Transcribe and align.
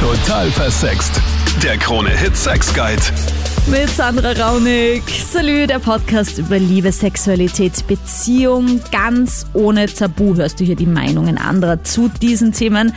Total 0.00 0.50
versext. 0.50 1.20
Der 1.62 1.76
Krone-Hit 1.76 2.34
Sex 2.34 2.72
Guide. 2.72 3.02
Mit 3.66 3.90
Sandra 3.90 4.32
Raunig. 4.32 5.02
Salü, 5.30 5.66
der 5.66 5.78
Podcast 5.78 6.38
über 6.38 6.58
Liebe, 6.58 6.90
Sexualität, 6.90 7.86
Beziehung. 7.86 8.80
Ganz 8.92 9.44
ohne 9.52 9.84
Tabu 9.86 10.34
hörst 10.36 10.58
du 10.58 10.64
hier 10.64 10.74
die 10.74 10.86
Meinungen 10.86 11.36
anderer 11.36 11.84
zu 11.84 12.08
diesen 12.08 12.52
Themen. 12.52 12.94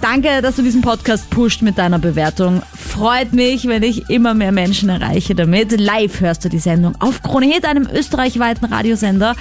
Danke, 0.00 0.40
dass 0.40 0.54
du 0.54 0.62
diesen 0.62 0.80
Podcast 0.80 1.28
pusht 1.28 1.62
mit 1.62 1.76
deiner 1.76 1.98
Bewertung. 1.98 2.62
Freut 2.72 3.32
mich, 3.32 3.66
wenn 3.66 3.82
ich 3.82 4.08
immer 4.08 4.32
mehr 4.32 4.52
Menschen 4.52 4.88
erreiche 4.90 5.34
damit. 5.34 5.78
Live 5.80 6.20
hörst 6.20 6.44
du 6.44 6.48
die 6.48 6.60
Sendung 6.60 6.94
auf 7.00 7.20
Krone 7.22 7.46
Hit, 7.46 7.64
einem 7.64 7.88
österreichweiten 7.92 8.72
Radiosender. 8.72 9.34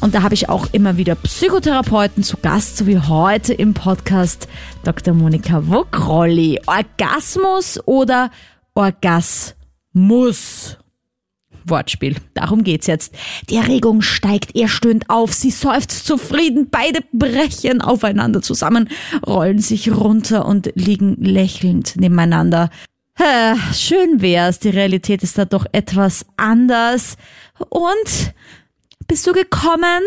Und 0.00 0.14
da 0.14 0.22
habe 0.22 0.34
ich 0.34 0.48
auch 0.48 0.68
immer 0.72 0.96
wieder 0.96 1.14
Psychotherapeuten 1.14 2.22
zu 2.22 2.36
Gast, 2.36 2.76
so 2.76 2.86
wie 2.86 2.98
heute 2.98 3.54
im 3.54 3.74
Podcast 3.74 4.46
Dr. 4.84 5.14
Monika 5.14 5.66
Wokrolli. 5.66 6.60
Orgasmus 6.66 7.80
oder 7.86 8.30
Orgasmus? 8.74 9.54
Wortspiel. 11.64 12.16
Darum 12.34 12.62
geht's 12.62 12.86
jetzt. 12.86 13.14
Die 13.50 13.56
Erregung 13.56 14.02
steigt, 14.02 14.54
er 14.54 14.68
stöhnt 14.68 15.10
auf, 15.10 15.32
sie 15.32 15.50
seufzt 15.50 16.06
zufrieden, 16.06 16.68
beide 16.70 17.00
brechen 17.12 17.80
aufeinander 17.80 18.42
zusammen, 18.42 18.88
rollen 19.26 19.58
sich 19.58 19.90
runter 19.90 20.46
und 20.46 20.70
liegen 20.74 21.16
lächelnd 21.20 21.96
nebeneinander. 21.96 22.70
Schön 23.72 24.20
wär's, 24.20 24.58
die 24.58 24.68
Realität 24.68 25.22
ist 25.22 25.38
da 25.38 25.46
doch 25.46 25.64
etwas 25.72 26.26
anders. 26.36 27.16
Und 27.70 28.34
bist 29.06 29.26
du 29.26 29.32
gekommen? 29.32 30.02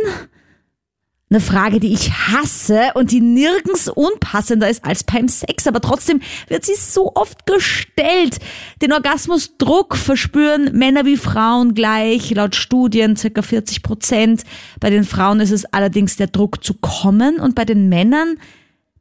Eine 1.31 1.41
Frage, 1.41 1.79
die 1.79 1.93
ich 1.93 2.11
hasse 2.11 2.91
und 2.95 3.11
die 3.11 3.21
nirgends 3.21 3.87
unpassender 3.87 4.67
ist 4.67 4.83
als 4.83 5.03
beim 5.03 5.27
Sex, 5.27 5.67
aber 5.67 5.79
trotzdem 5.79 6.21
wird 6.47 6.65
sie 6.65 6.73
so 6.73 7.11
oft 7.13 7.45
gestellt. 7.45 8.39
Den 8.81 8.93
Orgasmusdruck 8.93 9.95
verspüren 9.95 10.75
Männer 10.75 11.05
wie 11.05 11.17
Frauen 11.17 11.75
gleich, 11.75 12.31
laut 12.31 12.55
Studien 12.55 13.15
circa 13.15 13.43
40 13.43 13.83
Prozent. 13.83 14.43
Bei 14.79 14.89
den 14.89 15.03
Frauen 15.03 15.39
ist 15.39 15.51
es 15.51 15.65
allerdings 15.65 16.15
der 16.15 16.27
Druck 16.27 16.63
zu 16.63 16.73
kommen 16.73 17.39
und 17.39 17.53
bei 17.53 17.65
den 17.65 17.89
Männern 17.89 18.37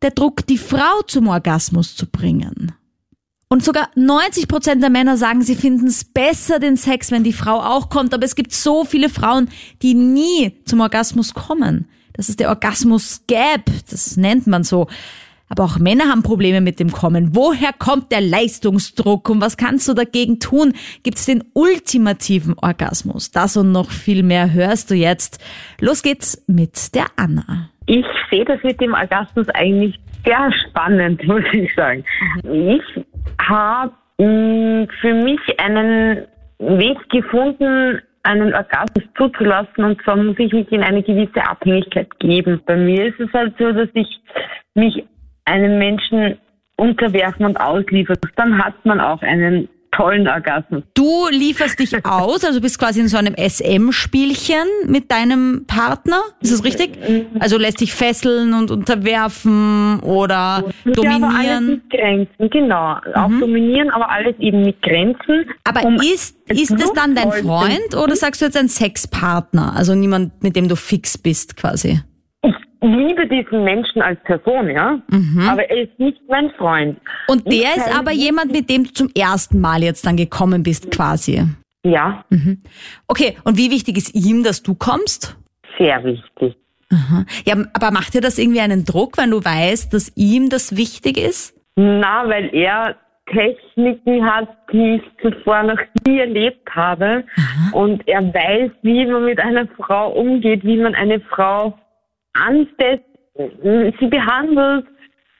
der 0.02 0.10
Druck, 0.10 0.46
die 0.46 0.58
Frau 0.58 1.00
zum 1.06 1.28
Orgasmus 1.28 1.96
zu 1.96 2.06
bringen. 2.06 2.72
Und 3.50 3.64
sogar 3.64 3.88
90 3.94 4.46
Prozent 4.46 4.82
der 4.82 4.90
Männer 4.90 5.16
sagen, 5.16 5.40
sie 5.40 5.56
finden 5.56 5.86
es 5.86 6.04
besser, 6.04 6.58
den 6.58 6.76
Sex, 6.76 7.10
wenn 7.10 7.24
die 7.24 7.32
Frau 7.32 7.60
auch 7.60 7.88
kommt. 7.88 8.12
Aber 8.12 8.24
es 8.24 8.36
gibt 8.36 8.52
so 8.52 8.84
viele 8.84 9.08
Frauen, 9.08 9.48
die 9.80 9.94
nie 9.94 10.52
zum 10.66 10.80
Orgasmus 10.80 11.32
kommen. 11.32 11.88
Das 12.12 12.28
ist 12.28 12.40
der 12.40 12.50
Orgasmus-Gap. 12.50 13.64
Das 13.90 14.18
nennt 14.18 14.46
man 14.46 14.64
so. 14.64 14.86
Aber 15.48 15.64
auch 15.64 15.78
Männer 15.78 16.10
haben 16.10 16.22
Probleme 16.22 16.60
mit 16.60 16.78
dem 16.78 16.92
Kommen. 16.92 17.34
Woher 17.34 17.72
kommt 17.72 18.12
der 18.12 18.20
Leistungsdruck 18.20 19.30
und 19.30 19.40
was 19.40 19.56
kannst 19.56 19.88
du 19.88 19.94
dagegen 19.94 20.40
tun? 20.40 20.74
Gibt 21.02 21.16
es 21.16 21.24
den 21.24 21.42
ultimativen 21.54 22.54
Orgasmus? 22.58 23.30
Das 23.30 23.56
und 23.56 23.72
noch 23.72 23.90
viel 23.90 24.22
mehr 24.22 24.52
hörst 24.52 24.90
du 24.90 24.94
jetzt. 24.94 25.42
Los 25.80 26.02
geht's 26.02 26.44
mit 26.46 26.94
der 26.94 27.06
Anna. 27.16 27.70
Ich 27.86 28.04
sehe 28.30 28.44
das 28.44 28.62
mit 28.62 28.78
dem 28.78 28.92
Orgasmus 28.92 29.48
eigentlich 29.50 29.98
sehr 30.24 30.52
spannend, 30.68 31.24
muss 31.26 31.44
ich 31.52 31.74
sagen. 31.74 32.04
Ich 32.42 32.82
habe 33.40 33.92
mm, 34.18 34.88
für 35.00 35.14
mich 35.14 35.40
einen 35.58 36.26
Weg 36.58 36.98
gefunden, 37.10 38.00
einen 38.22 38.54
Orgasmus 38.54 39.04
zuzulassen 39.16 39.84
und 39.84 40.02
zwar 40.02 40.16
muss 40.16 40.38
ich 40.38 40.52
mich 40.52 40.70
in 40.72 40.82
eine 40.82 41.02
gewisse 41.02 41.42
Abhängigkeit 41.42 42.18
geben. 42.18 42.60
Bei 42.66 42.76
mir 42.76 43.06
ist 43.06 43.20
es 43.20 43.32
halt 43.32 43.54
so, 43.58 43.72
dass 43.72 43.88
ich 43.94 44.20
mich 44.74 45.04
einem 45.44 45.78
Menschen 45.78 46.38
unterwerfen 46.76 47.46
und 47.46 47.58
ausliefern. 47.58 48.18
Dann 48.36 48.62
hat 48.62 48.74
man 48.84 49.00
auch 49.00 49.22
einen 49.22 49.68
tollen 49.90 50.28
Orgasmus. 50.28 50.82
Du 50.94 51.28
lieferst 51.30 51.78
dich 51.78 52.04
aus, 52.04 52.44
also 52.44 52.60
bist 52.60 52.78
quasi 52.78 53.00
in 53.00 53.08
so 53.08 53.16
einem 53.16 53.34
SM-Spielchen 53.36 54.66
mit 54.86 55.10
deinem 55.10 55.64
Partner, 55.66 56.22
ist 56.40 56.52
das 56.52 56.64
richtig? 56.64 56.98
Also 57.38 57.58
lässt 57.58 57.80
dich 57.80 57.92
fesseln 57.92 58.54
und 58.54 58.70
unterwerfen 58.70 60.00
oder 60.00 60.64
dominieren? 60.84 61.20
Ja, 61.20 61.28
aber 61.28 61.38
alles 61.38 61.60
mit 61.62 61.90
Grenzen, 61.90 62.50
genau. 62.50 62.94
Mhm. 62.94 63.14
Auch 63.14 63.40
dominieren, 63.40 63.90
aber 63.90 64.10
alles 64.10 64.34
eben 64.38 64.62
mit 64.62 64.80
Grenzen. 64.82 65.46
Aber 65.64 65.84
um 65.84 65.96
ist, 65.96 66.36
ist 66.48 66.70
es 66.70 66.92
dann 66.92 67.14
dein 67.14 67.32
Freund 67.32 67.94
oder 67.96 68.16
sagst 68.16 68.40
du 68.40 68.46
jetzt 68.46 68.56
ein 68.56 68.68
Sexpartner? 68.68 69.74
Also 69.76 69.94
niemand, 69.94 70.42
mit 70.42 70.56
dem 70.56 70.68
du 70.68 70.76
fix 70.76 71.18
bist 71.18 71.56
quasi? 71.56 72.00
Liebe 72.80 73.26
diesen 73.26 73.64
Menschen 73.64 74.02
als 74.02 74.22
Person, 74.24 74.70
ja, 74.70 75.00
mhm. 75.10 75.48
aber 75.48 75.68
er 75.68 75.82
ist 75.84 75.98
nicht 75.98 76.20
mein 76.28 76.50
Freund. 76.52 76.98
Und 77.28 77.46
der 77.46 77.52
ich 77.52 77.76
ist 77.76 77.98
aber 77.98 78.12
jemand, 78.12 78.52
mit 78.52 78.70
dem 78.70 78.84
du 78.84 78.92
zum 78.92 79.10
ersten 79.16 79.60
Mal 79.60 79.82
jetzt 79.82 80.06
dann 80.06 80.16
gekommen 80.16 80.62
bist, 80.62 80.90
quasi. 80.90 81.44
Ja. 81.84 82.24
Mhm. 82.30 82.62
Okay, 83.06 83.36
und 83.44 83.56
wie 83.56 83.70
wichtig 83.70 83.96
ist 83.96 84.14
ihm, 84.14 84.42
dass 84.42 84.62
du 84.62 84.74
kommst? 84.74 85.36
Sehr 85.78 86.02
wichtig. 86.04 86.56
Aha. 86.90 87.24
Ja, 87.44 87.54
aber 87.74 87.90
macht 87.90 88.14
dir 88.14 88.20
das 88.20 88.38
irgendwie 88.38 88.60
einen 88.60 88.84
Druck, 88.84 89.18
wenn 89.18 89.30
du 89.30 89.44
weißt, 89.44 89.92
dass 89.92 90.12
ihm 90.16 90.48
das 90.48 90.76
wichtig 90.76 91.18
ist? 91.18 91.54
Na, 91.76 92.28
weil 92.28 92.52
er 92.54 92.96
Techniken 93.26 94.24
hat, 94.24 94.48
die 94.72 94.96
ich 94.96 95.02
zuvor 95.22 95.62
noch 95.62 95.78
nie 96.06 96.18
erlebt 96.18 96.68
habe. 96.74 97.24
Aha. 97.36 97.76
Und 97.76 98.06
er 98.08 98.22
weiß, 98.22 98.70
wie 98.82 99.06
man 99.06 99.24
mit 99.26 99.38
einer 99.38 99.66
Frau 99.76 100.12
umgeht, 100.12 100.64
wie 100.64 100.78
man 100.78 100.94
eine 100.94 101.20
Frau 101.20 101.78
ansetzt, 102.46 103.04
sie 104.00 104.06
behandelt. 104.06 104.86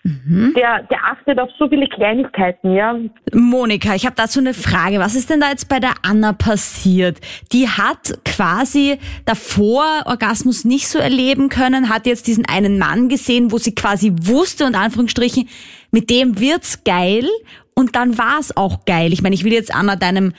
Mhm. 0.04 0.54
Der, 0.56 0.84
der 0.84 1.04
achtet 1.04 1.38
auf 1.38 1.50
so 1.59 1.69
viele 1.69 1.86
Kleinigkeiten, 1.88 2.72
ja. 2.72 2.97
Monika, 3.34 3.94
ich 3.94 4.06
habe 4.06 4.14
dazu 4.16 4.38
eine 4.38 4.54
Frage. 4.54 5.00
Was 5.00 5.14
ist 5.14 5.28
denn 5.28 5.41
da 5.41 5.50
jetzt 5.50 5.69
bei 5.69 5.81
der 5.81 5.94
Anna 6.03 6.32
passiert? 6.32 7.19
Die 7.53 7.69
hat 7.69 8.19
quasi 8.25 8.98
davor 9.26 9.84
Orgasmus 10.06 10.64
nicht 10.64 10.88
so 10.88 10.98
erleben 10.98 11.48
können, 11.48 11.88
hat 11.88 12.06
jetzt 12.06 12.26
diesen 12.26 12.47
einen 12.47 12.78
Mann 12.78 13.09
gesehen, 13.09 13.50
wo 13.50 13.59
sie 13.59 13.75
quasi 13.75 14.12
wusste, 14.22 14.66
und 14.66 14.76
Anführungsstrichen, 14.76 15.48
mit 15.91 16.10
dem 16.10 16.38
wird's 16.38 16.84
geil. 16.84 17.26
Und 17.75 17.94
dann 17.94 18.19
war's 18.19 18.56
auch 18.56 18.84
geil. 18.86 19.12
Ich 19.12 19.22
meine, 19.22 19.34
ich 19.34 19.44
will 19.44 19.53
jetzt 19.53 19.75
Anna 19.75 19.97
deinem 19.97 20.32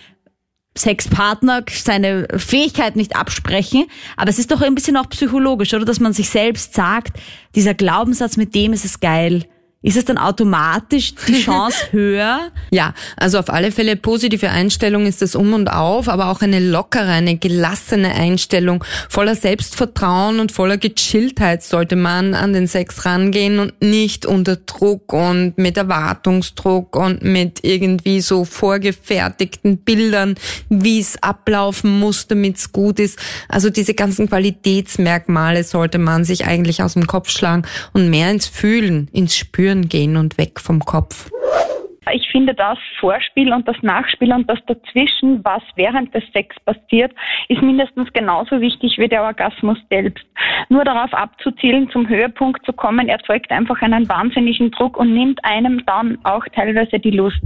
Sexpartner 0.77 1.63
seine 1.69 2.27
Fähigkeit 2.37 2.95
nicht 2.95 3.15
absprechen, 3.15 3.87
aber 4.15 4.29
es 4.29 4.39
ist 4.39 4.51
doch 4.51 4.61
ein 4.61 4.75
bisschen 4.75 4.97
auch 4.97 5.09
psychologisch, 5.09 5.73
oder? 5.73 5.85
Dass 5.85 5.99
man 5.99 6.13
sich 6.13 6.29
selbst 6.29 6.73
sagt, 6.73 7.17
dieser 7.55 7.73
Glaubenssatz, 7.73 8.37
mit 8.37 8.55
dem 8.55 8.73
ist 8.73 8.85
es 8.85 8.99
geil, 8.99 9.45
ist 9.81 9.95
es 9.95 10.03
dann 10.03 10.17
automatisch 10.17 11.15
die 11.27 11.41
Chance 11.43 11.91
höher? 11.91 12.51
ja, 12.69 12.93
also 13.15 13.39
auf 13.39 13.49
alle 13.49 13.71
Fälle 13.71 13.95
positive 13.95 14.49
Einstellung 14.49 15.05
ist 15.05 15.21
das 15.21 15.35
um 15.35 15.53
und 15.53 15.69
auf, 15.69 16.09
aber 16.09 16.27
auch 16.29 16.41
eine 16.41 16.59
lockere, 16.59 17.07
eine 17.07 17.37
gelassene 17.37 18.13
Einstellung, 18.13 18.83
voller 19.07 19.35
Selbstvertrauen 19.35 20.41
und 20.41 20.51
voller 20.51 20.77
Gechilltheit 20.77 21.63
sollte 21.63 21.95
man 21.95 22.33
an 22.33 22.51
den 22.51 22.67
Sex 22.67 23.05
rangehen 23.05 23.59
und 23.59 23.81
nicht 23.81 24.25
unter 24.25 24.57
Druck 24.57 25.13
und 25.13 25.57
mit 25.57 25.77
Erwartungsdruck 25.77 26.97
und 26.97 27.23
mit 27.23 27.59
irgendwie 27.63 28.19
so 28.19 28.43
vorgefertigten 28.43 29.77
Bildern, 29.77 30.35
wie 30.67 30.99
es 30.99 31.23
ablaufen 31.23 31.99
muss, 31.99 32.27
damit 32.27 32.57
es 32.57 32.73
gut 32.73 32.99
ist. 32.99 33.17
Also 33.47 33.69
diese 33.69 33.93
ganzen 33.93 34.27
Qualitätsmerkmale 34.27 35.63
sollte 35.63 35.99
man 35.99 36.25
sich 36.25 36.45
eigentlich 36.45 36.83
aus 36.83 36.95
dem 36.95 37.07
Kopf 37.07 37.29
schlagen 37.29 37.63
und 37.93 38.09
mehr 38.09 38.29
ins 38.29 38.47
Fühlen, 38.47 39.07
ins 39.13 39.37
Spüren 39.37 39.68
Spüren 39.69 39.87
gehen 39.87 40.17
und 40.17 40.39
weg 40.39 40.59
vom 40.59 40.79
Kopf. 40.79 41.29
Ich 42.11 42.27
finde 42.31 42.53
das 42.53 42.77
Vorspiel 42.99 43.53
und 43.53 43.67
das 43.67 43.77
Nachspiel 43.81 44.33
und 44.33 44.49
das 44.49 44.59
dazwischen, 44.65 45.43
was 45.43 45.61
während 45.75 46.13
des 46.13 46.23
Sex 46.33 46.55
passiert, 46.65 47.11
ist 47.47 47.61
mindestens 47.61 48.11
genauso 48.13 48.61
wichtig 48.61 48.97
wie 48.97 49.07
der 49.07 49.23
Orgasmus 49.23 49.77
selbst. 49.89 50.25
Nur 50.69 50.83
darauf 50.83 51.13
abzuzielen, 51.13 51.89
zum 51.89 52.07
Höhepunkt 52.07 52.65
zu 52.65 52.73
kommen, 52.73 53.07
erzeugt 53.07 53.51
einfach 53.51 53.81
einen 53.81 54.07
wahnsinnigen 54.07 54.71
Druck 54.71 54.97
und 54.97 55.13
nimmt 55.13 55.43
einem 55.43 55.85
dann 55.85 56.17
auch 56.23 56.43
teilweise 56.55 56.99
die 56.99 57.11
Lust, 57.11 57.41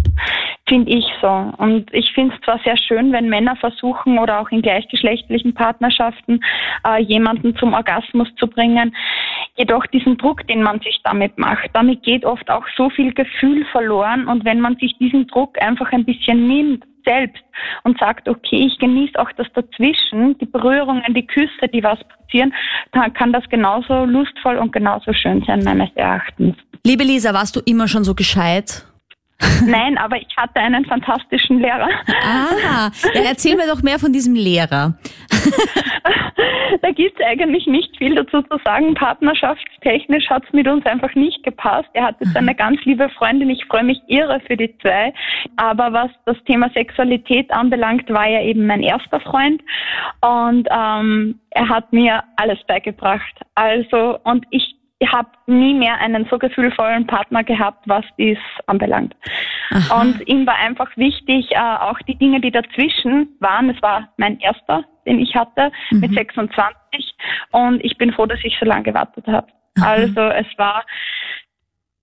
finde 0.67 0.91
ich 0.91 1.05
so. 1.21 1.53
Und 1.57 1.93
ich 1.93 2.11
finde 2.13 2.35
es 2.35 2.41
zwar 2.41 2.59
sehr 2.59 2.77
schön, 2.77 3.11
wenn 3.11 3.29
Männer 3.29 3.55
versuchen 3.55 4.19
oder 4.19 4.39
auch 4.39 4.49
in 4.49 4.61
gleichgeschlechtlichen 4.61 5.53
Partnerschaften 5.53 6.41
äh, 6.87 7.01
jemanden 7.01 7.55
zum 7.57 7.73
Orgasmus 7.73 8.27
zu 8.35 8.47
bringen, 8.47 8.95
jedoch 9.55 9.85
diesen 9.87 10.17
Druck, 10.17 10.47
den 10.47 10.63
man 10.63 10.79
sich 10.79 10.99
damit 11.03 11.37
macht, 11.37 11.69
damit 11.73 12.03
geht 12.03 12.25
oft 12.25 12.49
auch 12.49 12.65
so 12.75 12.89
viel 12.89 13.13
Gefühl 13.13 13.65
verloren 13.65 14.27
und 14.27 14.45
wenn 14.45 14.59
man 14.59 14.72
sich 14.79 14.97
diesen 14.97 15.27
Druck 15.27 15.61
einfach 15.61 15.91
ein 15.91 16.05
bisschen 16.05 16.47
nimmt, 16.47 16.83
selbst 17.05 17.43
und 17.83 17.99
sagt, 17.99 18.27
okay, 18.29 18.67
ich 18.67 18.79
genieße 18.79 19.19
auch 19.19 19.31
das 19.33 19.47
dazwischen, 19.53 20.37
die 20.37 20.45
Berührungen, 20.45 21.13
die 21.13 21.25
Küsse, 21.25 21.67
die 21.73 21.83
was 21.83 21.99
passieren, 22.03 22.53
dann 22.91 23.13
kann 23.13 23.33
das 23.33 23.43
genauso 23.49 24.05
lustvoll 24.05 24.57
und 24.57 24.71
genauso 24.71 25.13
schön 25.13 25.43
sein, 25.45 25.63
meines 25.63 25.89
Erachtens. 25.95 26.55
Liebe 26.85 27.03
Lisa, 27.03 27.33
warst 27.33 27.55
du 27.55 27.61
immer 27.65 27.87
schon 27.87 28.03
so 28.03 28.15
gescheit? 28.15 28.85
Nein, 29.65 29.97
aber 29.97 30.17
ich 30.17 30.35
hatte 30.37 30.59
einen 30.59 30.85
fantastischen 30.85 31.59
Lehrer. 31.59 31.89
Ah, 32.23 32.89
ja, 33.13 33.21
erzähl 33.25 33.55
mir 33.55 33.67
doch 33.67 33.81
mehr 33.81 33.99
von 33.99 34.11
diesem 34.11 34.35
Lehrer. 34.35 34.95
da 36.81 36.91
gibt 36.91 37.19
es 37.19 37.25
eigentlich 37.25 37.67
nicht 37.67 37.95
viel 37.97 38.15
dazu 38.15 38.41
zu 38.41 38.57
sagen. 38.63 38.93
Partnerschaftstechnisch 38.93 40.29
hat 40.29 40.43
es 40.45 40.53
mit 40.53 40.67
uns 40.67 40.85
einfach 40.85 41.13
nicht 41.15 41.43
gepasst. 41.43 41.89
Er 41.93 42.07
hat 42.07 42.15
jetzt 42.19 42.35
eine 42.35 42.55
ganz 42.55 42.83
liebe 42.85 43.09
Freundin. 43.09 43.49
Ich 43.49 43.65
freue 43.65 43.83
mich 43.83 43.99
irre 44.07 44.39
für 44.47 44.57
die 44.57 44.75
zwei. 44.79 45.13
Aber 45.55 45.93
was 45.93 46.11
das 46.25 46.37
Thema 46.45 46.69
Sexualität 46.73 47.51
anbelangt, 47.51 48.09
war 48.09 48.27
er 48.27 48.43
eben 48.43 48.65
mein 48.67 48.81
erster 48.81 49.19
Freund. 49.19 49.61
Und 50.21 50.67
ähm, 50.71 51.39
er 51.51 51.69
hat 51.69 51.91
mir 51.93 52.23
alles 52.35 52.59
beigebracht. 52.67 53.39
Also, 53.55 54.19
und 54.23 54.45
ich 54.49 54.75
habe 55.11 55.29
nie 55.47 55.73
mehr 55.73 55.99
einen 55.99 56.25
so 56.29 56.37
gefühlvollen 56.37 57.07
Partner 57.07 57.43
gehabt, 57.43 57.83
was 57.87 58.05
dies 58.17 58.37
anbelangt. 58.67 59.15
Aha. 59.71 60.01
Und 60.01 60.27
ihm 60.27 60.45
war 60.45 60.55
einfach 60.55 60.95
wichtig, 60.97 61.51
äh, 61.51 61.57
auch 61.57 61.97
die 62.07 62.15
Dinge, 62.15 62.41
die 62.41 62.51
dazwischen 62.51 63.29
waren. 63.39 63.69
Es 63.69 63.81
war 63.81 64.09
mein 64.17 64.39
erster, 64.39 64.83
den 65.05 65.19
ich 65.19 65.35
hatte, 65.35 65.71
mhm. 65.91 65.99
mit 65.99 66.13
26. 66.13 67.15
Und 67.51 67.83
ich 67.83 67.97
bin 67.97 68.13
froh, 68.13 68.25
dass 68.25 68.39
ich 68.43 68.57
so 68.59 68.65
lange 68.65 68.83
gewartet 68.83 69.27
habe. 69.27 69.47
Also 69.81 70.21
es 70.21 70.47
war 70.57 70.83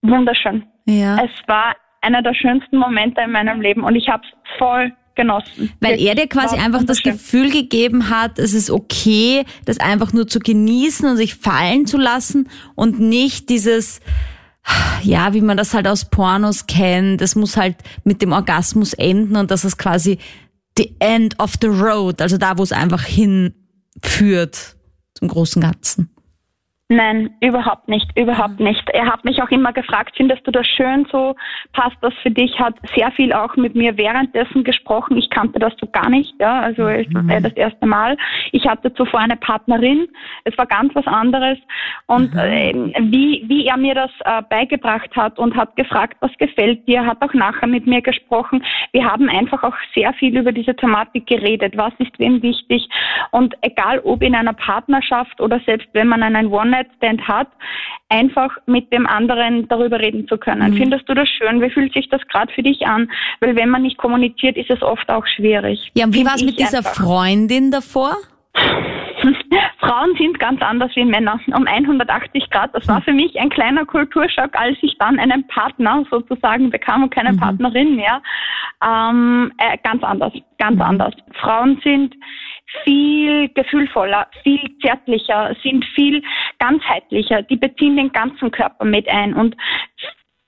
wunderschön. 0.03 0.65
Ja. 0.87 1.17
Es 1.23 1.31
war 1.47 1.77
einer 2.01 2.23
der 2.23 2.35
schönsten 2.35 2.79
Momente 2.79 3.21
in 3.21 3.33
meinem 3.33 3.61
Leben 3.61 3.85
und 3.85 3.95
ich 3.95 4.09
habe 4.09 4.23
es 4.25 4.59
voll 4.59 4.93
genossen. 5.21 5.73
Weil 5.81 6.01
er 6.01 6.15
dir 6.15 6.27
quasi 6.27 6.57
einfach 6.57 6.83
das 6.85 7.03
Gefühl 7.03 7.51
gegeben 7.51 8.09
hat, 8.09 8.39
es 8.39 8.55
ist 8.55 8.71
okay, 8.71 9.45
das 9.67 9.79
einfach 9.79 10.13
nur 10.13 10.27
zu 10.27 10.39
genießen 10.39 11.09
und 11.09 11.17
sich 11.17 11.35
fallen 11.35 11.87
zu 11.87 11.99
lassen 11.99 12.49
und 12.75 12.99
nicht 12.99 13.49
dieses, 13.51 14.01
ja, 15.03 15.35
wie 15.35 15.43
man 15.43 15.57
das 15.57 15.75
halt 15.75 15.87
aus 15.87 16.07
Pornos 16.07 16.67
kennt, 16.67 17.21
es 17.21 17.37
muss 17.37 17.57
halt 17.57 17.77
mit 18.05 18.23
dem 18.23 18.33
Orgasmus 18.33 18.95
enden 18.95 19.37
und 19.37 19.51
das 19.51 19.65
ist 19.65 19.77
quasi 19.77 20.19
the 20.77 20.95
end 20.99 21.39
of 21.39 21.55
the 21.61 21.69
road, 21.69 22.21
also 22.23 22.39
da, 22.39 22.57
wo 22.57 22.63
es 22.63 22.73
einfach 22.73 23.05
hinführt 23.05 24.77
zum 25.15 25.29
großen 25.29 25.61
Ganzen. 25.61 26.11
Nein, 26.93 27.31
überhaupt 27.41 27.89
nicht, 27.89 28.11
überhaupt 28.19 28.59
mhm. 28.59 28.67
nicht. 28.67 28.91
Er 28.91 29.07
hat 29.07 29.25
mich 29.25 29.41
auch 29.41 29.51
immer 29.51 29.73
gefragt, 29.73 30.15
findest 30.17 30.45
du 30.45 30.51
das 30.51 30.67
schön 30.67 31.07
so? 31.13 31.37
Passt 31.73 31.97
das 32.01 32.13
für 32.21 32.33
dich? 32.33 32.59
Hat 32.59 32.75
sehr 32.97 33.13
viel 33.13 33.33
auch 33.33 33.55
mit 33.55 33.77
mir 33.77 33.97
währenddessen 33.97 34.65
gesprochen. 34.65 35.17
Ich 35.17 35.31
kannte 35.31 35.61
das 35.61 35.73
so 35.81 35.87
gar 35.87 36.11
nicht, 36.11 36.35
ja. 36.41 36.59
Also 36.59 36.89
es 36.89 37.07
mhm. 37.11 37.31
war 37.31 37.41
das 37.41 37.53
erste 37.53 37.87
Mal. 37.87 38.17
Ich 38.51 38.67
hatte 38.67 38.93
zuvor 38.93 39.21
eine 39.21 39.37
Partnerin. 39.37 40.09
Es 40.43 40.59
war 40.59 40.67
ganz 40.67 40.93
was 40.97 41.07
anderes. 41.07 41.59
Und 42.07 42.35
mhm. 42.35 42.41
äh, 42.41 42.75
wie, 43.03 43.45
wie 43.47 43.67
er 43.67 43.77
mir 43.77 43.95
das 43.95 44.11
äh, 44.25 44.43
beigebracht 44.51 45.15
hat 45.15 45.39
und 45.39 45.55
hat 45.55 45.77
gefragt, 45.77 46.17
was 46.19 46.37
gefällt 46.39 46.89
dir, 46.89 47.07
hat 47.07 47.23
auch 47.23 47.35
nachher 47.35 47.69
mit 47.69 47.87
mir 47.87 48.03
gesprochen. 48.03 48.65
Wir 48.91 49.05
haben 49.05 49.29
einfach 49.29 49.63
auch 49.63 49.77
sehr 49.95 50.13
viel 50.15 50.37
über 50.37 50.51
diese 50.51 50.75
Thematik 50.75 51.29
geredet. 51.29 51.77
Was 51.77 51.93
ist 51.99 52.19
wem 52.19 52.43
wichtig? 52.43 52.89
Und 53.31 53.55
egal 53.63 54.01
ob 54.01 54.25
in 54.25 54.35
einer 54.35 54.55
Partnerschaft 54.55 55.41
oder 55.41 55.61
selbst 55.61 55.87
wenn 55.93 56.09
man 56.09 56.25
einen 56.25 56.49
One 56.49 56.80
One-Night-Stand 56.81 57.27
hat, 57.27 57.49
einfach 58.09 58.57
mit 58.67 58.93
dem 58.93 59.07
anderen 59.07 59.69
darüber 59.69 60.01
reden 60.01 60.27
zu 60.29 60.39
können. 60.39 60.73
Mhm. 60.73 60.77
Findest 60.77 61.09
du 61.09 61.15
das 61.15 61.29
schön? 61.29 61.61
Wie 61.61 61.71
fühlt 61.71 61.93
sich 61.93 62.09
das 62.09 62.21
gerade 62.29 62.53
für 62.53 62.63
dich 62.63 62.87
an? 62.87 63.11
Weil 63.41 63.57
wenn 63.57 63.69
man 63.69 63.83
nicht 63.83 63.99
kommuniziert, 63.99 64.57
ist 64.57 64.71
es 64.71 64.83
oft 64.83 65.09
auch 65.11 65.27
schwierig. 65.27 65.91
Ja, 65.95 66.07
und 66.07 66.15
wie 66.15 66.25
war 66.25 66.35
es 66.35 66.43
mit 66.43 66.59
dieser 66.59 66.79
einfach. 66.79 66.95
Freundin 66.95 67.71
davor? 67.71 68.17
Frauen 69.81 70.15
sind 70.19 70.39
ganz 70.39 70.61
anders 70.63 70.91
wie 70.95 71.05
Männer, 71.05 71.41
um 71.55 71.67
180 71.67 72.51
Grad. 72.51 72.75
Das 72.75 72.87
war 72.87 72.97
hm. 72.97 73.03
für 73.03 73.13
mich 73.13 73.39
ein 73.39 73.51
kleiner 73.51 73.85
Kulturschock, 73.85 74.51
als 74.53 74.77
ich 74.83 74.97
dann 74.99 75.19
einen 75.19 75.47
Partner 75.49 76.05
sozusagen 76.11 76.71
bekam 76.71 77.05
und 77.05 77.15
keine 77.15 77.33
mhm. 77.33 77.39
Partnerin 77.39 77.97
mehr. 77.97 78.23
Ähm, 78.85 79.53
äh, 79.59 79.77
ganz 79.83 80.03
anders, 80.03 80.33
ganz 80.59 80.77
mhm. 80.77 80.83
anders. 80.83 81.15
Frauen 81.41 81.81
sind 81.83 82.15
viel 82.85 83.49
gefühlvoller, 83.51 84.27
viel 84.43 84.61
zärtlicher, 84.81 85.55
sind 85.63 85.85
viel 85.95 86.23
ganzheitlicher. 86.59 87.43
Die 87.43 87.57
beziehen 87.57 87.97
den 87.97 88.13
ganzen 88.13 88.51
Körper 88.51 88.85
mit 88.85 89.09
ein 89.09 89.35
und 89.35 89.57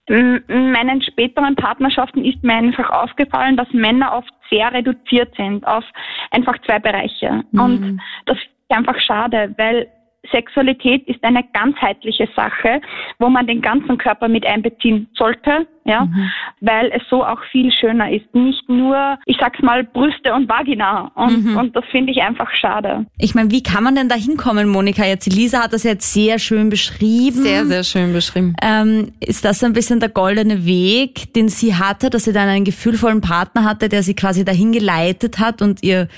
in 0.09 0.73
meinen 0.73 1.01
späteren 1.03 1.55
Partnerschaften 1.55 2.25
ist 2.25 2.43
mir 2.43 2.55
einfach 2.55 2.91
aufgefallen, 2.91 3.57
dass 3.57 3.71
Männer 3.73 4.13
oft 4.17 4.33
sehr 4.51 4.73
reduziert 4.73 5.35
sind 5.37 5.67
auf 5.67 5.85
einfach 6.31 6.59
zwei 6.67 6.79
Bereiche. 6.79 7.45
Mhm. 7.53 7.61
Und 7.61 8.01
das 8.27 8.37
ist 8.37 8.49
einfach 8.69 8.99
schade, 9.01 9.55
weil 9.57 9.89
Sexualität 10.32 11.06
ist 11.06 11.23
eine 11.23 11.44
ganzheitliche 11.52 12.29
Sache, 12.34 12.81
wo 13.19 13.29
man 13.29 13.46
den 13.46 13.61
ganzen 13.61 13.99
Körper 13.99 14.29
mit 14.29 14.44
einbeziehen 14.46 15.08
sollte, 15.17 15.67
ja, 15.84 16.05
mhm. 16.05 16.31
weil 16.61 16.90
es 16.93 17.02
so 17.08 17.25
auch 17.25 17.40
viel 17.50 17.70
schöner 17.73 18.11
ist. 18.11 18.34
Nicht 18.34 18.69
nur, 18.69 19.19
ich 19.26 19.37
sag's 19.38 19.61
mal, 19.61 19.84
Brüste 19.84 20.32
und 20.32 20.49
Vagina. 20.49 21.11
Und, 21.14 21.44
mhm. 21.44 21.56
und 21.56 21.76
das 21.76 21.84
finde 21.90 22.12
ich 22.12 22.23
einfach 22.23 22.50
schade. 22.61 23.06
Ich 23.19 23.34
meine, 23.34 23.50
wie 23.50 23.62
kann 23.62 23.84
man 23.84 23.94
denn 23.94 24.08
da 24.08 24.14
hinkommen, 24.14 24.69
Monika? 24.69 25.05
Jetzt, 25.05 25.32
Lisa 25.32 25.62
hat 25.62 25.73
das 25.73 25.82
jetzt 25.82 26.12
sehr 26.12 26.38
schön 26.38 26.70
beschrieben. 26.70 27.43
Sehr, 27.43 27.67
sehr 27.67 27.84
schön 27.84 28.12
beschrieben. 28.12 28.55
Ähm, 28.62 29.12
ist 29.20 29.44
das 29.44 29.62
ein 29.62 29.73
bisschen 29.73 30.00
der 30.00 30.08
goldene 30.08 30.64
Weg, 30.64 31.32
den 31.34 31.49
sie 31.49 31.75
hatte, 31.75 32.11
dass 32.11 32.25
sie 32.25 32.32
dann 32.32 32.49
einen 32.49 32.64
gefühlvollen 32.64 33.20
Partner 33.20 33.64
hatte, 33.64 33.88
der 33.88 34.02
sie 34.02 34.14
quasi 34.14 34.44
dahin 34.44 34.73
geleitet 34.73 35.38
hat 35.38 35.62
und 35.62 35.82
ihr 35.82 36.08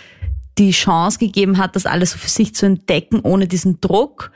die 0.59 0.71
Chance 0.71 1.19
gegeben 1.19 1.59
hat, 1.59 1.77
das 1.77 1.87
alles 1.87 2.15
für 2.15 2.29
sich 2.29 2.55
zu 2.55 2.67
entdecken, 2.67 3.21
ohne 3.21 3.47
diesen 3.47 3.81
Druck. 3.81 4.31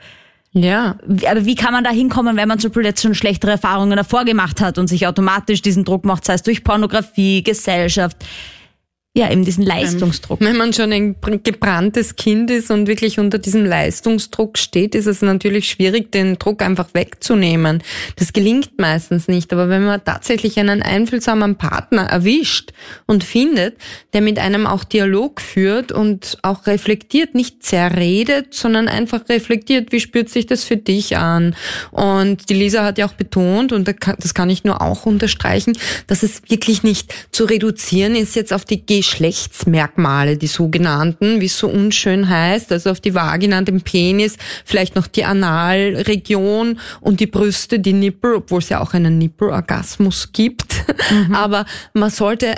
Ja. 0.51 0.97
Aber 1.29 1.45
wie 1.45 1.55
kann 1.55 1.73
man 1.73 1.83
da 1.83 1.91
hinkommen, 1.91 2.35
wenn 2.35 2.47
man 2.47 2.59
zum 2.59 2.71
Beispiel 2.71 2.85
jetzt 2.85 3.01
schon 3.01 3.15
schlechtere 3.15 3.51
Erfahrungen 3.51 3.95
davor 3.95 4.25
gemacht 4.25 4.61
hat 4.61 4.77
und 4.77 4.87
sich 4.87 5.07
automatisch 5.07 5.61
diesen 5.61 5.85
Druck 5.85 6.05
macht, 6.05 6.25
sei 6.25 6.33
es 6.33 6.43
durch 6.43 6.63
Pornografie, 6.63 7.43
Gesellschaft? 7.43 8.17
Ja, 9.17 9.31
eben 9.31 9.43
diesen 9.43 9.65
Leistungsdruck. 9.65 10.39
Wenn 10.39 10.55
man 10.55 10.71
schon 10.71 10.93
ein 10.93 11.15
gebranntes 11.19 12.15
Kind 12.15 12.51
ist 12.51 12.69
und 12.69 12.87
wirklich 12.87 13.19
unter 13.19 13.39
diesem 13.39 13.65
Leistungsdruck 13.65 14.59
steht, 14.59 14.93
ist 14.93 15.07
es 15.07 15.23
natürlich 15.23 15.67
schwierig, 15.67 16.11
den 16.11 16.37
Druck 16.37 16.61
einfach 16.61 16.93
wegzunehmen. 16.93 17.81
Das 18.17 18.33
gelingt 18.33 18.77
meistens 18.77 19.27
nicht. 19.27 19.51
Aber 19.51 19.67
wenn 19.67 19.83
man 19.83 20.03
tatsächlich 20.05 20.59
einen 20.59 20.83
einfühlsamen 20.83 21.55
Partner 21.55 22.03
erwischt 22.03 22.71
und 23.07 23.23
findet, 23.23 23.77
der 24.13 24.21
mit 24.21 24.37
einem 24.37 24.67
auch 24.67 24.83
Dialog 24.83 25.41
führt 25.41 25.91
und 25.91 26.37
auch 26.43 26.67
reflektiert, 26.67 27.33
nicht 27.33 27.63
zerredet, 27.63 28.53
sondern 28.53 28.87
einfach 28.87 29.27
reflektiert, 29.27 29.91
wie 29.91 30.01
spürt 30.01 30.29
sich 30.29 30.45
das 30.45 30.63
für 30.63 30.77
dich 30.77 31.17
an? 31.17 31.55
Und 31.89 32.49
die 32.49 32.53
Lisa 32.53 32.85
hat 32.85 32.99
ja 32.99 33.07
auch 33.07 33.13
betont, 33.13 33.73
und 33.73 33.87
das 33.87 34.33
kann 34.35 34.51
ich 34.51 34.63
nur 34.63 34.83
auch 34.83 35.07
unterstreichen, 35.07 35.73
dass 36.05 36.21
es 36.21 36.43
wirklich 36.47 36.83
nicht 36.83 37.11
zu 37.31 37.45
reduzieren 37.45 38.15
ist 38.15 38.35
jetzt 38.35 38.53
auf 38.53 38.65
die 38.65 38.85
Geschlechtsmerkmale, 38.99 40.37
die 40.37 40.47
sogenannten, 40.47 41.39
wie 41.39 41.45
es 41.45 41.57
so 41.57 41.69
unschön 41.69 42.27
heißt, 42.27 42.71
also 42.71 42.89
auf 42.89 42.99
die 42.99 43.13
Vagina, 43.13 43.61
den 43.61 43.81
Penis, 43.81 44.35
vielleicht 44.65 44.95
noch 44.95 45.07
die 45.07 45.23
Analregion 45.23 46.79
und 46.99 47.19
die 47.19 47.27
Brüste, 47.27 47.79
die 47.79 47.93
Nippel, 47.93 48.35
obwohl 48.35 48.59
es 48.59 48.69
ja 48.69 48.81
auch 48.81 48.93
einen 48.93 49.17
Nippelorgasmus 49.17 50.31
gibt. 50.33 50.73
Mhm. 51.11 51.33
Aber 51.33 51.65
man 51.93 52.09
sollte 52.09 52.55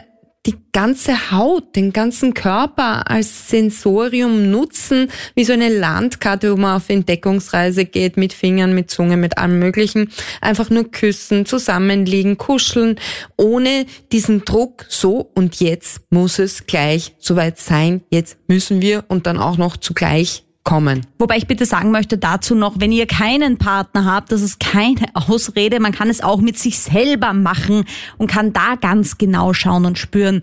die 0.47 0.55
ganze 0.73 1.31
Haut, 1.31 1.75
den 1.75 1.93
ganzen 1.93 2.33
Körper 2.33 3.09
als 3.11 3.49
Sensorium 3.49 4.49
nutzen, 4.49 5.11
wie 5.35 5.43
so 5.43 5.53
eine 5.53 5.69
Landkarte, 5.69 6.51
wo 6.51 6.57
man 6.57 6.77
auf 6.77 6.89
Entdeckungsreise 6.89 7.85
geht, 7.85 8.17
mit 8.17 8.33
Fingern, 8.33 8.73
mit 8.73 8.89
Zunge, 8.89 9.17
mit 9.17 9.37
allem 9.37 9.59
Möglichen. 9.59 10.11
Einfach 10.41 10.71
nur 10.71 10.89
küssen, 10.89 11.45
zusammenliegen, 11.45 12.37
kuscheln, 12.37 12.99
ohne 13.37 13.85
diesen 14.11 14.43
Druck, 14.43 14.85
so 14.89 15.31
und 15.35 15.59
jetzt 15.59 16.01
muss 16.09 16.39
es 16.39 16.65
gleich 16.65 17.13
soweit 17.19 17.59
sein, 17.59 18.01
jetzt 18.09 18.37
müssen 18.47 18.81
wir 18.81 19.05
und 19.09 19.27
dann 19.27 19.37
auch 19.37 19.57
noch 19.57 19.77
zugleich 19.77 20.43
kommen. 20.63 21.05
Wobei 21.17 21.37
ich 21.37 21.47
bitte 21.47 21.65
sagen 21.65 21.91
möchte 21.91 22.17
dazu 22.17 22.55
noch, 22.55 22.75
wenn 22.79 22.91
ihr 22.91 23.07
keinen 23.07 23.57
Partner 23.57 24.05
habt, 24.05 24.31
das 24.31 24.41
ist 24.41 24.59
keine 24.59 25.07
Ausrede, 25.13 25.79
man 25.79 25.91
kann 25.91 26.09
es 26.09 26.23
auch 26.23 26.41
mit 26.41 26.57
sich 26.57 26.79
selber 26.79 27.33
machen 27.33 27.85
und 28.17 28.29
kann 28.29 28.53
da 28.53 28.75
ganz 28.79 29.17
genau 29.17 29.53
schauen 29.53 29.85
und 29.85 29.97
spüren, 29.97 30.41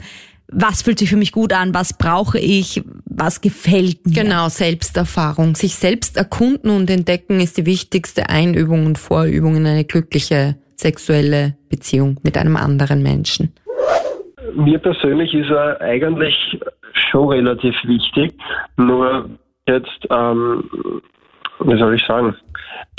was 0.50 0.82
fühlt 0.82 0.98
sich 0.98 1.10
für 1.10 1.16
mich 1.16 1.32
gut 1.32 1.52
an, 1.52 1.75
was 1.75 1.96
brauche 1.96 2.38
ich, 2.38 2.82
was 3.04 3.40
gefällt 3.42 4.06
mir. 4.06 4.22
Genau, 4.22 4.48
Selbsterfahrung. 4.48 5.54
Sich 5.54 5.75
selbst 5.75 6.16
erkunden 6.16 6.70
und 6.70 6.88
entdecken 6.88 7.40
ist 7.40 7.58
die 7.58 7.66
wichtigste 7.66 8.30
Einübung 8.30 8.87
und 8.87 8.98
Vorübung 8.98 9.56
in 9.56 9.66
eine 9.66 9.84
glückliche 9.84 10.56
sexuelle 10.76 11.56
Beziehung 11.68 12.18
mit 12.22 12.38
einem 12.38 12.56
anderen 12.56 13.02
Menschen. 13.02 13.52
Mir 14.54 14.78
persönlich 14.78 15.34
ist 15.34 15.50
er 15.50 15.80
eigentlich 15.82 16.34
schon 17.10 17.28
relativ 17.28 17.75
wichtig, 17.84 18.32
nur 18.76 19.28
jetzt, 19.68 20.06
ähm, 20.10 20.68
wie 21.60 21.78
soll 21.78 21.94
ich 21.94 22.04
sagen, 22.06 22.34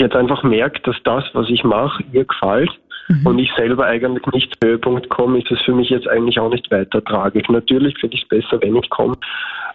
jetzt 0.00 0.16
einfach 0.16 0.42
merkt, 0.42 0.86
dass 0.86 0.96
das, 1.04 1.24
was 1.32 1.48
ich 1.48 1.64
mache, 1.64 2.02
ihr 2.12 2.24
gefällt 2.24 2.70
mhm. 3.08 3.26
und 3.26 3.38
ich 3.38 3.50
selber 3.56 3.86
eigentlich 3.86 4.26
nicht 4.32 4.52
zum 4.60 4.70
Höhepunkt 4.70 5.08
komme, 5.08 5.38
ist 5.38 5.50
es 5.50 5.60
für 5.62 5.74
mich 5.74 5.90
jetzt 5.90 6.08
eigentlich 6.08 6.38
auch 6.38 6.50
nicht 6.50 6.70
weiter 6.70 7.04
tragisch. 7.04 7.48
Natürlich 7.48 7.98
finde 7.98 8.16
ich 8.16 8.22
es 8.22 8.28
besser, 8.28 8.60
wenn 8.62 8.76
ich 8.76 8.88
komme, 8.90 9.16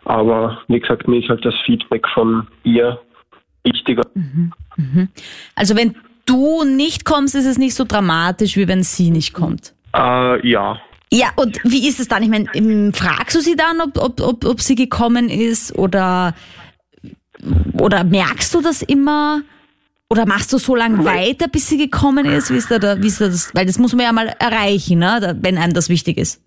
aber 0.06 0.60
wie 0.68 0.80
gesagt, 0.80 1.08
mir 1.08 1.20
ist 1.20 1.30
halt 1.30 1.46
das 1.46 1.56
Feedback 1.66 2.08
von 2.14 2.48
ihr 2.64 3.00
wichtiger. 3.64 4.04
Mhm. 4.14 4.52
Mhm. 4.78 5.10
Also 5.56 5.76
wenn 5.76 5.96
du 6.26 6.64
nicht 6.64 7.06
kommst, 7.06 7.36
ist 7.36 7.46
es 7.46 7.58
nicht 7.58 7.76
so 7.76 7.86
dramatisch, 7.86 8.56
wie 8.58 8.68
wenn 8.68 8.84
sie 8.84 9.12
nicht 9.12 9.34
kommt. 9.34 9.74
Äh, 9.96 10.48
ja. 10.48 10.80
Ja, 11.12 11.28
und 11.36 11.60
wie 11.64 11.88
ist 11.88 12.00
es 12.00 12.08
dann? 12.08 12.24
Ich 12.24 12.30
meine, 12.30 12.48
ähm, 12.56 12.92
fragst 12.94 13.36
du 13.36 13.40
sie 13.40 13.56
dann, 13.56 13.80
ob, 13.80 13.98
ob, 13.98 14.22
ob, 14.22 14.44
ob 14.44 14.60
sie 14.60 14.76
gekommen 14.76 15.30
ist 15.30 15.78
oder, 15.78 16.34
oder 17.80 18.04
merkst 18.04 18.54
du 18.54 18.62
das 18.62 18.82
immer? 18.82 19.42
Oder 20.10 20.26
machst 20.28 20.54
du 20.54 20.58
so 20.60 20.76
lange 20.76 21.04
weiter, 21.04 21.48
bis 21.48 21.68
sie 21.68 21.78
gekommen 21.78 22.26
ist? 22.26 22.52
Wie 22.52 22.58
ist 22.58 22.70
da, 22.70 22.78
da, 22.78 23.02
wie 23.02 23.08
ist 23.08 23.20
da 23.20 23.26
das? 23.26 23.52
Weil 23.56 23.66
das 23.66 23.80
muss 23.80 23.94
man 23.96 24.06
ja 24.06 24.12
mal 24.12 24.28
erreichen, 24.40 25.00
ne? 25.00 25.36
wenn 25.42 25.58
einem 25.58 25.74
das 25.74 25.90
wichtig 25.90 26.18
ist. 26.18 26.42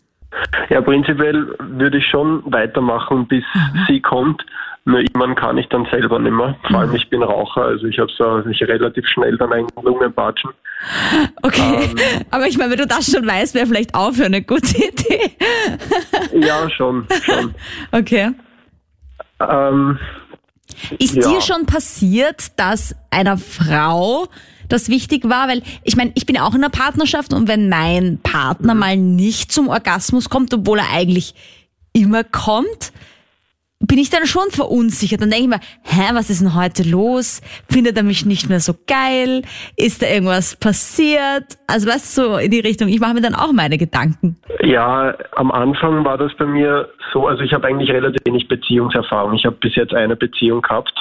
Ja, 0.68 0.80
prinzipiell 0.80 1.54
würde 1.58 1.98
ich 1.98 2.06
schon 2.06 2.42
weitermachen, 2.52 3.26
bis 3.26 3.42
Mhm. 3.54 3.80
sie 3.88 4.00
kommt. 4.00 4.44
Nur 4.84 5.00
irgendwann 5.00 5.34
kann 5.34 5.58
ich 5.58 5.66
dann 5.68 5.86
selber 5.90 6.18
nicht 6.18 6.30
mehr. 6.32 6.56
Vor 6.62 6.70
Mhm. 6.70 6.76
allem, 6.76 6.94
ich 6.94 7.10
bin 7.10 7.22
Raucher, 7.22 7.62
also 7.62 7.86
ich 7.86 7.98
habe 7.98 8.10
so 8.16 8.38
ich 8.48 8.62
relativ 8.62 9.06
schnell 9.08 9.36
dann 9.36 9.52
einen 9.52 9.66
Lungenpatschen. 9.82 10.50
Okay, 11.42 11.60
Ähm. 11.82 11.96
aber 12.30 12.46
ich 12.46 12.56
meine, 12.58 12.70
wenn 12.70 12.78
du 12.78 12.86
das 12.86 13.10
schon 13.10 13.26
weißt, 13.26 13.54
wäre 13.54 13.66
vielleicht 13.66 13.94
aufhören 13.94 14.34
eine 14.34 14.42
gute 14.42 14.76
Idee. 14.76 15.32
Ja, 16.32 16.70
schon, 16.70 17.06
schon. 17.24 17.54
Okay. 17.92 18.30
Ähm, 19.40 19.98
Ist 20.98 21.14
Ja. 21.16 21.28
dir 21.28 21.40
schon 21.40 21.66
passiert, 21.66 22.52
dass 22.56 22.94
einer 23.10 23.38
Frau 23.38 24.28
das 24.68 24.88
wichtig 24.88 25.28
war? 25.28 25.48
Weil 25.48 25.62
ich 25.82 25.96
meine, 25.96 26.12
ich 26.14 26.26
bin 26.26 26.38
auch 26.38 26.50
in 26.54 26.62
einer 26.62 26.70
Partnerschaft 26.70 27.32
und 27.32 27.48
wenn 27.48 27.68
mein 27.68 28.18
Partner 28.22 28.74
Mhm. 28.74 28.80
mal 28.80 28.96
nicht 28.96 29.52
zum 29.52 29.68
Orgasmus 29.68 30.28
kommt, 30.30 30.52
obwohl 30.54 30.78
er 30.78 30.90
eigentlich 30.90 31.34
immer 31.92 32.22
kommt, 32.24 32.92
bin 33.80 33.98
ich 33.98 34.10
dann 34.10 34.26
schon 34.26 34.50
verunsichert. 34.50 35.20
Dann 35.20 35.30
denke 35.30 35.44
ich 35.44 35.50
mir, 35.50 35.60
hä, 35.82 36.10
was 36.14 36.30
ist 36.30 36.40
denn 36.40 36.54
heute 36.54 36.82
los? 36.82 37.40
Findet 37.70 37.96
er 37.96 38.02
mich 38.02 38.26
nicht 38.26 38.48
mehr 38.48 38.60
so 38.60 38.74
geil? 38.86 39.42
Ist 39.76 40.02
da 40.02 40.06
irgendwas 40.06 40.56
passiert? 40.56 41.58
Also 41.66 41.88
weißt 41.88 42.18
du, 42.18 42.22
so 42.22 42.36
in 42.38 42.50
die 42.50 42.60
Richtung. 42.60 42.88
Ich 42.88 43.00
mache 43.00 43.14
mir 43.14 43.20
dann 43.20 43.34
auch 43.34 43.52
meine 43.52 43.78
Gedanken. 43.78 44.36
ja, 44.62 45.14
am 45.36 45.50
Anfang 45.52 46.04
war 46.04 46.18
das 46.18 46.34
bei 46.36 46.46
mir 46.46 46.88
so, 47.12 47.26
also 47.26 47.42
ich 47.42 47.52
habe 47.52 47.66
eigentlich 47.66 47.90
relativ 47.90 48.20
wenig 48.26 48.48
Beziehungserfahrung. 48.48 49.34
Ich 49.34 49.44
habe 49.46 49.56
bis 49.56 49.74
jetzt 49.76 49.94
eine 49.94 50.16
Beziehung 50.16 50.60
gehabt. 50.60 50.92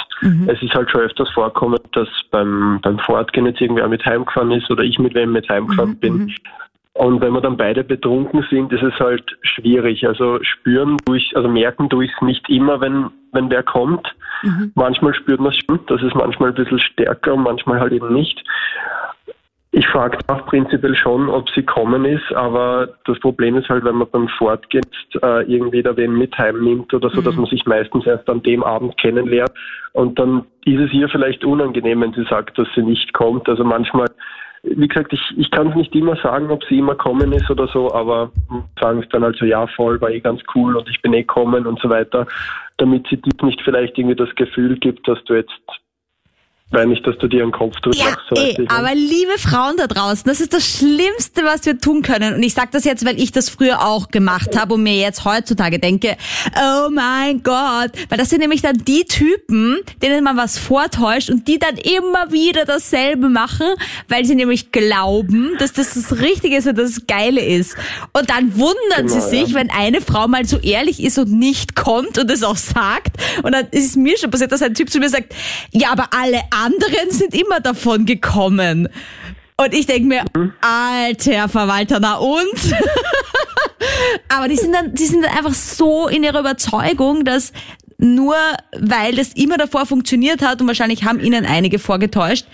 Es 0.48 0.62
ist 0.62 0.74
halt 0.74 0.90
schon 0.90 1.02
öfters 1.02 1.30
vorkommen, 1.32 1.80
dass 1.94 2.08
beim, 2.32 2.80
beim 2.82 2.98
Fortgehen 3.00 3.46
jetzt 3.46 3.60
irgendwer 3.62 3.88
mit 3.88 4.06
heimgefahren 4.06 4.52
ist 4.52 4.70
oder 4.72 4.84
ich 4.84 4.98
mit 5.00 5.14
wem 5.16 5.32
mit 5.32 5.50
heimgefahren 5.50 5.98
bin. 5.98 6.34
Und 6.98 7.22
wenn 7.22 7.34
wir 7.34 7.42
dann 7.42 7.58
beide 7.58 7.84
betrunken 7.84 8.44
sind, 8.50 8.74
ist 8.74 8.82
es 8.82 9.00
halt 9.00 9.38
schwierig. 9.44 10.08
Also 10.08 10.40
spüren 10.42 10.98
durch, 11.06 11.32
also 11.36 11.48
merken 11.48 11.90
durch 11.90 12.12
es 12.16 12.22
nicht 12.22 12.50
immer, 12.50 12.82
wenn, 12.82 13.12
wenn 13.34 13.52
wer 13.52 13.62
kommt. 13.62 14.16
Manchmal 14.74 15.14
spürt 15.14 15.40
man 15.40 15.52
es 15.52 15.60
schon, 15.60 15.80
das 15.88 16.02
ist 16.02 16.16
manchmal 16.16 16.50
ein 16.50 16.56
bisschen 16.56 16.80
stärker 16.80 17.36
und 17.36 17.44
manchmal 17.44 17.80
halt 17.80 17.94
eben 17.94 18.14
nicht. 18.14 18.44
Ich 19.72 19.88
frage 19.88 20.18
auch 20.28 20.46
prinzipiell 20.48 20.96
schon, 20.96 21.30
ob 21.30 21.50
sie 21.52 21.62
kommen 21.62 22.06
ist, 22.06 22.34
aber 22.34 22.88
das 23.06 23.20
Problem 23.20 23.58
ist 23.58 23.70
halt, 23.70 23.84
wenn 23.84 23.98
man 23.98 24.10
beim 24.10 24.28
Fortgehen 24.30 24.86
äh, 25.22 25.44
irgendwie 25.44 25.84
da 25.84 25.96
wen 25.98 26.18
mit 26.18 26.36
heimnimmt 26.36 26.94
oder 26.96 27.12
so, 27.12 27.22
dass 27.22 27.36
man 27.36 27.46
sich 27.46 27.66
meistens 27.66 28.08
erst 28.08 28.28
an 28.28 28.42
dem 28.42 28.64
Abend 28.64 28.98
kennenlernt 28.98 29.52
und 29.94 30.18
dann 30.18 30.46
ist 30.66 30.80
es 30.80 30.94
ihr 30.94 31.10
vielleicht 31.10 31.46
unangenehm, 31.46 32.02
wenn 32.02 32.14
sie 32.14 32.26
sagt, 32.30 32.58
dass 32.58 32.68
sie 32.74 32.82
nicht 32.82 33.14
kommt. 33.14 33.48
Also 33.50 33.64
manchmal, 33.64 34.08
wie 34.76 34.88
gesagt, 34.88 35.14
ich, 35.14 35.22
ich 35.38 35.52
kann 35.52 35.70
es 35.70 35.76
nicht 35.76 35.96
immer 35.96 36.16
sagen, 36.18 36.50
ob 36.50 36.64
sie 36.66 36.80
immer 36.80 36.96
kommen 36.96 37.32
ist 37.32 37.50
oder 37.50 37.68
so, 37.68 37.94
aber 37.94 38.32
sagen 38.80 39.02
es 39.02 39.10
dann 39.10 39.24
also 39.24 39.46
ja 39.46 39.68
voll, 39.68 40.00
war 40.02 40.10
eh 40.10 40.20
ganz 40.20 40.42
cool 40.56 40.76
und 40.76 40.90
ich 40.90 41.02
bin 41.02 41.14
eh 41.14 41.24
kommen 41.24 41.66
und 41.66 41.80
so 41.80 41.90
weiter, 41.90 42.28
damit 42.78 43.08
sie 43.08 43.20
nicht 43.42 43.62
vielleicht 43.62 43.98
irgendwie 43.98 44.16
das 44.16 44.34
Gefühl 44.36 44.78
gibt, 44.78 45.08
dass 45.08 45.24
du 45.26 45.36
jetzt 45.36 45.62
weil 46.70 46.88
nicht, 46.88 47.06
dass 47.08 47.18
du 47.18 47.28
dir 47.28 47.44
einen 47.44 47.52
Kopf 47.52 47.76
drückst. 47.82 48.00
Ja, 48.00 48.18
so 48.30 48.36
weiß 48.36 48.60
eh, 48.60 48.68
aber 48.68 48.94
liebe 48.94 49.38
Frauen 49.38 49.78
da 49.78 49.88
draußen, 49.88 50.24
das 50.26 50.42
ist 50.42 50.54
das 50.54 50.66
Schlimmste, 50.66 51.44
was 51.44 51.66
wir 51.66 51.78
tun 51.78 52.02
können. 52.02 52.36
Und 52.36 52.44
ich 52.44 52.54
sage 52.54 52.70
das 52.72 52.84
jetzt, 52.84 53.06
weil 53.06 53.20
ich 53.20 53.32
das 53.32 53.50
früher 53.50 53.86
auch 53.86 54.10
gemacht 54.10 54.58
habe 54.60 54.74
und 54.76 54.84
mir 54.84 54.96
jetzt 54.96 55.26
heutzutage 55.26 55.80
denke, 55.80 56.18
oh 56.56 56.90
mein 56.92 57.44
Gott. 57.44 57.92
Weil 58.10 58.18
das 58.18 58.30
sind 58.30 58.40
nämlich 58.40 58.62
dann 58.62 58.78
die 58.78 59.06
Typen, 59.06 59.78
denen 60.02 60.24
man 60.24 60.38
was 60.38 60.58
vortäuscht 60.58 61.30
und 61.30 61.48
die 61.48 61.60
dann 61.60 61.78
immer 61.78 62.32
wieder 62.32 62.66
dasselbe 62.66 63.30
machen, 63.30 63.68
weil 64.08 64.26
sie 64.26 64.36
nämlich 64.36 64.72
glauben, 64.72 65.52
dass 65.60 65.74
das 65.74 65.94
das 65.94 66.20
Richtige 66.20 66.58
ist 66.58 66.68
und 66.68 66.78
das 66.78 67.08
Geile 67.08 67.42
ist. 67.42 67.76
Und 68.14 68.30
dann 68.30 68.58
wundern 68.58 69.08
sie 69.08 69.18
Genau, 69.18 69.30
sich, 69.30 69.50
ja. 69.50 69.56
wenn 69.56 69.70
eine 69.70 70.02
Frau 70.02 70.28
mal 70.28 70.46
so 70.46 70.58
ehrlich 70.60 71.02
ist 71.04 71.18
und 71.18 71.32
nicht 71.32 71.76
kommt 71.76 72.18
und 72.18 72.30
es 72.30 72.44
auch 72.44 72.58
sagt. 72.58 73.18
Und 73.44 73.54
dann 73.54 73.68
ist 73.72 73.86
es 73.86 73.96
mir 73.96 74.18
schon 74.18 74.32
passiert, 74.32 74.52
dass 74.52 74.62
ein 74.62 74.74
Typ 74.74 74.90
zu 74.90 75.00
mir 75.00 75.10
sagt, 75.10 75.34
ja, 75.72 75.92
aber 75.92 76.10
alle 76.12 76.42
anderen 76.66 77.12
sind 77.12 77.34
immer 77.34 77.60
davon 77.60 78.06
gekommen. 78.06 78.90
Und 79.58 79.74
ich 79.74 79.88
denke 79.88 80.08
mir, 80.08 80.26
alter 80.62 81.50
Verwalter, 81.50 82.00
na 82.00 82.16
und? 82.18 82.54
aber 84.30 84.48
die 84.48 84.56
sind 84.56 84.74
dann, 84.74 84.94
die 84.94 85.06
sind 85.06 85.24
dann 85.24 85.36
einfach 85.36 85.54
so 85.54 86.08
in 86.08 86.24
ihrer 86.24 86.42
Überzeugung, 86.42 87.26
dass 87.26 87.54
nur 87.98 88.36
weil 88.78 89.16
das 89.16 89.34
immer 89.34 89.58
davor 89.58 89.88
funktioniert 89.88 90.44
hat 90.44 90.62
und 90.62 90.68
wahrscheinlich 90.68 91.04
haben 91.04 91.20
ihnen 91.20 91.46
einige 91.46 91.80
vorgetäuscht, 91.80 92.46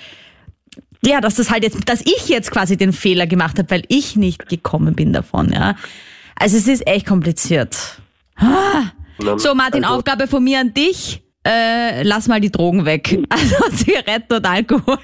ja, 1.05 1.19
dass 1.19 1.35
das 1.35 1.51
halt 1.51 1.63
jetzt, 1.63 1.89
dass 1.89 2.01
ich 2.01 2.29
jetzt 2.29 2.51
quasi 2.51 2.77
den 2.77 2.93
Fehler 2.93 3.27
gemacht 3.27 3.59
habe, 3.59 3.69
weil 3.69 3.83
ich 3.89 4.15
nicht 4.15 4.47
gekommen 4.47 4.95
bin 4.95 5.11
davon, 5.11 5.51
ja. 5.51 5.75
Also 6.35 6.55
es 6.55 6.67
ist 6.67 6.87
echt 6.87 7.05
kompliziert. 7.05 7.75
So, 9.37 9.53
Martin, 9.53 9.83
Also- 9.83 9.97
Aufgabe 9.97 10.27
von 10.27 10.43
mir 10.43 10.59
an 10.59 10.73
dich. 10.73 11.22
Äh, 11.45 12.03
lass 12.03 12.27
mal 12.29 12.39
die 12.39 12.51
Drogen 12.51 12.85
weg. 12.85 13.19
Also 13.29 13.55
Zigaretten 13.75 14.33
und 14.35 14.45
Alkohol. 14.45 14.97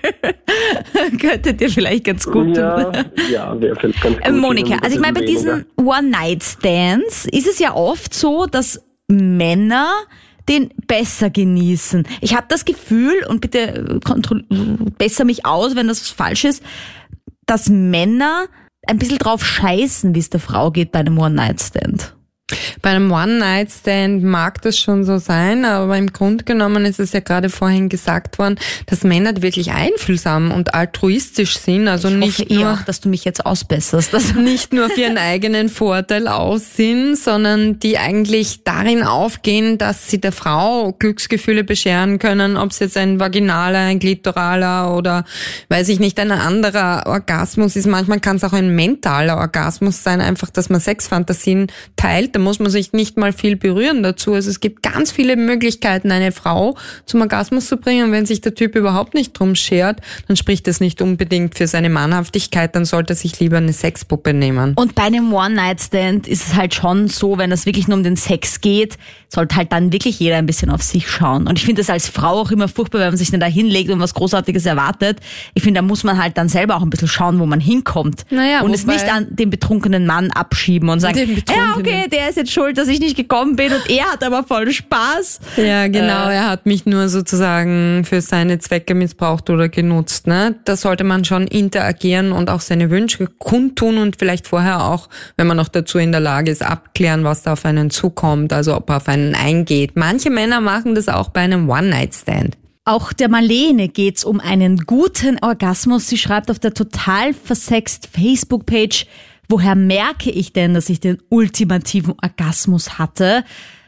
Könnte 1.19 1.53
dir 1.53 1.69
vielleicht 1.69 2.05
ganz 2.05 2.25
gut 2.25 2.55
Ja, 2.55 2.83
tun. 2.85 3.05
ja, 3.31 3.59
wäre 3.59 3.75
vielleicht 3.75 4.01
ganz 4.01 4.15
gut. 4.17 4.25
Äh, 4.25 4.31
Monika, 4.31 4.75
also 4.75 4.95
ich 4.95 4.95
ein 4.95 5.01
meine, 5.01 5.13
bei 5.19 5.25
diesen 5.25 5.65
One-Night-Stands 5.77 7.25
ist 7.25 7.47
es 7.47 7.59
ja 7.59 7.75
oft 7.75 8.13
so, 8.13 8.45
dass 8.45 8.81
Männer 9.09 9.89
den 10.47 10.69
besser 10.87 11.29
genießen. 11.29 12.07
Ich 12.21 12.35
habe 12.35 12.45
das 12.49 12.65
Gefühl, 12.65 13.23
und 13.27 13.41
bitte 13.41 13.99
äh, 13.99 14.53
besser 14.97 15.25
mich 15.25 15.45
aus, 15.45 15.75
wenn 15.75 15.87
das 15.87 16.07
falsch 16.09 16.45
ist, 16.45 16.63
dass 17.45 17.69
Männer 17.69 18.45
ein 18.87 18.97
bisschen 18.97 19.17
drauf 19.17 19.45
scheißen, 19.45 20.15
wie 20.15 20.19
es 20.19 20.29
der 20.29 20.39
Frau 20.39 20.71
geht 20.71 20.91
bei 20.91 20.99
einem 20.99 21.17
One-Night-Stand. 21.17 22.15
Bei 22.81 22.91
einem 22.91 23.11
One-Night-Stand 23.11 24.23
mag 24.23 24.61
das 24.61 24.77
schon 24.77 25.03
so 25.03 25.17
sein, 25.17 25.65
aber 25.65 25.97
im 25.97 26.11
Grunde 26.11 26.43
genommen 26.43 26.85
ist 26.85 26.99
es 26.99 27.13
ja 27.13 27.19
gerade 27.19 27.49
vorhin 27.49 27.89
gesagt 27.89 28.39
worden, 28.39 28.57
dass 28.87 29.03
Männer 29.03 29.41
wirklich 29.41 29.71
einfühlsam 29.71 30.51
und 30.51 30.73
altruistisch 30.73 31.57
sind, 31.57 31.87
also 31.87 32.07
Ich 32.07 32.15
nicht 32.15 32.51
nur 32.51 32.73
auch, 32.73 32.81
dass 32.81 33.01
du 33.01 33.09
mich 33.09 33.25
jetzt 33.25 33.45
ausbesserst. 33.45 34.13
Das 34.13 34.33
nicht 34.35 34.73
nur 34.73 34.89
für 34.89 35.01
ihren 35.01 35.17
eigenen 35.17 35.69
Vorteil 35.69 36.27
aus 36.27 36.75
sind, 36.75 37.15
sondern 37.17 37.79
die 37.79 37.97
eigentlich 37.97 38.63
darin 38.63 39.03
aufgehen, 39.03 39.77
dass 39.77 40.09
sie 40.09 40.19
der 40.19 40.31
Frau 40.31 40.93
Glücksgefühle 40.93 41.63
bescheren 41.63 42.19
können, 42.19 42.57
ob 42.57 42.71
es 42.71 42.79
jetzt 42.79 42.97
ein 42.97 43.19
vaginaler, 43.19 43.79
ein 43.79 43.99
glitoraler 43.99 44.95
oder 44.95 45.25
weiß 45.69 45.89
ich 45.89 45.99
nicht, 45.99 46.19
ein 46.19 46.31
anderer 46.31 47.03
Orgasmus 47.05 47.75
ist. 47.75 47.87
Manchmal 47.87 48.19
kann 48.19 48.37
es 48.37 48.43
auch 48.43 48.53
ein 48.53 48.75
mentaler 48.75 49.37
Orgasmus 49.37 50.03
sein, 50.03 50.21
einfach, 50.21 50.49
dass 50.49 50.69
man 50.69 50.79
Sexfantasien 50.79 51.67
teilt. 51.95 52.38
Da 52.39 52.43
muss 52.45 52.59
man 52.59 52.71
sich 52.71 52.93
nicht 52.93 53.17
mal 53.17 53.33
viel 53.33 53.57
berühren 53.57 54.01
dazu. 54.01 54.33
Also 54.33 54.49
es 54.49 54.61
gibt 54.61 54.81
ganz 54.81 55.11
viele 55.11 55.35
Möglichkeiten, 55.35 56.09
eine 56.09 56.31
Frau 56.31 56.77
zum 57.05 57.19
Orgasmus 57.19 57.67
zu 57.67 57.75
bringen. 57.75 58.05
Und 58.05 58.11
wenn 58.13 58.25
sich 58.25 58.39
der 58.39 58.55
Typ 58.55 58.77
überhaupt 58.77 59.13
nicht 59.13 59.37
drum 59.37 59.55
schert, 59.55 59.99
dann 60.29 60.37
spricht 60.37 60.65
das 60.65 60.79
nicht 60.79 61.01
unbedingt 61.01 61.55
für 61.55 61.67
seine 61.67 61.89
Mannhaftigkeit, 61.89 62.73
dann 62.77 62.85
sollte 62.85 63.11
er 63.11 63.17
sich 63.17 63.37
lieber 63.41 63.57
eine 63.57 63.73
Sexpuppe 63.73 64.33
nehmen. 64.33 64.73
Und 64.75 64.95
bei 64.95 65.03
einem 65.03 65.33
One-Night-Stand 65.33 66.29
ist 66.29 66.47
es 66.47 66.55
halt 66.55 66.73
schon 66.73 67.09
so, 67.09 67.37
wenn 67.37 67.51
es 67.51 67.65
wirklich 67.65 67.89
nur 67.89 67.97
um 67.97 68.05
den 68.05 68.15
Sex 68.15 68.61
geht, 68.61 68.97
sollte 69.27 69.57
halt 69.57 69.73
dann 69.73 69.91
wirklich 69.91 70.19
jeder 70.19 70.37
ein 70.37 70.45
bisschen 70.45 70.71
auf 70.71 70.81
sich 70.81 71.09
schauen. 71.09 71.45
Und 71.47 71.59
ich 71.59 71.65
finde 71.65 71.81
das 71.81 71.89
als 71.89 72.07
Frau 72.07 72.39
auch 72.39 72.51
immer 72.51 72.69
furchtbar, 72.69 72.99
wenn 73.01 73.09
man 73.09 73.17
sich 73.17 73.31
dann 73.31 73.41
da 73.41 73.47
hinlegt 73.47 73.89
und 73.89 73.99
was 73.99 74.13
Großartiges 74.13 74.65
erwartet. 74.65 75.19
Ich 75.53 75.63
finde, 75.63 75.79
da 75.79 75.81
muss 75.81 76.05
man 76.05 76.17
halt 76.17 76.37
dann 76.37 76.47
selber 76.47 76.77
auch 76.77 76.81
ein 76.81 76.89
bisschen 76.89 77.09
schauen, 77.09 77.39
wo 77.39 77.45
man 77.45 77.59
hinkommt. 77.59 78.25
Naja, 78.29 78.61
und 78.61 78.73
es 78.73 78.85
nicht 78.85 79.11
an 79.11 79.27
den 79.29 79.49
betrunkenen 79.49 80.05
Mann 80.05 80.31
abschieben 80.31 80.89
und 80.89 80.99
sagen, 80.99 81.43
ja, 81.49 81.75
okay, 81.77 82.07
der 82.09 82.28
ist 82.29 82.37
jetzt 82.37 82.51
schuld, 82.51 82.77
dass 82.77 82.87
ich 82.87 82.99
nicht 82.99 83.15
gekommen 83.15 83.55
bin 83.55 83.73
und 83.73 83.89
er 83.89 84.05
hat 84.11 84.23
aber 84.23 84.43
voll 84.43 84.71
Spaß. 84.71 85.39
Ja, 85.57 85.87
genau. 85.87 86.29
er 86.29 86.47
hat 86.47 86.65
mich 86.65 86.85
nur 86.85 87.09
sozusagen 87.09 88.03
für 88.05 88.21
seine 88.21 88.59
Zwecke 88.59 88.95
missbraucht 88.95 89.49
oder 89.49 89.69
genutzt. 89.69 90.27
Ne? 90.27 90.55
Da 90.65 90.75
sollte 90.75 91.03
man 91.03 91.25
schon 91.25 91.47
interagieren 91.47 92.31
und 92.31 92.49
auch 92.49 92.61
seine 92.61 92.89
Wünsche 92.89 93.27
kundtun 93.27 93.97
und 93.97 94.17
vielleicht 94.17 94.47
vorher 94.47 94.85
auch, 94.85 95.09
wenn 95.37 95.47
man 95.47 95.57
noch 95.57 95.69
dazu 95.69 95.97
in 95.97 96.11
der 96.11 96.21
Lage 96.21 96.51
ist, 96.51 96.63
abklären, 96.63 97.23
was 97.23 97.43
da 97.43 97.53
auf 97.53 97.65
einen 97.65 97.89
zukommt, 97.89 98.53
also 98.53 98.75
ob 98.75 98.89
er 98.89 98.97
auf 98.97 99.07
einen 99.07 99.35
eingeht. 99.35 99.95
Manche 99.95 100.29
Männer 100.29 100.61
machen 100.61 100.95
das 100.95 101.09
auch 101.09 101.29
bei 101.29 101.41
einem 101.41 101.69
One-Night-Stand. 101.69 102.57
Auch 102.85 103.13
der 103.13 103.29
Marlene 103.29 103.87
geht's 103.87 104.23
um 104.23 104.39
einen 104.39 104.77
guten 104.77 105.37
Orgasmus. 105.43 106.07
Sie 106.07 106.17
schreibt 106.17 106.49
auf 106.49 106.57
der 106.57 106.73
total 106.73 107.33
versext 107.33 108.09
Facebook-Page, 108.11 109.05
woher 109.49 109.75
merke 109.75 110.29
ich 110.29 110.53
denn, 110.53 110.73
dass 110.73 110.89
ich 110.89 110.99
den 110.99 111.17
ultimativen 111.29 112.13
Orgasmus 112.21 112.97
hatte? 112.97 113.43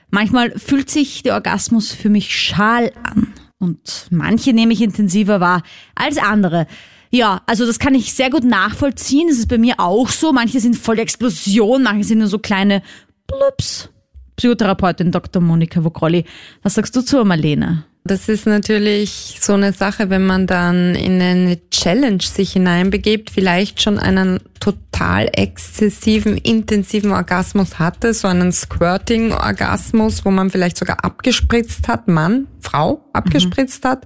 Manchmal 0.09 0.51
fühlt 0.59 0.89
sich 0.89 1.23
der 1.23 1.35
Orgasmus 1.35 1.93
für 1.93 2.09
mich 2.09 2.35
schal 2.35 2.91
an 3.03 3.33
und 3.59 4.07
manche 4.09 4.51
nehme 4.51 4.73
ich 4.73 4.81
intensiver 4.81 5.39
wahr 5.39 5.63
als 5.95 6.17
andere. 6.17 6.67
Ja, 7.11 7.41
also 7.45 7.65
das 7.65 7.79
kann 7.79 7.93
ich 7.93 8.13
sehr 8.13 8.29
gut 8.29 8.43
nachvollziehen. 8.43 9.27
Das 9.29 9.37
ist 9.37 9.47
bei 9.47 9.57
mir 9.57 9.75
auch 9.79 10.09
so. 10.09 10.33
Manche 10.33 10.59
sind 10.59 10.77
voll 10.77 10.99
Explosion, 10.99 11.83
manche 11.83 12.05
sind 12.05 12.19
nur 12.19 12.27
so 12.27 12.39
kleine 12.39 12.81
Blups. 13.27 13.89
Psychotherapeutin 14.37 15.11
Dr. 15.11 15.41
Monika 15.41 15.83
Vogrolli. 15.83 16.25
Was 16.63 16.73
sagst 16.73 16.95
du 16.95 17.01
zu 17.01 17.23
Marlene? 17.23 17.83
Das 18.03 18.27
ist 18.27 18.47
natürlich 18.47 19.37
so 19.39 19.53
eine 19.53 19.73
Sache, 19.73 20.09
wenn 20.09 20.25
man 20.25 20.47
dann 20.47 20.95
in 20.95 21.21
eine 21.21 21.59
Challenge 21.69 22.23
sich 22.23 22.53
hineinbegibt, 22.53 23.29
vielleicht 23.29 23.81
schon 23.81 23.99
einen 23.99 24.39
total 24.61 25.29
exzessiven, 25.33 26.37
intensiven 26.37 27.11
Orgasmus 27.11 27.79
hatte, 27.79 28.13
so 28.13 28.27
einen 28.27 28.53
Squirting-Orgasmus, 28.53 30.23
wo 30.23 30.31
man 30.31 30.49
vielleicht 30.49 30.77
sogar 30.77 31.03
abgespritzt 31.03 31.87
hat, 31.87 32.07
Mann, 32.07 32.47
Frau 32.61 33.03
abgespritzt 33.11 33.83
mhm. 33.83 33.89
hat. 33.89 34.05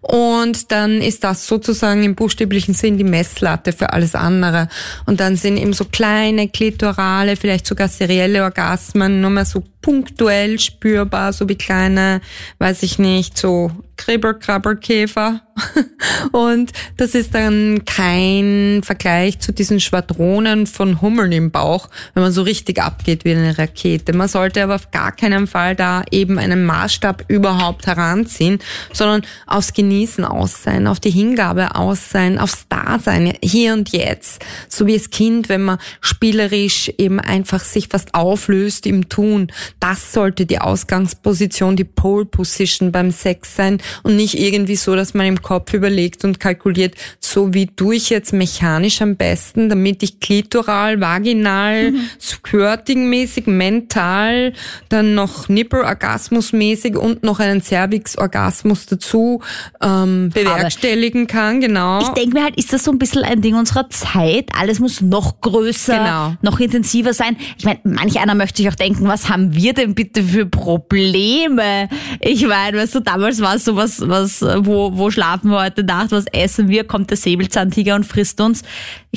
Und 0.00 0.70
dann 0.72 1.02
ist 1.02 1.24
das 1.24 1.46
sozusagen 1.46 2.04
im 2.04 2.14
buchstäblichen 2.14 2.72
Sinn 2.72 2.96
die 2.96 3.04
Messlatte 3.04 3.72
für 3.72 3.92
alles 3.92 4.14
andere. 4.14 4.68
Und 5.04 5.20
dann 5.20 5.36
sind 5.36 5.56
eben 5.58 5.72
so 5.72 5.84
kleine 5.84 6.48
klitorale, 6.48 7.36
vielleicht 7.36 7.66
sogar 7.66 7.88
serielle 7.88 8.44
Orgasmen 8.44 9.20
nur 9.20 9.30
mehr 9.30 9.44
so 9.44 9.62
punktuell 9.82 10.58
spürbar, 10.60 11.32
so 11.32 11.48
wie 11.48 11.56
kleine, 11.56 12.20
weiß 12.58 12.84
ich 12.84 12.98
nicht, 12.98 13.36
so 13.36 13.70
Kribber, 13.96 14.34
Krabberkäfer. 14.34 15.40
Und 16.32 16.72
das 16.98 17.14
ist 17.14 17.34
dann 17.34 17.84
kein 17.86 18.82
Vergleich 18.84 19.38
zu 19.38 19.52
diesen 19.52 19.80
Schwadronen 19.80 20.66
von 20.66 21.00
Hummeln 21.00 21.32
im 21.32 21.50
Bauch, 21.50 21.88
wenn 22.12 22.22
man 22.22 22.32
so 22.32 22.42
richtig 22.42 22.80
abgeht 22.80 23.24
wie 23.24 23.32
eine 23.32 23.56
Rakete. 23.56 24.12
Man 24.12 24.28
sollte 24.28 24.62
aber 24.62 24.74
auf 24.74 24.90
gar 24.90 25.12
keinen 25.12 25.46
Fall 25.46 25.74
da 25.74 26.04
eben 26.10 26.38
einen 26.38 26.66
Maßstab 26.66 27.24
überhaupt 27.28 27.86
heranziehen, 27.86 28.58
sondern 28.92 29.22
aufs 29.46 29.72
Genießen 29.72 30.24
aus 30.24 30.62
sein, 30.62 30.86
auf 30.86 31.00
die 31.00 31.10
Hingabe 31.10 31.74
aus 31.74 32.10
sein, 32.10 32.38
aufs 32.38 32.68
Dasein, 32.68 33.32
hier 33.42 33.72
und 33.72 33.90
jetzt. 33.90 34.44
So 34.68 34.86
wie 34.86 34.96
das 34.96 35.08
Kind, 35.08 35.48
wenn 35.48 35.62
man 35.62 35.78
spielerisch 36.02 36.90
eben 36.98 37.18
einfach 37.18 37.60
sich 37.60 37.88
fast 37.88 38.14
auflöst 38.14 38.86
im 38.86 39.08
Tun. 39.08 39.50
Das 39.80 40.12
sollte 40.12 40.44
die 40.44 40.58
Ausgangsposition, 40.58 41.76
die 41.76 41.84
Pole 41.84 42.26
Position 42.26 42.92
beim 42.92 43.10
Sex 43.10 43.56
sein 43.56 43.78
und 44.02 44.16
nicht 44.16 44.38
irgendwie 44.38 44.76
so, 44.76 44.96
dass 44.96 45.14
man 45.14 45.26
im 45.26 45.42
Kopf 45.42 45.72
überlegt 45.72 46.24
und 46.24 46.40
kalkuliert, 46.40 46.94
so 47.20 47.54
wie 47.54 47.66
tue 47.66 47.96
ich 47.96 48.10
jetzt 48.10 48.32
mechanisch 48.32 49.02
am 49.02 49.16
besten, 49.16 49.68
damit 49.68 50.02
ich 50.02 50.20
klitoral, 50.20 51.00
vaginal, 51.00 51.92
mhm. 51.92 52.10
squirting-mäßig, 52.20 53.46
mental, 53.46 54.52
dann 54.88 55.14
noch 55.14 55.48
Nipple-Orgasmus-mäßig 55.48 56.96
und 56.96 57.22
noch 57.22 57.40
einen 57.40 57.62
Cervix-Orgasmus 57.62 58.86
dazu 58.86 59.42
ähm, 59.80 60.30
bewerkstelligen 60.32 61.26
kann, 61.26 61.60
genau. 61.60 62.00
Ich 62.00 62.08
denke 62.08 62.34
mir 62.34 62.44
halt, 62.44 62.56
ist 62.56 62.72
das 62.72 62.84
so 62.84 62.90
ein 62.90 62.98
bisschen 62.98 63.22
ein 63.22 63.40
Ding 63.40 63.54
unserer 63.54 63.88
Zeit? 63.90 64.50
Alles 64.58 64.80
muss 64.80 65.00
noch 65.00 65.40
größer, 65.40 65.96
genau. 65.96 66.34
noch 66.42 66.60
intensiver 66.60 67.12
sein. 67.12 67.36
Ich 67.58 67.64
meine, 67.64 67.80
manch 67.84 68.18
einer 68.18 68.34
möchte 68.34 68.58
sich 68.58 68.68
auch 68.68 68.74
denken, 68.74 69.06
was 69.08 69.28
haben 69.28 69.54
wir 69.54 69.72
denn 69.72 69.94
bitte 69.94 70.22
für 70.22 70.46
Probleme? 70.46 71.88
Ich 72.20 72.46
meine, 72.46 72.78
weißt 72.78 72.94
du, 72.96 73.00
damals 73.00 73.40
war 73.40 73.56
es 73.56 73.64
so 73.64 73.75
was, 73.76 74.00
was, 74.06 74.42
wo, 74.42 74.96
wo 74.96 75.10
schlafen 75.10 75.50
wir 75.50 75.60
heute 75.60 75.84
Nacht, 75.84 76.12
was 76.12 76.26
essen 76.32 76.68
wir, 76.68 76.84
kommt 76.84 77.10
der 77.10 77.16
Säbelzahntiger 77.16 77.94
und 77.94 78.04
frisst 78.04 78.40
uns. 78.40 78.62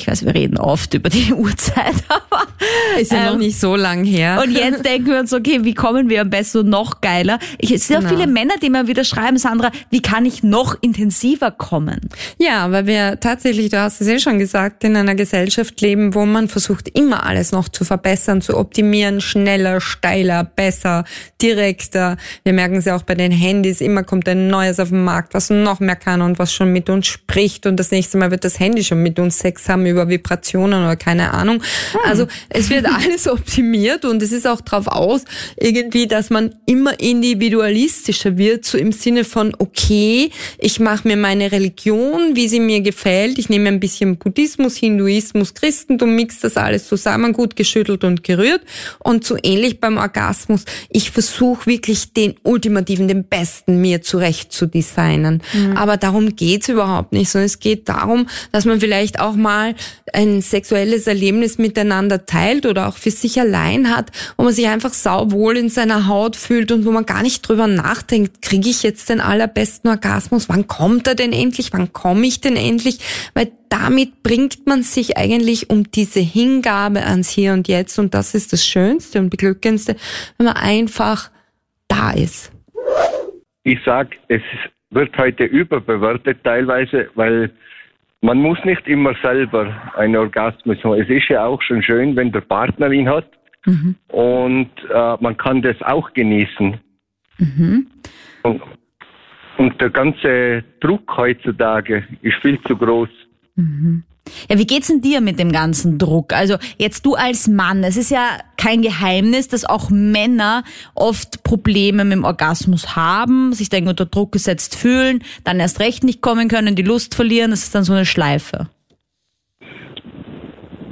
Ich 0.00 0.06
weiß, 0.06 0.24
wir 0.24 0.34
reden 0.34 0.56
oft 0.56 0.94
über 0.94 1.10
die 1.10 1.32
Uhrzeit, 1.34 1.94
aber. 2.08 2.46
Ist 2.98 3.12
ja 3.12 3.18
ähm, 3.18 3.32
noch 3.32 3.38
nicht 3.38 3.60
so 3.60 3.76
lang 3.76 4.04
her. 4.04 4.40
Und 4.42 4.52
jetzt 4.52 4.84
denken 4.84 5.08
wir 5.08 5.20
uns, 5.20 5.32
okay, 5.32 5.60
wie 5.62 5.74
kommen 5.74 6.08
wir 6.08 6.22
am 6.22 6.30
besten 6.30 6.68
noch 6.68 7.02
geiler? 7.02 7.38
Ich 7.58 7.68
sehe 7.68 7.98
genau. 7.98 8.08
auch 8.08 8.14
viele 8.14 8.26
Männer, 8.26 8.54
die 8.62 8.70
mir 8.70 8.86
wieder 8.86 9.04
schreiben, 9.04 9.36
Sandra, 9.36 9.70
wie 9.90 10.00
kann 10.00 10.24
ich 10.24 10.42
noch 10.42 10.76
intensiver 10.80 11.50
kommen? 11.50 12.00
Ja, 12.38 12.70
weil 12.72 12.86
wir 12.86 13.20
tatsächlich, 13.20 13.68
du 13.68 13.80
hast 13.80 14.00
es 14.00 14.08
eh 14.08 14.18
schon 14.18 14.38
gesagt, 14.38 14.84
in 14.84 14.96
einer 14.96 15.14
Gesellschaft 15.14 15.80
leben, 15.80 16.14
wo 16.14 16.24
man 16.24 16.48
versucht, 16.48 16.88
immer 16.88 17.26
alles 17.26 17.52
noch 17.52 17.68
zu 17.68 17.84
verbessern, 17.84 18.40
zu 18.40 18.56
optimieren, 18.56 19.20
schneller, 19.20 19.80
steiler, 19.80 20.44
besser, 20.44 21.04
direkter. 21.42 22.16
Wir 22.44 22.54
merken 22.54 22.76
es 22.76 22.86
ja 22.86 22.96
auch 22.96 23.02
bei 23.02 23.14
den 23.14 23.32
Handys, 23.32 23.82
immer 23.82 24.02
kommt 24.02 24.26
ein 24.28 24.48
Neues 24.48 24.80
auf 24.80 24.88
den 24.88 25.04
Markt, 25.04 25.34
was 25.34 25.50
noch 25.50 25.80
mehr 25.80 25.96
kann 25.96 26.22
und 26.22 26.38
was 26.38 26.54
schon 26.54 26.72
mit 26.72 26.88
uns 26.88 27.06
spricht 27.06 27.66
und 27.66 27.76
das 27.76 27.90
nächste 27.90 28.16
Mal 28.16 28.30
wird 28.30 28.44
das 28.44 28.58
Handy 28.58 28.82
schon 28.84 29.02
mit 29.02 29.18
uns 29.18 29.38
Sex 29.38 29.68
haben 29.68 29.84
über 29.90 30.08
Vibrationen 30.08 30.82
oder 30.82 30.96
keine 30.96 31.34
Ahnung. 31.34 31.62
Hm. 31.92 32.00
Also 32.04 32.26
es 32.48 32.70
wird 32.70 32.86
alles 32.92 33.28
optimiert 33.28 34.04
und 34.04 34.22
es 34.22 34.32
ist 34.32 34.46
auch 34.46 34.60
drauf 34.60 34.86
aus, 34.86 35.24
irgendwie, 35.56 36.06
dass 36.06 36.30
man 36.30 36.54
immer 36.66 36.98
individualistischer 37.00 38.38
wird, 38.38 38.64
so 38.64 38.78
im 38.78 38.92
Sinne 38.92 39.24
von, 39.24 39.54
okay, 39.58 40.30
ich 40.58 40.80
mache 40.80 41.06
mir 41.06 41.16
meine 41.16 41.52
Religion, 41.52 42.36
wie 42.36 42.48
sie 42.48 42.60
mir 42.60 42.80
gefällt, 42.80 43.38
ich 43.38 43.48
nehme 43.48 43.68
ein 43.68 43.80
bisschen 43.80 44.16
Buddhismus, 44.16 44.76
Hinduismus, 44.76 45.54
Christentum, 45.54 46.14
mix 46.14 46.40
das 46.40 46.56
alles 46.56 46.88
zusammen, 46.88 47.32
gut 47.32 47.56
geschüttelt 47.56 48.04
und 48.04 48.24
gerührt 48.24 48.62
und 48.98 49.24
so 49.24 49.36
ähnlich 49.42 49.80
beim 49.80 49.96
Orgasmus. 49.96 50.64
Ich 50.88 51.10
versuche 51.10 51.66
wirklich 51.66 52.12
den 52.12 52.34
ultimativen, 52.42 53.08
den 53.08 53.24
besten 53.24 53.80
mir 53.80 54.02
zurecht 54.02 54.52
zu 54.52 54.66
designen. 54.66 55.42
Mhm. 55.52 55.76
Aber 55.76 55.96
darum 55.96 56.36
geht's 56.36 56.68
überhaupt 56.68 57.12
nicht, 57.12 57.30
sondern 57.30 57.46
es 57.46 57.58
geht 57.58 57.88
darum, 57.88 58.28
dass 58.52 58.64
man 58.64 58.80
vielleicht 58.80 59.20
auch 59.20 59.34
mal 59.34 59.74
ein 60.12 60.42
sexuelles 60.42 61.06
Erlebnis 61.06 61.58
miteinander 61.58 62.26
teilt 62.26 62.66
oder 62.66 62.88
auch 62.88 62.96
für 62.96 63.10
sich 63.10 63.40
allein 63.40 63.94
hat, 63.94 64.10
wo 64.36 64.44
man 64.44 64.52
sich 64.52 64.66
einfach 64.68 64.92
sauwohl 64.92 65.56
in 65.56 65.68
seiner 65.68 66.06
Haut 66.06 66.36
fühlt 66.36 66.72
und 66.72 66.84
wo 66.84 66.90
man 66.90 67.06
gar 67.06 67.22
nicht 67.22 67.42
drüber 67.42 67.66
nachdenkt, 67.66 68.42
kriege 68.42 68.68
ich 68.68 68.82
jetzt 68.82 69.08
den 69.08 69.20
allerbesten 69.20 69.90
Orgasmus, 69.90 70.48
wann 70.48 70.66
kommt 70.66 71.06
er 71.06 71.14
denn 71.14 71.32
endlich, 71.32 71.72
wann 71.72 71.92
komme 71.92 72.26
ich 72.26 72.40
denn 72.40 72.56
endlich, 72.56 72.98
weil 73.34 73.52
damit 73.68 74.22
bringt 74.22 74.66
man 74.66 74.82
sich 74.82 75.16
eigentlich 75.16 75.70
um 75.70 75.90
diese 75.90 76.20
Hingabe 76.20 77.04
ans 77.04 77.30
Hier 77.30 77.52
und 77.52 77.68
Jetzt 77.68 77.98
und 77.98 78.14
das 78.14 78.34
ist 78.34 78.52
das 78.52 78.66
Schönste 78.66 79.20
und 79.20 79.30
Beglückendste, 79.30 79.96
wenn 80.36 80.46
man 80.46 80.56
einfach 80.56 81.30
da 81.88 82.10
ist. 82.10 82.52
Ich 83.62 83.78
sag, 83.84 84.08
es 84.28 84.42
wird 84.90 85.16
heute 85.16 85.44
überbewertet 85.44 86.38
teilweise, 86.42 87.08
weil 87.14 87.52
man 88.22 88.38
muss 88.38 88.58
nicht 88.64 88.86
immer 88.86 89.14
selber 89.22 89.74
einen 89.96 90.16
Orgasmus 90.16 90.78
haben. 90.84 91.00
Es 91.00 91.08
ist 91.08 91.28
ja 91.28 91.44
auch 91.44 91.60
schon 91.62 91.82
schön, 91.82 92.16
wenn 92.16 92.32
der 92.32 92.42
Partner 92.42 92.90
ihn 92.90 93.08
hat 93.08 93.30
mhm. 93.66 93.96
und 94.08 94.70
äh, 94.92 95.16
man 95.20 95.36
kann 95.36 95.62
das 95.62 95.80
auch 95.82 96.12
genießen. 96.12 96.78
Mhm. 97.38 97.86
Und, 98.42 98.62
und, 99.56 99.80
der 99.80 99.90
ganze 99.90 100.64
Druck 100.80 101.16
heutzutage 101.16 102.04
ist 102.22 102.36
viel 102.42 102.60
zu 102.62 102.76
groß. 102.76 103.08
Mhm. 103.56 104.04
Ja, 104.48 104.58
wie 104.58 104.66
geht's 104.66 104.88
denn 104.88 105.00
dir 105.00 105.20
mit 105.20 105.38
dem 105.38 105.50
ganzen 105.50 105.98
Druck? 105.98 106.32
Also 106.32 106.56
jetzt 106.78 107.04
du 107.06 107.14
als 107.14 107.48
Mann, 107.48 107.82
es 107.82 107.96
ist 107.96 108.10
ja 108.10 108.38
kein 108.60 108.82
Geheimnis, 108.82 109.48
dass 109.48 109.64
auch 109.64 109.88
Männer 109.88 110.64
oft 110.94 111.42
Probleme 111.44 112.04
mit 112.04 112.12
dem 112.12 112.24
Orgasmus 112.24 112.94
haben, 112.94 113.54
sich 113.54 113.70
dann 113.70 113.88
unter 113.88 114.04
Druck 114.04 114.32
gesetzt 114.32 114.76
fühlen, 114.76 115.22
dann 115.44 115.60
erst 115.60 115.80
recht 115.80 116.04
nicht 116.04 116.20
kommen 116.20 116.48
können, 116.48 116.76
die 116.76 116.82
Lust 116.82 117.14
verlieren, 117.14 117.52
das 117.52 117.62
ist 117.62 117.74
dann 117.74 117.84
so 117.84 117.94
eine 117.94 118.04
Schleife. 118.04 118.68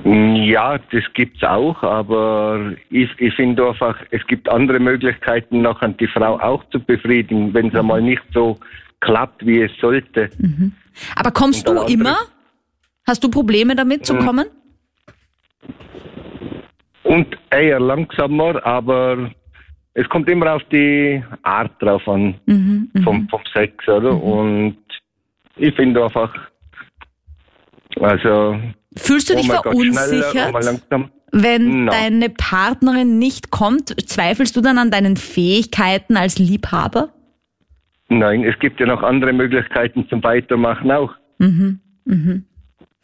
Ja, 0.04 0.78
das 0.78 1.04
gibt's 1.12 1.42
auch, 1.42 1.82
aber 1.82 2.72
ich, 2.88 3.10
ich 3.18 3.34
finde 3.34 3.68
einfach, 3.68 3.96
es 4.10 4.26
gibt 4.26 4.48
andere 4.48 4.78
Möglichkeiten, 4.80 5.60
nachher 5.60 5.88
die 5.88 6.06
Frau 6.06 6.40
auch 6.40 6.64
zu 6.70 6.80
befriedigen, 6.80 7.52
wenn 7.52 7.66
es 7.66 7.74
mhm. 7.74 7.80
einmal 7.80 8.00
nicht 8.00 8.22
so 8.32 8.58
klappt, 9.00 9.44
wie 9.44 9.60
es 9.60 9.72
sollte. 9.78 10.30
Mhm. 10.38 10.72
Aber 11.14 11.32
kommst 11.32 11.68
du 11.68 11.72
immer? 11.82 12.16
Hast 13.06 13.22
du 13.24 13.30
Probleme 13.30 13.76
damit 13.76 14.04
zu 14.04 14.18
hm. 14.18 14.24
kommen? 14.24 14.46
Und 17.08 17.38
eher 17.50 17.80
langsamer, 17.80 18.64
aber 18.66 19.30
es 19.94 20.06
kommt 20.10 20.28
immer 20.28 20.54
auf 20.54 20.62
die 20.70 21.22
Art 21.42 21.72
drauf 21.80 22.06
an, 22.06 22.34
mhm, 22.44 22.90
mhm. 22.92 23.02
vom, 23.02 23.28
vom 23.28 23.40
Sex, 23.54 23.88
oder? 23.88 24.12
Mhm. 24.12 24.20
Und 24.20 24.76
ich 25.56 25.74
finde 25.74 26.04
einfach, 26.04 26.34
also. 27.98 28.58
Fühlst 28.96 29.30
du 29.30 29.36
dich 29.36 29.46
verunsichert? 29.46 30.54
Wenn 31.32 31.84
no. 31.84 31.92
deine 31.92 32.28
Partnerin 32.28 33.18
nicht 33.18 33.50
kommt, 33.50 33.88
zweifelst 33.88 34.56
du 34.56 34.60
dann 34.60 34.78
an 34.78 34.90
deinen 34.90 35.16
Fähigkeiten 35.16 36.16
als 36.16 36.38
Liebhaber? 36.38 37.10
Nein, 38.08 38.44
es 38.44 38.58
gibt 38.58 38.80
ja 38.80 38.86
noch 38.86 39.02
andere 39.02 39.32
Möglichkeiten 39.32 40.06
zum 40.08 40.22
Weitermachen 40.22 40.90
auch. 40.90 41.14
Mhm. 41.38 41.80
Mhm. 42.04 42.44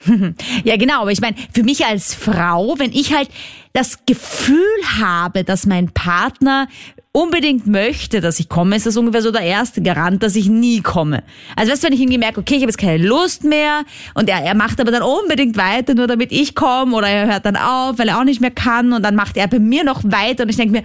Ja, 0.64 0.76
genau, 0.76 1.02
aber 1.02 1.12
ich 1.12 1.20
meine, 1.20 1.36
für 1.52 1.62
mich 1.62 1.84
als 1.86 2.14
Frau, 2.14 2.78
wenn 2.78 2.92
ich 2.92 3.14
halt 3.14 3.28
das 3.72 4.04
Gefühl 4.06 4.58
habe, 4.98 5.44
dass 5.44 5.66
mein 5.66 5.90
Partner 5.92 6.68
unbedingt 7.16 7.66
möchte, 7.68 8.20
dass 8.20 8.40
ich 8.40 8.48
komme, 8.48 8.74
ist 8.74 8.86
das 8.86 8.96
ungefähr 8.96 9.22
so 9.22 9.30
der 9.30 9.42
erste 9.42 9.80
Garant, 9.80 10.22
dass 10.22 10.34
ich 10.34 10.48
nie 10.48 10.80
komme. 10.80 11.22
Also 11.54 11.70
weißt 11.70 11.82
du, 11.82 11.86
wenn 11.86 11.94
ich 11.94 12.00
irgendwie 12.00 12.18
merke, 12.18 12.40
okay, 12.40 12.54
ich 12.54 12.62
habe 12.62 12.70
jetzt 12.70 12.78
keine 12.78 13.04
Lust 13.04 13.44
mehr 13.44 13.84
und 14.14 14.28
er, 14.28 14.42
er 14.42 14.54
macht 14.56 14.80
aber 14.80 14.90
dann 14.90 15.02
unbedingt 15.02 15.56
weiter, 15.56 15.94
nur 15.94 16.08
damit 16.08 16.32
ich 16.32 16.56
komme 16.56 16.94
oder 16.96 17.08
er 17.08 17.26
hört 17.28 17.46
dann 17.46 17.56
auf, 17.56 17.98
weil 17.98 18.08
er 18.08 18.18
auch 18.18 18.24
nicht 18.24 18.40
mehr 18.40 18.50
kann 18.50 18.92
und 18.92 19.04
dann 19.04 19.14
macht 19.14 19.36
er 19.36 19.46
bei 19.46 19.60
mir 19.60 19.84
noch 19.84 20.02
weiter 20.02 20.42
und 20.42 20.48
ich 20.48 20.56
denke 20.56 20.72
mir, 20.72 20.84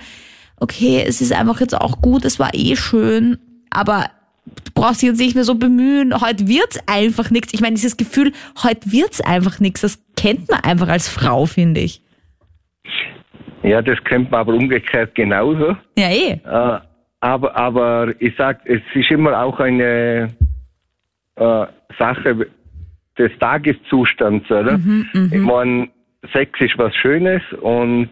okay, 0.60 1.04
es 1.06 1.19
ist 1.19 1.34
einfach 1.34 1.60
jetzt 1.62 1.76
auch 1.76 2.00
gut, 2.02 2.26
es 2.26 2.38
war 2.38 2.54
eh 2.54 2.76
schön, 2.76 3.39
aber 3.72 4.12
du 4.45 4.71
brauchst 4.73 5.02
dich 5.02 5.10
jetzt 5.10 5.19
nicht 5.19 5.36
mehr 5.36 5.43
so 5.43 5.56
bemühen, 5.56 6.19
heute 6.21 6.47
wird's 6.47 6.80
einfach 6.88 7.30
nichts. 7.32 7.54
Ich 7.54 7.62
meine, 7.62 7.75
dieses 7.75 7.97
Gefühl, 7.97 8.32
heute 8.63 8.91
wird's 8.91 9.21
einfach 9.21 9.60
nichts, 9.60 9.82
das 9.82 10.04
kennt 10.15 10.49
man 10.49 10.62
einfach 10.62 10.88
als 10.88 11.08
Frau, 11.08 11.45
finde 11.45 11.82
ich. 11.82 12.02
Ja, 13.63 13.82
das 13.82 14.02
kennt 14.04 14.32
man 14.32 14.41
aber 14.41 14.54
umgekehrt 14.54 15.15
genauso. 15.15 15.75
Ja, 15.97 16.10
eh. 16.10 16.32
Äh, 16.32 16.80
aber, 17.21 17.56
aber 17.56 18.13
ich 18.19 18.34
sag, 18.38 18.62
es 18.65 18.82
ist 18.93 19.12
immer 19.12 19.41
auch 19.41 19.60
eine 19.60 20.30
äh, 21.36 21.65
Sache 21.97 22.47
des 23.17 23.32
Tageszustands, 23.39 24.49
oder? 24.49 24.78
Mhm, 24.78 25.32
ich 25.34 25.41
meine, 25.41 25.89
Sex 26.34 26.60
ist 26.62 26.78
was 26.78 26.95
Schönes 26.95 27.41
und 27.62 28.10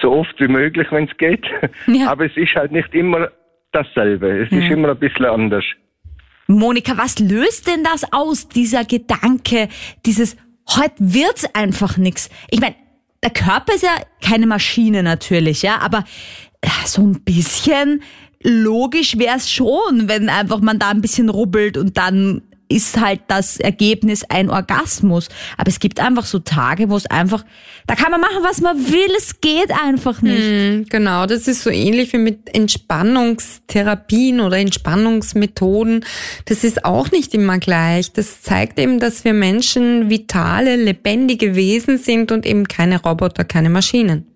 so 0.00 0.12
oft 0.12 0.34
wie 0.40 0.48
möglich, 0.48 0.88
wenn 0.90 1.04
es 1.04 1.16
geht. 1.18 1.44
Ja. 1.86 2.10
Aber 2.10 2.26
es 2.26 2.36
ist 2.36 2.54
halt 2.54 2.72
nicht 2.72 2.94
immer 2.94 3.28
dasselbe. 3.72 4.44
Es 4.44 4.52
ist 4.52 4.70
immer 4.70 4.90
ein 4.90 4.98
bisschen 4.98 5.26
anders. 5.26 5.64
Monika, 6.46 6.96
was 6.98 7.18
löst 7.18 7.66
denn 7.66 7.84
das 7.84 8.12
aus, 8.12 8.48
dieser 8.48 8.84
Gedanke, 8.84 9.68
dieses, 10.04 10.36
heute 10.68 10.94
wird's 10.98 11.46
einfach 11.54 11.96
nix? 11.96 12.30
Ich 12.50 12.60
meine, 12.60 12.74
der 13.22 13.30
Körper 13.30 13.74
ist 13.74 13.82
ja 13.82 13.96
keine 14.20 14.46
Maschine 14.46 15.02
natürlich, 15.02 15.62
ja, 15.62 15.78
aber 15.78 16.04
äh, 16.60 16.68
so 16.84 17.02
ein 17.02 17.22
bisschen 17.22 18.02
logisch 18.42 19.18
wär's 19.18 19.50
schon, 19.50 20.08
wenn 20.08 20.28
einfach 20.28 20.60
man 20.60 20.78
da 20.78 20.90
ein 20.90 21.00
bisschen 21.00 21.28
rubbelt 21.28 21.76
und 21.76 21.96
dann 21.96 22.42
ist 22.74 23.00
halt 23.00 23.20
das 23.28 23.58
Ergebnis 23.58 24.24
ein 24.28 24.50
Orgasmus. 24.50 25.28
Aber 25.56 25.68
es 25.68 25.80
gibt 25.80 26.00
einfach 26.00 26.24
so 26.24 26.38
Tage, 26.38 26.88
wo 26.90 26.96
es 26.96 27.06
einfach, 27.06 27.44
da 27.86 27.94
kann 27.94 28.10
man 28.10 28.20
machen, 28.20 28.38
was 28.42 28.60
man 28.60 28.76
will, 28.78 29.10
es 29.16 29.40
geht 29.40 29.70
einfach 29.70 30.22
nicht. 30.22 30.38
Mhm, 30.38 30.86
Genau, 30.88 31.26
das 31.26 31.48
ist 31.48 31.62
so 31.62 31.70
ähnlich 31.70 32.12
wie 32.12 32.18
mit 32.18 32.54
Entspannungstherapien 32.54 34.40
oder 34.40 34.58
Entspannungsmethoden. 34.58 36.04
Das 36.46 36.64
ist 36.64 36.84
auch 36.84 37.10
nicht 37.10 37.34
immer 37.34 37.58
gleich. 37.58 38.12
Das 38.12 38.42
zeigt 38.42 38.78
eben, 38.78 38.98
dass 39.00 39.24
wir 39.24 39.32
Menschen 39.32 40.10
vitale, 40.10 40.76
lebendige 40.76 41.54
Wesen 41.54 41.98
sind 41.98 42.32
und 42.32 42.46
eben 42.46 42.68
keine 42.68 43.00
Roboter, 43.02 43.44
keine 43.44 43.70
Maschinen. 43.70 44.26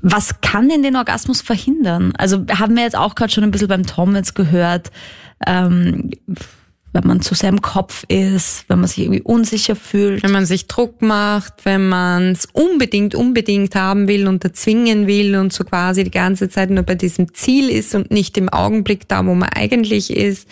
Was 0.00 0.40
kann 0.40 0.68
denn 0.68 0.82
den 0.82 0.96
Orgasmus 0.96 1.42
verhindern? 1.42 2.12
Also 2.16 2.46
haben 2.58 2.74
wir 2.74 2.84
jetzt 2.84 2.96
auch 2.96 3.14
gerade 3.14 3.30
schon 3.32 3.44
ein 3.44 3.50
bisschen 3.50 3.68
beim 3.68 3.84
Tom 3.84 4.16
jetzt 4.16 4.34
gehört, 4.34 4.90
ähm, 5.46 6.10
wenn 6.96 7.06
man 7.06 7.20
zu 7.20 7.34
sehr 7.34 7.50
im 7.50 7.60
Kopf 7.60 8.04
ist, 8.08 8.64
wenn 8.68 8.80
man 8.80 8.88
sich 8.88 9.00
irgendwie 9.00 9.20
unsicher 9.20 9.76
fühlt. 9.76 10.22
Wenn 10.22 10.32
man 10.32 10.46
sich 10.46 10.66
Druck 10.66 11.02
macht, 11.02 11.64
wenn 11.64 11.88
man 11.88 12.32
es 12.32 12.46
unbedingt, 12.46 13.14
unbedingt 13.14 13.74
haben 13.74 14.08
will 14.08 14.26
und 14.26 14.42
erzwingen 14.42 15.06
will 15.06 15.36
und 15.36 15.52
so 15.52 15.64
quasi 15.64 16.04
die 16.04 16.10
ganze 16.10 16.48
Zeit 16.48 16.70
nur 16.70 16.84
bei 16.84 16.94
diesem 16.94 17.34
Ziel 17.34 17.68
ist 17.68 17.94
und 17.94 18.10
nicht 18.10 18.38
im 18.38 18.48
Augenblick 18.48 19.06
da, 19.08 19.26
wo 19.26 19.34
man 19.34 19.50
eigentlich 19.50 20.10
ist. 20.10 20.48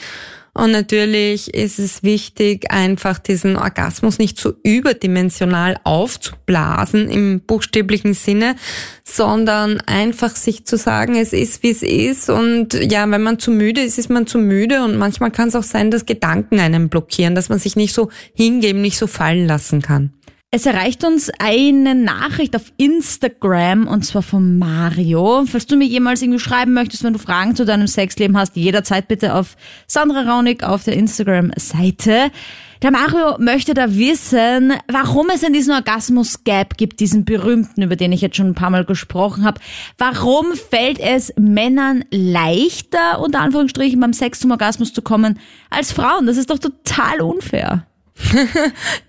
Und 0.54 0.70
natürlich 0.70 1.52
ist 1.52 1.80
es 1.80 2.04
wichtig, 2.04 2.70
einfach 2.70 3.18
diesen 3.18 3.56
Orgasmus 3.56 4.18
nicht 4.18 4.38
so 4.38 4.54
überdimensional 4.62 5.78
aufzublasen 5.82 7.10
im 7.10 7.40
buchstäblichen 7.40 8.14
Sinne, 8.14 8.54
sondern 9.02 9.80
einfach 9.80 10.36
sich 10.36 10.64
zu 10.64 10.76
sagen, 10.76 11.16
es 11.16 11.32
ist, 11.32 11.64
wie 11.64 11.70
es 11.70 11.82
ist. 11.82 12.30
Und 12.30 12.74
ja, 12.74 13.10
wenn 13.10 13.22
man 13.22 13.40
zu 13.40 13.50
müde 13.50 13.80
ist, 13.80 13.98
ist 13.98 14.10
man 14.10 14.28
zu 14.28 14.38
müde. 14.38 14.84
Und 14.84 14.96
manchmal 14.96 15.32
kann 15.32 15.48
es 15.48 15.56
auch 15.56 15.64
sein, 15.64 15.90
dass 15.90 16.06
Gedanken 16.06 16.60
einen 16.60 16.88
blockieren, 16.88 17.34
dass 17.34 17.48
man 17.48 17.58
sich 17.58 17.74
nicht 17.74 17.92
so 17.92 18.10
hingeben, 18.34 18.80
nicht 18.80 18.96
so 18.96 19.08
fallen 19.08 19.48
lassen 19.48 19.82
kann. 19.82 20.12
Es 20.56 20.66
erreicht 20.66 21.02
uns 21.02 21.32
eine 21.40 21.96
Nachricht 21.96 22.54
auf 22.54 22.70
Instagram 22.76 23.88
und 23.88 24.04
zwar 24.04 24.22
von 24.22 24.56
Mario. 24.56 25.46
Falls 25.46 25.66
du 25.66 25.74
mir 25.74 25.84
jemals 25.84 26.22
irgendwie 26.22 26.38
schreiben 26.38 26.74
möchtest, 26.74 27.02
wenn 27.02 27.12
du 27.12 27.18
Fragen 27.18 27.56
zu 27.56 27.64
deinem 27.64 27.88
Sexleben 27.88 28.36
hast, 28.36 28.54
jederzeit 28.54 29.08
bitte 29.08 29.34
auf 29.34 29.56
Sandra 29.88 30.20
Raunig 30.20 30.62
auf 30.62 30.84
der 30.84 30.94
Instagram-Seite. 30.94 32.30
Der 32.82 32.90
Mario 32.92 33.36
möchte 33.40 33.74
da 33.74 33.96
wissen, 33.96 34.74
warum 34.86 35.28
es 35.34 35.40
denn 35.40 35.52
diesen 35.52 35.74
Orgasmus-Gap 35.74 36.76
gibt, 36.76 37.00
diesen 37.00 37.24
berühmten, 37.24 37.82
über 37.82 37.96
den 37.96 38.12
ich 38.12 38.20
jetzt 38.20 38.36
schon 38.36 38.50
ein 38.50 38.54
paar 38.54 38.70
Mal 38.70 38.84
gesprochen 38.84 39.42
habe. 39.42 39.60
Warum 39.98 40.52
fällt 40.54 41.00
es 41.00 41.32
Männern 41.36 42.04
leichter, 42.12 43.20
unter 43.20 43.40
Anführungsstrichen, 43.40 43.98
beim 43.98 44.12
Sex 44.12 44.38
zum 44.38 44.52
Orgasmus 44.52 44.92
zu 44.92 45.02
kommen, 45.02 45.40
als 45.68 45.90
Frauen? 45.90 46.28
Das 46.28 46.36
ist 46.36 46.50
doch 46.50 46.60
total 46.60 47.22
unfair. 47.22 47.88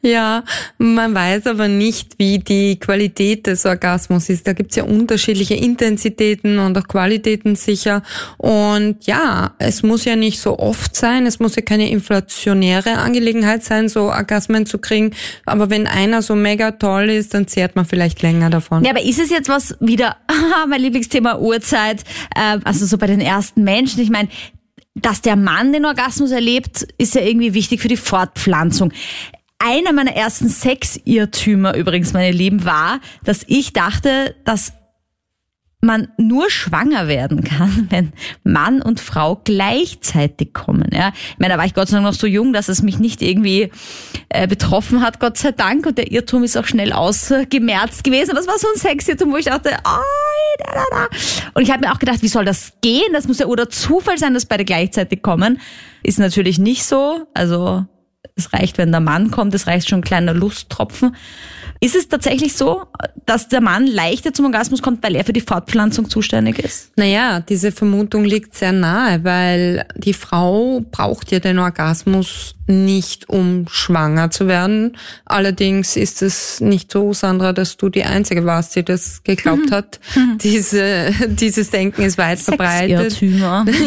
Ja, 0.01 0.43
man 0.77 1.13
weiß 1.13 1.47
aber 1.47 1.67
nicht, 1.67 2.19
wie 2.19 2.39
die 2.39 2.79
Qualität 2.79 3.47
des 3.47 3.65
Orgasmus 3.65 4.29
ist. 4.29 4.47
Da 4.47 4.53
gibt's 4.53 4.75
ja 4.75 4.83
unterschiedliche 4.83 5.55
Intensitäten 5.55 6.59
und 6.59 6.77
auch 6.77 6.87
Qualitäten 6.87 7.55
sicher. 7.55 8.03
Und 8.37 9.05
ja, 9.07 9.55
es 9.57 9.83
muss 9.83 10.05
ja 10.05 10.15
nicht 10.15 10.39
so 10.39 10.59
oft 10.59 10.95
sein, 10.95 11.25
es 11.25 11.39
muss 11.39 11.55
ja 11.55 11.61
keine 11.61 11.89
inflationäre 11.89 12.97
Angelegenheit 12.97 13.63
sein, 13.63 13.89
so 13.89 14.11
Orgasmen 14.11 14.65
zu 14.65 14.77
kriegen. 14.77 15.11
Aber 15.45 15.69
wenn 15.69 15.87
einer 15.87 16.21
so 16.21 16.35
mega 16.35 16.71
toll 16.71 17.09
ist, 17.09 17.33
dann 17.33 17.47
zehrt 17.47 17.75
man 17.75 17.85
vielleicht 17.85 18.21
länger 18.21 18.49
davon. 18.49 18.83
Ja, 18.83 18.91
aber 18.91 19.03
ist 19.03 19.19
es 19.19 19.29
jetzt 19.29 19.49
was 19.49 19.75
wieder, 19.79 20.17
mein 20.67 20.81
Lieblingsthema 20.81 21.37
Uhrzeit, 21.37 22.03
äh, 22.35 22.59
also 22.63 22.85
so 22.85 22.97
bei 22.97 23.07
den 23.07 23.21
ersten 23.21 23.63
Menschen, 23.63 24.01
ich 24.01 24.09
meine, 24.09 24.29
dass 24.95 25.21
der 25.21 25.35
Mann 25.35 25.73
den 25.73 25.85
Orgasmus 25.85 26.31
erlebt, 26.31 26.87
ist 26.97 27.15
ja 27.15 27.21
irgendwie 27.21 27.53
wichtig 27.53 27.81
für 27.81 27.87
die 27.87 27.97
Fortpflanzung. 27.97 28.91
Einer 29.59 29.93
meiner 29.93 30.15
ersten 30.15 30.49
Sexirrtümer 30.49 31.75
übrigens, 31.75 32.13
meine 32.13 32.31
Lieben, 32.31 32.65
war, 32.65 32.99
dass 33.23 33.43
ich 33.47 33.73
dachte, 33.73 34.35
dass 34.45 34.73
man 35.85 36.09
nur 36.17 36.49
schwanger 36.49 37.07
werden 37.07 37.43
kann, 37.43 37.87
wenn 37.91 38.11
Mann 38.43 38.81
und 38.81 38.99
Frau 38.99 39.41
gleichzeitig 39.43 40.53
kommen. 40.53 40.89
Ja, 40.91 41.13
ich 41.15 41.39
meine, 41.39 41.53
da 41.53 41.57
war 41.57 41.65
ich 41.65 41.73
Gott 41.73 41.87
sei 41.87 41.97
Dank 41.97 42.05
noch 42.05 42.13
so 42.13 42.27
jung, 42.27 42.53
dass 42.53 42.67
es 42.67 42.81
mich 42.81 42.99
nicht 42.99 43.21
irgendwie 43.21 43.71
äh, 44.29 44.47
betroffen 44.47 45.01
hat, 45.01 45.19
Gott 45.19 45.37
sei 45.37 45.51
Dank. 45.51 45.85
Und 45.85 45.97
der 45.97 46.11
Irrtum 46.11 46.43
ist 46.43 46.57
auch 46.57 46.65
schnell 46.65 46.91
ausgemerzt 46.91 48.03
gewesen. 48.03 48.31
Aber 48.31 48.39
es 48.39 48.47
war 48.47 48.57
so 48.57 48.67
ein 48.73 48.79
Sexirrtum, 48.79 49.31
wo 49.31 49.37
ich 49.37 49.45
dachte, 49.45 49.71
oh, 49.85 50.59
da, 50.59 50.73
da, 50.73 50.83
da. 50.91 51.07
Und 51.53 51.63
ich 51.63 51.71
habe 51.71 51.85
mir 51.85 51.93
auch 51.93 51.99
gedacht, 51.99 52.21
wie 52.21 52.27
soll 52.27 52.45
das 52.45 52.73
gehen? 52.81 53.13
Das 53.13 53.27
muss 53.27 53.39
ja 53.39 53.45
oder 53.45 53.69
Zufall 53.69 54.17
sein, 54.17 54.33
dass 54.33 54.45
beide 54.45 54.65
gleichzeitig 54.65 55.21
kommen. 55.21 55.59
Ist 56.03 56.19
natürlich 56.19 56.59
nicht 56.59 56.83
so. 56.83 57.27
Also 57.33 57.85
es 58.35 58.51
reicht, 58.51 58.77
wenn 58.77 58.91
der 58.91 59.01
Mann 59.01 59.31
kommt, 59.31 59.55
es 59.55 59.65
reicht 59.67 59.89
schon 59.89 59.99
ein 59.99 60.03
kleiner 60.03 60.33
Lusttropfen. 60.33 61.15
Ist 61.79 61.95
es 61.95 62.09
tatsächlich 62.09 62.55
so, 62.55 62.83
dass 63.25 63.47
der 63.47 63.61
Mann 63.61 63.87
leichter 63.87 64.33
zum 64.33 64.45
Orgasmus 64.45 64.81
kommt, 64.81 65.03
weil 65.03 65.15
er 65.15 65.23
für 65.23 65.33
die 65.33 65.41
Fortpflanzung 65.41 66.09
zuständig 66.09 66.59
ist? 66.59 66.91
Naja, 66.97 67.39
diese 67.39 67.71
Vermutung 67.71 68.25
liegt 68.25 68.55
sehr 68.55 68.71
nahe, 68.71 69.23
weil 69.23 69.85
die 69.95 70.13
Frau 70.13 70.81
braucht 70.91 71.31
ja 71.31 71.39
den 71.39 71.59
Orgasmus 71.59 72.55
nicht, 72.67 73.29
um 73.29 73.65
schwanger 73.69 74.31
zu 74.31 74.47
werden. 74.47 74.97
Allerdings 75.25 75.95
ist 75.95 76.21
es 76.21 76.61
nicht 76.61 76.91
so, 76.91 77.13
Sandra, 77.13 77.53
dass 77.53 77.77
du 77.77 77.89
die 77.89 78.03
Einzige 78.03 78.45
warst, 78.45 78.75
die 78.75 78.83
das 78.83 79.23
geglaubt 79.23 79.71
hat. 79.71 79.99
Diese, 80.41 81.11
dieses 81.27 81.69
Denken 81.69 82.01
ist 82.03 82.17
weit 82.17 82.39
verbreitet. 82.39 83.21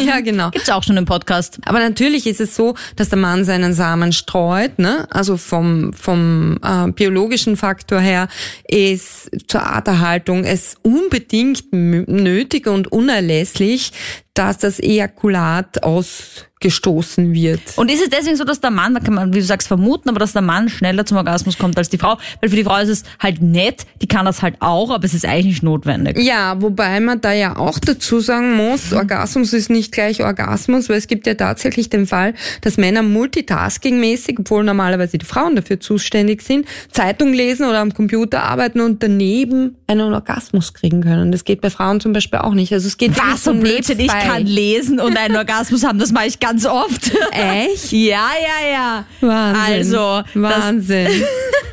Ja, 0.05 0.21
genau. 0.21 0.49
Gibt's 0.51 0.69
auch 0.69 0.83
schon 0.83 0.97
im 0.97 1.05
Podcast. 1.05 1.59
Aber 1.65 1.79
natürlich 1.79 2.25
ist 2.25 2.39
es 2.39 2.55
so, 2.55 2.75
dass 2.95 3.09
der 3.09 3.17
Mann 3.17 3.43
seinen 3.43 3.73
Samen 3.73 4.11
streut, 4.11 4.79
ne? 4.79 5.07
Also 5.09 5.37
vom 5.37 5.93
vom 5.93 6.59
äh, 6.63 6.91
biologischen 6.91 7.57
Faktor 7.57 7.99
her 7.99 8.27
ist 8.67 9.29
zur 9.47 9.63
Arterhaltung 9.63 10.43
es 10.43 10.75
unbedingt 10.81 11.71
nötig 11.71 12.67
und 12.67 12.91
unerlässlich, 12.91 13.91
dass 14.39 14.57
das 14.57 14.79
Ejakulat 14.79 15.83
ausgestoßen 15.83 17.33
wird. 17.33 17.59
Und 17.75 17.91
ist 17.91 18.01
es 18.01 18.09
deswegen 18.09 18.37
so, 18.37 18.45
dass 18.45 18.61
der 18.61 18.71
Mann, 18.71 18.93
da 18.93 19.01
kann 19.01 19.13
man, 19.13 19.33
wie 19.33 19.39
du 19.39 19.43
sagst, 19.43 19.67
vermuten, 19.67 20.07
aber 20.07 20.19
dass 20.19 20.31
der 20.31 20.41
Mann 20.41 20.69
schneller 20.69 21.05
zum 21.05 21.17
Orgasmus 21.17 21.57
kommt 21.57 21.77
als 21.77 21.89
die 21.89 21.97
Frau? 21.97 22.17
Weil 22.39 22.49
für 22.49 22.55
die 22.55 22.63
Frau 22.63 22.77
ist 22.77 22.87
es 22.87 23.03
halt 23.21 23.41
nett, 23.41 23.85
die 24.01 24.07
kann 24.07 24.25
das 24.25 24.41
halt 24.41 24.55
auch, 24.61 24.91
aber 24.91 25.03
es 25.03 25.13
ist 25.13 25.25
eigentlich 25.25 25.45
nicht 25.45 25.63
notwendig. 25.63 26.17
Ja, 26.19 26.61
wobei 26.61 27.01
man 27.01 27.19
da 27.19 27.33
ja 27.33 27.57
auch 27.57 27.79
dazu 27.79 28.21
sagen 28.21 28.55
muss, 28.55 28.93
Orgasmus 28.93 29.51
ist 29.51 29.69
nicht 29.69 29.91
gleich 29.91 30.23
Orgasmus, 30.23 30.87
weil 30.87 30.95
es 30.95 31.07
gibt 31.07 31.27
ja 31.27 31.33
tatsächlich 31.33 31.89
den 31.89 32.07
Fall, 32.07 32.33
dass 32.61 32.77
Männer 32.77 33.03
multitaskingmäßig, 33.03 34.39
obwohl 34.39 34.63
normalerweise 34.63 35.17
die 35.17 35.25
Frauen 35.25 35.57
dafür 35.57 35.81
zuständig 35.81 36.43
sind, 36.43 36.65
Zeitung 36.91 37.33
lesen 37.33 37.65
oder 37.65 37.79
am 37.79 37.93
Computer 37.93 38.43
arbeiten 38.43 38.79
und 38.79 39.03
daneben 39.03 39.75
einen 39.87 40.13
Orgasmus 40.13 40.73
kriegen 40.73 41.01
können. 41.01 41.33
Das 41.33 41.43
geht 41.43 41.59
bei 41.59 41.69
Frauen 41.69 41.99
zum 41.99 42.13
Beispiel 42.13 42.39
auch 42.39 42.53
nicht. 42.53 42.71
Also 42.71 42.87
es 42.87 42.97
geht 42.97 43.17
Was 43.17 43.43
von 43.43 43.59
Blödsinn, 43.59 43.99
ich. 43.99 44.09
Kann 44.33 44.45
lesen 44.45 44.99
und 44.99 45.17
einen 45.17 45.35
Orgasmus 45.35 45.85
haben, 45.85 45.99
das 45.99 46.11
mache 46.11 46.27
ich 46.27 46.39
ganz 46.39 46.65
oft. 46.65 47.11
Echt? 47.31 47.91
Ja, 47.99 48.29
ja, 48.41 48.71
ja. 48.71 49.05
Wahnsinn. 49.21 49.61
Also, 49.61 50.23
Wahnsinn. 50.33 51.07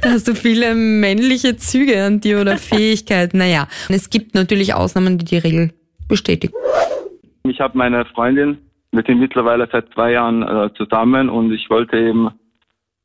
da 0.03 0.11
hast 0.11 0.29
du 0.29 0.35
viele 0.35 0.75
männliche 0.75 1.57
Züge 1.57 2.03
an 2.05 2.21
dir 2.21 2.41
oder 2.41 2.57
Fähigkeiten. 2.57 3.39
Naja, 3.39 3.69
es 3.89 4.11
gibt 4.11 4.35
natürlich 4.35 4.75
Ausnahmen, 4.75 5.19
die 5.19 5.25
die 5.25 5.39
Regel 5.39 5.73
bestätigen. 6.09 6.55
Ich 7.45 7.61
habe 7.61 7.79
meine 7.79 8.05
Freundin, 8.07 8.59
wir 8.93 9.03
sind 9.07 9.19
mittlerweile 9.19 9.69
seit 9.71 9.93
zwei 9.95 10.13
Jahren 10.13 10.43
äh, 10.43 10.71
zusammen 10.75 11.29
und 11.29 11.53
ich 11.53 11.69
wollte 11.71 11.97
eben 11.97 12.31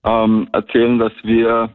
ähm, 0.03 0.47
erzählen, 0.51 0.97
dass 0.99 1.13
wir 1.23 1.69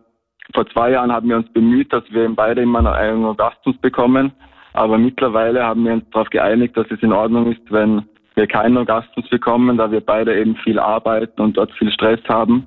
vor 0.54 0.66
zwei 0.70 0.92
Jahren 0.92 1.12
haben 1.12 1.28
wir 1.28 1.36
uns 1.36 1.52
bemüht, 1.52 1.92
dass 1.92 2.04
wir 2.10 2.28
beide 2.34 2.62
immer 2.62 2.92
einen 2.92 3.24
Orgasmus 3.24 3.76
bekommen, 3.78 4.32
aber 4.76 4.98
mittlerweile 4.98 5.64
haben 5.64 5.84
wir 5.84 5.94
uns 5.94 6.04
darauf 6.12 6.28
geeinigt, 6.30 6.76
dass 6.76 6.86
es 6.90 7.02
in 7.02 7.12
Ordnung 7.12 7.50
ist, 7.50 7.62
wenn 7.70 8.02
wir 8.34 8.46
keinen 8.46 8.76
Orgasmus 8.76 9.28
bekommen, 9.30 9.78
da 9.78 9.90
wir 9.90 10.00
beide 10.00 10.38
eben 10.38 10.56
viel 10.56 10.78
arbeiten 10.78 11.40
und 11.40 11.56
dort 11.56 11.72
viel 11.72 11.90
Stress 11.90 12.20
haben 12.28 12.66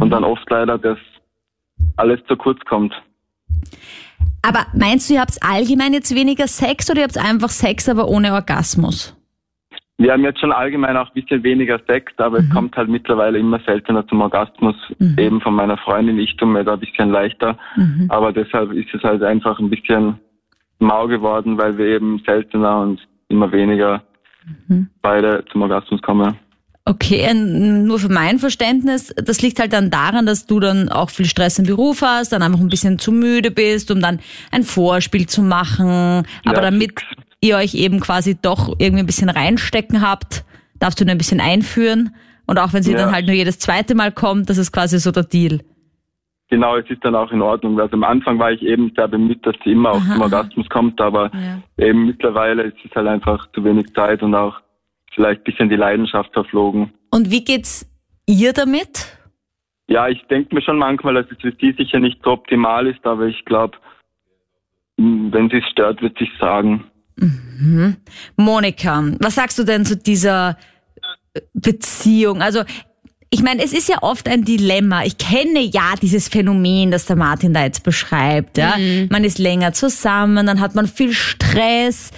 und 0.00 0.10
dann 0.10 0.24
oft 0.24 0.48
leider 0.48 0.78
das 0.78 0.98
alles 1.96 2.20
zu 2.28 2.36
kurz 2.36 2.60
kommt. 2.64 2.94
Aber 4.42 4.66
meinst 4.72 5.10
du, 5.10 5.14
ihr 5.14 5.20
habt 5.20 5.36
allgemein 5.42 5.92
jetzt 5.92 6.14
weniger 6.14 6.46
Sex 6.46 6.88
oder 6.90 7.00
ihr 7.00 7.04
habt 7.04 7.18
einfach 7.18 7.48
Sex, 7.48 7.88
aber 7.88 8.08
ohne 8.08 8.32
Orgasmus? 8.32 9.14
Wir 10.00 10.12
haben 10.12 10.22
jetzt 10.22 10.38
schon 10.38 10.52
allgemein 10.52 10.96
auch 10.96 11.08
ein 11.08 11.14
bisschen 11.20 11.42
weniger 11.42 11.80
Sex, 11.88 12.12
aber 12.18 12.38
es 12.38 12.48
kommt 12.50 12.76
halt 12.76 12.88
mittlerweile 12.88 13.36
immer 13.36 13.58
seltener 13.66 14.06
zum 14.06 14.20
Orgasmus, 14.20 14.76
eben 15.16 15.40
von 15.40 15.54
meiner 15.54 15.76
Freundin. 15.76 16.20
Ich 16.20 16.36
tue 16.36 16.46
mir 16.46 16.62
da 16.62 16.74
ein 16.74 16.80
bisschen 16.80 17.10
leichter, 17.10 17.58
aber 18.08 18.32
deshalb 18.32 18.72
ist 18.72 18.94
es 18.94 19.02
halt 19.02 19.24
einfach 19.24 19.58
ein 19.58 19.70
bisschen 19.70 20.20
mau 20.78 21.06
geworden, 21.06 21.58
weil 21.58 21.76
wir 21.78 21.86
eben 21.86 22.22
seltener 22.26 22.80
und 22.80 23.00
immer 23.28 23.50
weniger 23.52 24.02
beide 25.02 25.44
zum 25.52 25.62
Orgasmus 25.62 26.00
kommen. 26.02 26.36
Okay, 26.86 27.34
nur 27.34 27.98
für 27.98 28.08
mein 28.08 28.38
Verständnis, 28.38 29.12
das 29.16 29.42
liegt 29.42 29.60
halt 29.60 29.74
dann 29.74 29.90
daran, 29.90 30.24
dass 30.24 30.46
du 30.46 30.58
dann 30.58 30.88
auch 30.88 31.10
viel 31.10 31.26
Stress 31.26 31.58
im 31.58 31.66
Beruf 31.66 32.00
hast, 32.00 32.32
dann 32.32 32.42
einfach 32.42 32.60
ein 32.60 32.70
bisschen 32.70 32.98
zu 32.98 33.12
müde 33.12 33.50
bist, 33.50 33.90
um 33.90 34.00
dann 34.00 34.20
ein 34.52 34.62
Vorspiel 34.62 35.26
zu 35.26 35.42
machen. 35.42 36.22
Aber 36.46 36.54
Ja, 36.56 36.60
damit 36.62 36.92
ihr 37.42 37.56
euch 37.58 37.74
eben 37.74 38.00
quasi 38.00 38.38
doch 38.40 38.74
irgendwie 38.78 39.02
ein 39.02 39.06
bisschen 39.06 39.28
reinstecken 39.28 40.00
habt, 40.00 40.44
darfst 40.78 40.98
du 40.98 41.04
nur 41.04 41.12
ein 41.12 41.18
bisschen 41.18 41.40
einführen. 41.40 42.14
Und 42.46 42.58
auch 42.58 42.72
wenn 42.72 42.82
sie 42.82 42.92
Ja. 42.92 42.98
dann 42.98 43.12
halt 43.12 43.26
nur 43.26 43.34
jedes 43.36 43.58
zweite 43.58 43.94
Mal 43.94 44.10
kommt, 44.10 44.48
das 44.48 44.56
ist 44.56 44.72
quasi 44.72 44.98
so 44.98 45.10
der 45.10 45.24
Deal. 45.24 45.60
Genau, 46.50 46.76
es 46.76 46.88
ist 46.88 47.04
dann 47.04 47.14
auch 47.14 47.30
in 47.30 47.42
Ordnung. 47.42 47.78
Also 47.78 47.94
am 47.94 48.04
Anfang 48.04 48.38
war 48.38 48.50
ich 48.52 48.62
eben 48.62 48.90
sehr 48.96 49.08
bemüht, 49.08 49.46
dass 49.46 49.54
sie 49.64 49.72
immer 49.72 49.92
auch 49.92 50.00
zum 50.00 50.20
Orgasmus 50.22 50.68
kommt, 50.70 51.00
aber 51.00 51.30
eben 51.76 52.06
mittlerweile 52.06 52.62
ist 52.62 52.76
es 52.84 52.94
halt 52.94 53.06
einfach 53.06 53.50
zu 53.52 53.62
wenig 53.64 53.92
Zeit 53.92 54.22
und 54.22 54.34
auch 54.34 54.60
vielleicht 55.14 55.42
ein 55.42 55.44
bisschen 55.44 55.68
die 55.68 55.76
Leidenschaft 55.76 56.32
verflogen. 56.32 56.92
Und 57.10 57.30
wie 57.30 57.44
geht's 57.44 57.86
ihr 58.26 58.52
damit? 58.52 59.18
Ja, 59.88 60.08
ich 60.08 60.22
denke 60.30 60.54
mir 60.54 60.62
schon 60.62 60.78
manchmal, 60.78 61.14
dass 61.14 61.26
es 61.30 61.38
für 61.40 61.52
sie 61.60 61.72
sicher 61.72 61.98
nicht 61.98 62.20
so 62.22 62.30
optimal 62.32 62.86
ist, 62.86 63.04
aber 63.04 63.26
ich 63.26 63.44
glaube, 63.44 63.76
wenn 64.96 65.48
sie 65.50 65.58
es 65.58 65.70
stört, 65.70 66.02
wird 66.02 66.16
sie 66.18 66.28
es 66.32 66.38
sagen. 66.38 66.84
Monika, 68.36 69.02
was 69.20 69.34
sagst 69.34 69.58
du 69.58 69.64
denn 69.64 69.84
zu 69.84 69.96
dieser 69.96 70.56
äh, 71.34 71.40
Beziehung? 71.54 72.42
Also, 72.42 72.62
ich 73.30 73.42
meine, 73.42 73.62
es 73.62 73.72
ist 73.72 73.88
ja 73.88 74.02
oft 74.02 74.26
ein 74.28 74.44
Dilemma. 74.44 75.04
Ich 75.04 75.18
kenne 75.18 75.60
ja 75.60 75.94
dieses 76.00 76.28
Phänomen, 76.28 76.90
das 76.90 77.04
der 77.04 77.16
Martin 77.16 77.52
da 77.52 77.62
jetzt 77.62 77.82
beschreibt. 77.82 78.56
Ja? 78.56 78.76
Man 79.10 79.22
ist 79.24 79.38
länger 79.38 79.74
zusammen, 79.74 80.46
dann 80.46 80.60
hat 80.60 80.74
man 80.74 80.86
viel 80.86 81.12
Stress. 81.12 82.10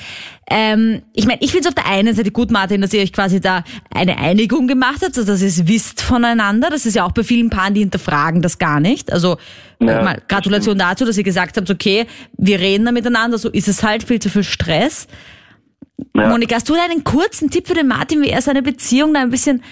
Ähm, 0.48 1.02
ich 1.12 1.26
meine, 1.26 1.40
ich 1.42 1.50
finde 1.50 1.68
es 1.68 1.74
auf 1.74 1.74
der 1.74 1.86
einen 1.86 2.14
Seite 2.14 2.30
gut, 2.30 2.50
Martin, 2.50 2.80
dass 2.80 2.92
ihr 2.92 3.02
euch 3.02 3.12
quasi 3.12 3.40
da 3.40 3.64
eine 3.92 4.18
Einigung 4.18 4.68
gemacht 4.68 4.98
habt, 5.02 5.16
also 5.16 5.24
dass 5.24 5.42
ihr 5.42 5.48
es 5.48 5.66
wisst 5.66 6.02
voneinander. 6.02 6.70
Das 6.70 6.86
ist 6.86 6.94
ja 6.94 7.04
auch 7.04 7.12
bei 7.12 7.24
vielen 7.24 7.50
Paaren, 7.50 7.74
die 7.74 7.80
hinterfragen 7.80 8.40
das 8.40 8.58
gar 8.58 8.78
nicht. 8.78 9.12
Also 9.12 9.36
Ja, 9.80 10.02
mal 10.02 10.22
Gratulation 10.28 10.78
dazu, 10.78 11.04
dass 11.04 11.18
ihr 11.18 11.24
gesagt 11.24 11.56
habt, 11.56 11.70
okay, 11.70 12.06
wir 12.36 12.60
reden 12.60 12.84
da 12.84 12.92
miteinander, 12.92 13.38
so 13.38 13.48
ist 13.48 13.68
es 13.68 13.82
halt, 13.82 14.04
viel 14.04 14.20
zu 14.20 14.28
viel 14.28 14.44
Stress. 14.44 15.08
Ja. 16.14 16.28
Monika, 16.28 16.56
hast 16.56 16.68
du 16.68 16.74
da 16.74 16.84
einen 16.84 17.04
kurzen 17.04 17.50
Tipp 17.50 17.66
für 17.66 17.74
den 17.74 17.88
Martin, 17.88 18.22
wie 18.22 18.28
er 18.28 18.42
seine 18.42 18.62
Beziehung 18.62 19.14
da 19.14 19.20
ein 19.20 19.30
bisschen 19.30 19.62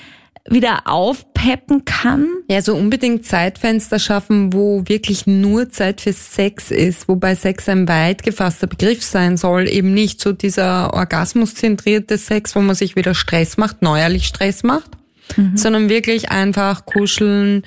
wieder 0.50 0.82
aufpeppen 0.86 1.84
kann? 1.84 2.26
Ja, 2.48 2.62
so 2.62 2.74
unbedingt 2.74 3.24
Zeitfenster 3.24 3.98
schaffen, 3.98 4.52
wo 4.52 4.82
wirklich 4.86 5.26
nur 5.26 5.70
Zeit 5.70 6.00
für 6.00 6.12
Sex 6.12 6.70
ist, 6.70 7.08
wobei 7.08 7.34
Sex 7.34 7.68
ein 7.68 7.88
weit 7.88 8.22
gefasster 8.22 8.66
Begriff 8.66 9.02
sein 9.02 9.36
soll, 9.36 9.68
eben 9.68 9.94
nicht 9.94 10.20
so 10.20 10.32
dieser 10.32 10.92
orgasmuszentrierte 10.94 12.18
Sex, 12.18 12.54
wo 12.56 12.60
man 12.60 12.74
sich 12.74 12.96
wieder 12.96 13.14
Stress 13.14 13.56
macht, 13.56 13.82
neuerlich 13.82 14.26
Stress 14.26 14.62
macht, 14.62 14.97
sondern 15.54 15.88
wirklich 15.88 16.30
einfach 16.30 16.84
kuscheln 16.86 17.62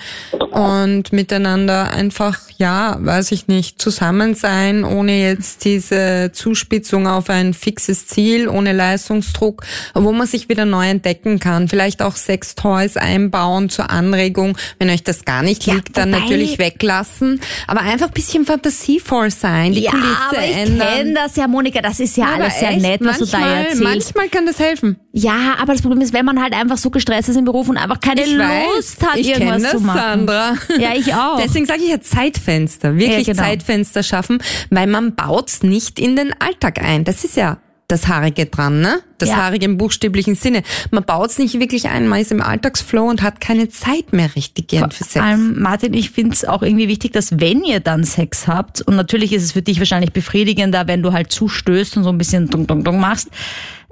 und 0.52 1.13
miteinander 1.13 1.91
einfach, 1.91 2.39
ja, 2.58 2.97
weiß 3.00 3.32
ich 3.32 3.47
nicht, 3.47 3.82
zusammen 3.82 4.36
sein, 4.36 4.84
ohne 4.84 5.21
jetzt 5.21 5.63
diese 5.65 6.32
Zuspitzung 6.34 7.08
auf 7.08 7.30
ein 7.30 7.54
fixes 7.54 8.08
Ziel, 8.08 8.47
ohne 8.47 8.74
Leistungsdruck, 8.74 9.63
wo 9.93 10.12
man 10.12 10.28
sich 10.28 10.50
wieder 10.50 10.65
neu 10.65 10.89
entdecken 10.89 11.39
kann. 11.39 11.67
Vielleicht 11.67 12.02
auch 12.02 12.15
Sextoys 12.15 12.97
einbauen 12.97 13.69
zur 13.69 13.89
Anregung. 13.89 14.58
Wenn 14.80 14.89
euch 14.89 15.04
das 15.04 15.26
gar 15.26 15.43
nicht 15.43 15.65
Ja, 15.65 15.76
liegt, 15.76 15.97
dann 15.97 16.10
natürlich 16.10 16.60
weglassen. 16.60 17.39
Aber 17.67 17.82
einfach 17.82 18.08
ein 18.08 18.13
bisschen 18.13 18.45
fantasievoll 18.45 19.32
sein, 19.32 19.71
die 19.74 19.82
ja, 19.82 19.91
Kulisse 19.91 20.17
aber 20.30 20.43
ich 20.45 20.56
ändern. 20.58 20.88
kenne 20.95 21.13
das 21.13 21.36
ja, 21.36 21.47
Monika. 21.47 21.82
Das 21.82 22.00
ist 22.00 22.17
ja, 22.17 22.26
Ja, 22.26 22.34
alles 22.36 22.60
sehr 22.60 22.69
echt, 22.71 22.82
nett, 22.82 23.02
was 23.04 23.19
du 23.19 23.26
da 23.26 23.38
manchmal- 23.39 23.58
erzählst. 23.63 23.84
Manchmal 23.84 24.30
kann 24.30 24.45
das 24.45 24.60
helfen. 24.60 24.97
Ja, 25.13 25.56
aber 25.62 25.74
das 25.74 25.82
Problem 25.82 26.02
ist, 26.02 26.13
wenn 26.13 26.26
man 26.26 26.41
halt 26.41 26.54
einfach 26.54 26.78
so 26.78 26.89
gestresst 26.89 27.30
ist 27.30 27.36
im 27.38 27.45
Beruf 27.51 27.69
und 27.69 27.77
einfach 27.77 27.99
keine 27.99 28.23
Ich 28.23 28.33
Lust 28.33 29.01
weiß, 29.01 29.09
hat, 29.09 29.17
ich 29.17 29.29
irgendwas 29.29 29.63
das, 29.63 29.71
zu 29.71 29.79
machen. 29.81 29.99
Sandra. 29.99 30.53
Ja, 30.79 30.93
ich 30.95 31.13
auch. 31.13 31.41
Deswegen 31.41 31.65
sage 31.65 31.81
ich 31.83 31.89
ja 31.89 31.99
Zeitfenster, 31.99 32.95
wirklich 32.97 33.27
Ja, 33.27 33.33
genau. 33.33 33.45
Zeitfenster 33.45 34.03
schaffen, 34.03 34.39
weil 34.69 34.87
man 34.87 35.15
baut's 35.15 35.63
nicht 35.63 35.99
in 35.99 36.15
den 36.15 36.33
Alltag 36.39 36.81
ein. 36.81 37.03
Das 37.03 37.23
ist 37.23 37.35
ja 37.35 37.57
das 37.87 38.07
Haarige 38.07 38.45
dran, 38.45 38.79
ne? 38.79 39.01
Das 39.17 39.29
Ja. 39.29 39.35
Haarige 39.35 39.65
im 39.65 39.77
buchstäblichen 39.77 40.35
Sinne. 40.35 40.63
Man 40.91 41.03
baut's 41.03 41.37
nicht 41.37 41.59
wirklich 41.59 41.89
ein, 41.89 42.07
man 42.07 42.21
ist 42.21 42.31
im 42.31 42.41
Alltagsflow 42.41 43.03
und 43.03 43.21
hat 43.21 43.41
keine 43.41 43.67
Zeit 43.67 44.13
mehr 44.13 44.33
richtig 44.35 44.69
gern 44.69 44.91
für 44.91 45.03
Sex. 45.03 45.17
Allem, 45.17 45.61
Martin, 45.61 45.93
ich 45.93 46.11
finde 46.11 46.33
es 46.33 46.45
auch 46.45 46.63
irgendwie 46.63 46.87
wichtig, 46.87 47.11
dass 47.11 47.39
wenn 47.39 47.63
ihr 47.65 47.81
dann 47.81 48.05
Sex 48.05 48.47
habt, 48.47 48.81
und 48.81 48.95
natürlich 48.95 49.33
ist 49.33 49.43
es 49.43 49.51
für 49.51 49.61
dich 49.61 49.79
wahrscheinlich 49.79 50.13
befriedigender, 50.13 50.87
wenn 50.87 51.03
du 51.03 51.11
halt 51.11 51.31
zustößt 51.33 51.97
und 51.97 52.03
so 52.03 52.09
ein 52.09 52.17
bisschen 52.17 52.47
dung 52.49 52.65
dung 52.65 52.85
dung 52.85 52.99
machst. 53.01 53.27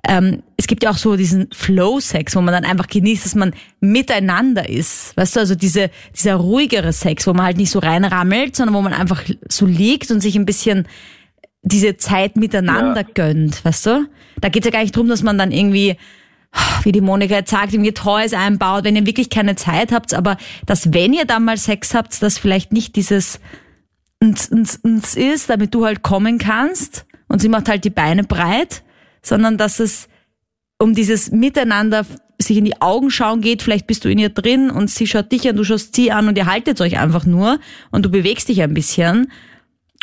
Ähm, 0.08 0.44
es 0.58 0.68
gibt 0.68 0.84
ja 0.84 0.92
auch 0.92 0.98
so 0.98 1.16
diesen 1.16 1.50
Flow-Sex, 1.52 2.36
wo 2.36 2.42
man 2.42 2.54
dann 2.54 2.66
einfach 2.66 2.88
genießt, 2.88 3.26
dass 3.26 3.36
man 3.36 3.54
miteinander 3.82 4.70
ist. 4.70 5.16
Weißt 5.18 5.36
du, 5.36 5.40
also 5.42 5.56
diese, 5.56 5.90
dieser 6.16 6.36
ruhigere 6.36 6.94
Sex, 6.94 7.28
wo 7.28 7.34
man 7.34 7.46
halt 7.46 7.58
nicht 7.58 7.72
so 7.72 7.80
reinrammelt, 7.80 8.56
sondern 8.56 8.76
wo 8.76 8.82
man 8.82 8.94
einfach 8.94 9.24
so 9.50 9.66
liegt 9.66 10.10
und 10.12 10.22
sich 10.22 10.36
ein 10.36 10.46
bisschen 10.46 10.88
diese 11.62 11.98
Zeit 11.98 12.38
miteinander 12.38 13.04
gönnt, 13.04 13.64
weißt 13.66 13.86
du? 13.88 14.08
Da 14.40 14.50
geht's 14.50 14.66
ja 14.66 14.72
gar 14.72 14.82
nicht 14.82 14.96
drum, 14.96 15.10
dass 15.10 15.24
man 15.24 15.38
dann 15.38 15.52
irgendwie, 15.52 15.98
wie 16.84 16.92
die 16.94 17.02
Monika 17.02 17.36
jetzt 17.36 17.52
sagt, 17.52 17.74
irgendwie 17.74 17.92
Toys 17.92 18.34
einbaut, 18.34 18.86
wenn 18.86 18.96
ihr 18.96 19.06
wirklich 19.06 19.30
keine 19.30 19.56
Zeit 19.56 19.92
habt, 19.92 20.14
aber 20.14 20.38
dass 20.66 20.94
wenn 20.94 21.14
ihr 21.14 21.26
dann 21.26 21.44
mal 21.44 21.58
Sex 21.58 21.94
habt, 21.94 22.22
dass 22.24 22.38
vielleicht 22.38 22.72
nicht 22.72 22.96
dieses 22.96 23.42
ns, 24.24 24.50
ns, 24.52 24.80
ns 24.84 25.16
ist, 25.16 25.50
damit 25.50 25.74
du 25.74 25.86
halt 25.86 26.02
kommen 26.02 26.38
kannst 26.38 27.06
und 27.28 27.42
sie 27.42 27.50
macht 27.50 27.68
halt 27.68 27.84
die 27.84 27.90
Beine 27.90 28.24
breit, 28.24 28.84
sondern 29.30 29.58
dass 29.58 29.80
es 29.80 30.08
um 30.78 30.94
dieses 30.94 31.32
Miteinander 31.32 32.06
sich 32.42 32.58
in 32.58 32.66
die 32.66 32.82
Augen 32.82 33.12
schauen 33.12 33.42
geht, 33.42 33.62
vielleicht 33.62 33.86
bist 33.88 34.06
du 34.06 34.10
in 34.10 34.18
ihr 34.18 34.30
drin 34.30 34.70
und 34.70 34.90
sie 34.90 35.08
schaut 35.08 35.32
dich 35.32 35.48
an, 35.48 35.58
du 35.58 35.64
schaust 35.64 35.96
sie 35.96 36.12
an 36.12 36.28
und 36.28 36.38
ihr 36.38 36.46
haltet 36.46 36.80
euch 36.80 36.98
einfach 36.98 37.26
nur 37.26 37.60
und 37.92 38.06
du 38.06 38.10
bewegst 38.10 38.48
dich 38.48 38.62
ein 38.62 38.74
bisschen. 38.74 39.32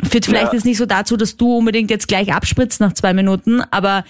Führt 0.02 0.26
vielleicht 0.26 0.48
Ja. 0.48 0.52
jetzt 0.52 0.66
nicht 0.66 0.76
so 0.76 0.84
dazu, 0.84 1.16
dass 1.16 1.38
du 1.38 1.56
unbedingt 1.56 1.90
jetzt 1.90 2.08
gleich 2.08 2.34
abspritzt 2.34 2.80
nach 2.80 2.92
zwei 2.92 3.14
Minuten, 3.14 3.62
aber 3.70 4.04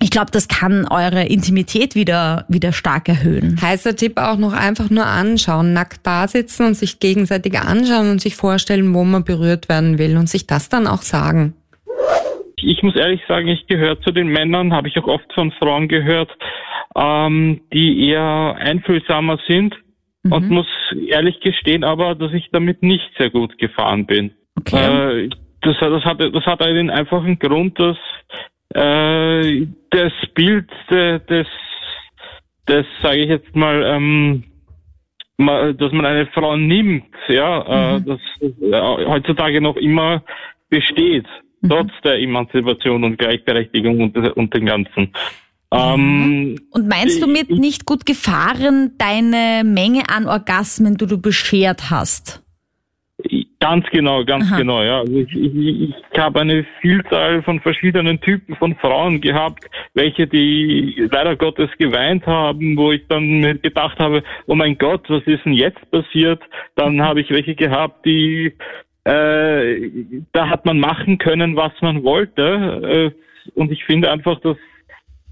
ich 0.00 0.10
glaube, 0.10 0.30
das 0.30 0.48
kann 0.48 0.86
eure 0.86 1.24
Intimität 1.24 1.94
wieder, 1.94 2.44
wieder 2.48 2.72
stark 2.72 3.08
erhöhen. 3.08 3.60
Heißer 3.60 3.96
Tipp 3.96 4.18
auch 4.18 4.36
noch 4.36 4.52
einfach 4.52 4.90
nur 4.90 5.06
anschauen, 5.06 5.72
nackt 5.72 6.00
da 6.04 6.28
sitzen 6.28 6.66
und 6.66 6.74
sich 6.74 7.00
gegenseitig 7.00 7.58
anschauen 7.58 8.10
und 8.10 8.20
sich 8.20 8.36
vorstellen, 8.36 8.92
wo 8.94 9.04
man 9.04 9.24
berührt 9.24 9.68
werden 9.68 9.98
will 9.98 10.16
und 10.16 10.28
sich 10.28 10.46
das 10.46 10.68
dann 10.68 10.86
auch 10.86 11.02
sagen. 11.02 11.54
Ich 12.66 12.82
muss 12.82 12.96
ehrlich 12.96 13.20
sagen, 13.28 13.48
ich 13.48 13.66
gehöre 13.66 14.00
zu 14.00 14.12
den 14.12 14.28
Männern, 14.28 14.72
habe 14.72 14.88
ich 14.88 14.98
auch 14.98 15.06
oft 15.06 15.32
von 15.32 15.52
Frauen 15.52 15.88
gehört, 15.88 16.30
ähm, 16.96 17.60
die 17.72 18.08
eher 18.08 18.56
einfühlsamer 18.58 19.38
sind. 19.46 19.76
Und 20.30 20.48
muss 20.48 20.66
ehrlich 21.06 21.38
gestehen 21.40 21.84
aber, 21.84 22.14
dass 22.14 22.32
ich 22.32 22.48
damit 22.50 22.82
nicht 22.82 23.10
sehr 23.18 23.28
gut 23.28 23.58
gefahren 23.58 24.06
bin. 24.06 24.30
Okay. 24.58 25.24
Äh, 25.24 25.28
das, 25.60 25.76
hat- 25.82 25.92
das, 25.92 26.04
hat, 26.04 26.20
das 26.34 26.46
hat 26.46 26.62
einen 26.62 26.88
einfachen 26.88 27.38
Grund, 27.38 27.78
dass 27.78 27.98
äh, 28.74 29.66
das 29.90 30.12
Bild 30.34 30.70
de- 30.90 31.18
des, 31.26 31.46
des 32.66 32.86
sage 33.02 33.18
ich 33.20 33.28
jetzt 33.28 33.54
mal, 33.54 33.82
ähm, 33.84 34.44
dass 35.36 35.92
man 35.92 36.06
eine 36.06 36.26
Frau 36.28 36.56
nimmt, 36.56 37.04
ja, 37.28 37.96
äh, 37.96 38.00
das 38.00 38.20
äh, 38.40 39.06
heutzutage 39.06 39.60
noch 39.60 39.76
immer 39.76 40.22
besteht, 40.70 41.26
trotz 41.68 41.90
der 42.04 42.18
Emanzipation 42.18 43.04
und 43.04 43.18
Gleichberechtigung 43.18 44.00
und, 44.00 44.16
und 44.36 44.54
dem 44.54 44.66
Ganzen. 44.66 45.12
Ähm, 45.72 46.56
Und 46.70 46.88
meinst 46.88 47.20
du 47.22 47.26
mit 47.26 47.50
nicht 47.50 47.84
gut 47.84 48.06
gefahren 48.06 48.92
deine 48.98 49.62
Menge 49.64 50.08
an 50.08 50.26
Orgasmen, 50.26 50.96
die 50.96 51.06
du 51.06 51.20
beschert 51.20 51.90
hast? 51.90 52.42
Ganz 53.60 53.86
genau, 53.90 54.24
ganz 54.24 54.44
Aha. 54.50 54.58
genau, 54.58 54.82
ja. 54.82 55.00
Also 55.00 55.16
ich, 55.16 55.34
ich, 55.34 55.94
ich 56.12 56.18
habe 56.18 56.42
eine 56.42 56.66
Vielzahl 56.82 57.42
von 57.42 57.60
verschiedenen 57.60 58.20
Typen 58.20 58.54
von 58.56 58.74
Frauen 58.76 59.22
gehabt, 59.22 59.64
welche 59.94 60.26
die 60.26 61.08
leider 61.10 61.34
Gottes 61.34 61.70
geweint 61.78 62.26
haben, 62.26 62.76
wo 62.76 62.92
ich 62.92 63.06
dann 63.08 63.40
gedacht 63.62 63.98
habe, 63.98 64.22
oh 64.46 64.54
mein 64.54 64.76
Gott, 64.76 65.08
was 65.08 65.22
ist 65.24 65.46
denn 65.46 65.54
jetzt 65.54 65.90
passiert? 65.90 66.42
Dann 66.76 67.00
habe 67.00 67.22
ich 67.22 67.30
welche 67.30 67.54
gehabt, 67.54 68.04
die 68.04 68.52
äh, 69.04 69.90
da 70.32 70.48
hat 70.48 70.64
man 70.64 70.78
machen 70.78 71.18
können, 71.18 71.56
was 71.56 71.72
man 71.80 72.02
wollte. 72.02 73.12
Äh, 73.14 73.50
und 73.54 73.70
ich 73.70 73.84
finde 73.84 74.10
einfach, 74.10 74.40
dass 74.40 74.56